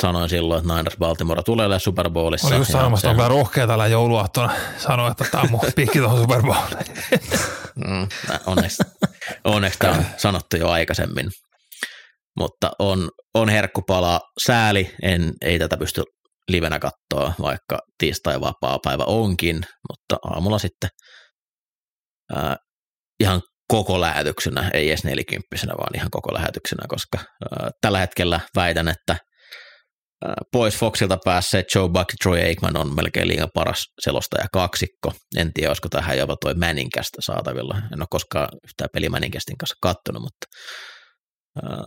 [0.00, 2.46] sanoin silloin, että Niners Baltimore tulee olemaan Super Bowlissa.
[2.48, 5.60] Oli just Ja sanomassa, että on vähän rohkea tällä jouluaattona sanoa, että tämä on mun
[5.76, 6.86] piikki tuohon Super Bowliin.
[7.74, 8.08] Mm,
[8.46, 8.82] onneksi,
[9.44, 11.30] onneksi tämä on sanottu jo aikaisemmin.
[12.38, 16.02] Mutta on, on herkkupala sääli, en, ei tätä pysty
[16.48, 20.90] livenä katsoa, vaikka tiistai vapaa päivä onkin, mutta aamulla sitten
[22.34, 22.56] ää,
[23.20, 28.88] ihan koko lähetyksenä, ei edes nelikymppisenä, vaan ihan koko lähetyksenä, koska ää, tällä hetkellä väitän,
[28.88, 29.16] että
[30.52, 35.12] pois Foxilta päässeet Joe Buck Troy Aikman on melkein liian paras selostaja kaksikko.
[35.36, 37.76] En tiedä, olisiko tähän jopa toi Männinkästä saatavilla.
[37.92, 40.46] En ole koskaan yhtään peli Männinkästin kanssa kattonut, mutta
[41.62, 41.84] ää,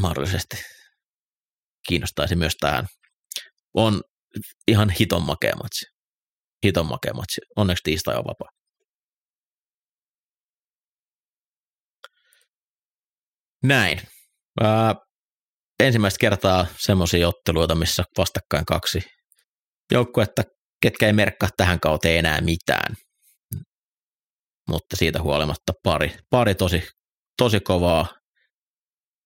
[0.00, 0.56] mahdollisesti
[1.88, 2.86] kiinnostaisi myös tähän.
[3.74, 4.02] On
[4.68, 5.86] ihan hiton makea matsi.
[6.64, 7.40] Hiton makea matsi.
[7.56, 8.48] Onneksi tiistai on vapaa.
[13.62, 14.00] Näin.
[14.60, 14.94] Ää,
[15.80, 19.00] ensimmäistä kertaa semmoisia otteluita, missä vastakkain kaksi
[19.92, 20.42] joukkuetta,
[20.82, 22.94] ketkä ei merkkaa tähän kauteen enää mitään.
[24.68, 26.88] Mutta siitä huolimatta pari, pari tosi,
[27.38, 28.06] tosi kovaa,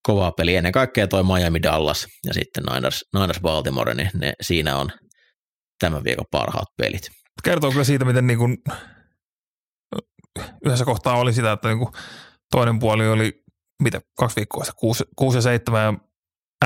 [0.06, 0.58] kovaa peliä.
[0.58, 4.90] Ennen kaikkea toi Miami Dallas ja sitten Niners, Niners Baltimore, niin ne, siinä on
[5.78, 7.08] tämän viikon parhaat pelit.
[7.44, 8.56] Kertoo kyllä siitä, miten niin kuin
[10.66, 11.92] yhdessä kohtaa oli sitä, että niin kuin
[12.50, 13.32] toinen puoli oli
[13.82, 16.07] mitä, kaksi viikkoa kuusi, kuusi ja seitsemän ja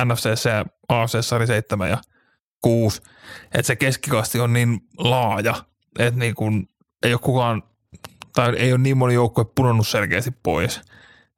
[0.04, 1.98] NFCssä ja AFCssä oli seitsemän ja
[2.60, 3.02] kuusi.
[3.44, 5.54] Että se keskikasti on niin laaja,
[5.98, 6.68] että niin kuin
[7.02, 7.62] ei ole kukaan,
[8.34, 10.80] tai ei ole niin moni joukkue pudonnut selkeästi pois.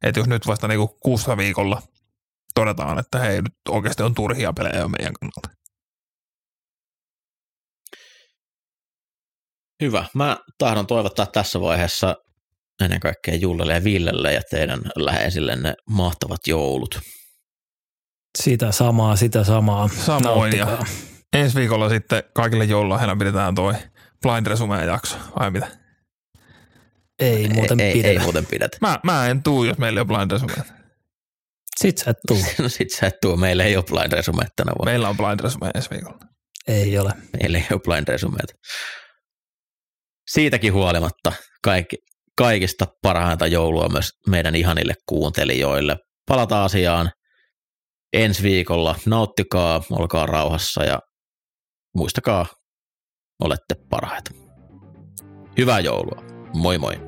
[0.03, 1.81] Että jos nyt vasta niin kuussa viikolla
[2.55, 5.49] todetaan, että hei, nyt oikeasti on turhia pelejä meidän kannalta.
[9.81, 10.05] Hyvä.
[10.13, 12.15] Mä tahdon toivottaa tässä vaiheessa
[12.83, 16.99] ennen kaikkea Jullelle ja Villelle ja teidän läheisillenne mahtavat joulut.
[18.35, 19.87] Sitä samaa, sitä samaa.
[19.87, 20.77] Samoin, ja
[21.33, 23.73] ensi viikolla sitten kaikille joululahjana pidetään toi
[24.21, 25.67] Blind Resume jakso, vai mitä?
[27.19, 28.09] Ei muuten ei, ei, pidetä.
[28.09, 28.77] ei muuten pidetä.
[28.81, 30.53] Mä, mä en tuu, jos meillä ei ole Blind Resume.
[31.79, 32.37] Sit sä et tuu.
[32.63, 34.91] No sit sä et tuu, meillä ei ole blind resume tänä vuonna.
[34.91, 36.19] Meillä on Blind Resume ensi viikolla.
[36.67, 37.13] Ei ole.
[37.39, 38.53] Meillä ei ole blind resumeita.
[40.31, 41.33] Siitäkin huolimatta
[41.63, 41.97] kaikki,
[42.37, 45.97] kaikista parhainta joulua myös meidän ihanille kuuntelijoille.
[46.27, 47.11] Palataan asiaan
[48.15, 48.95] ensi viikolla.
[49.05, 50.99] Nauttikaa, olkaa rauhassa ja
[51.95, 52.45] muistakaa,
[53.41, 54.31] olette parhaita.
[55.57, 56.23] Hyvää joulua.
[56.53, 57.01] Moi moi.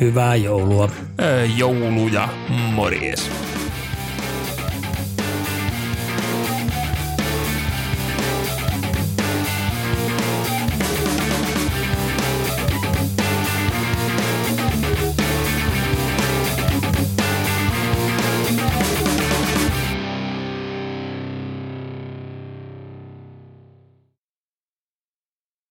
[0.00, 0.88] Hyvää joulua.
[1.20, 3.30] Öö, joulu ja morjes.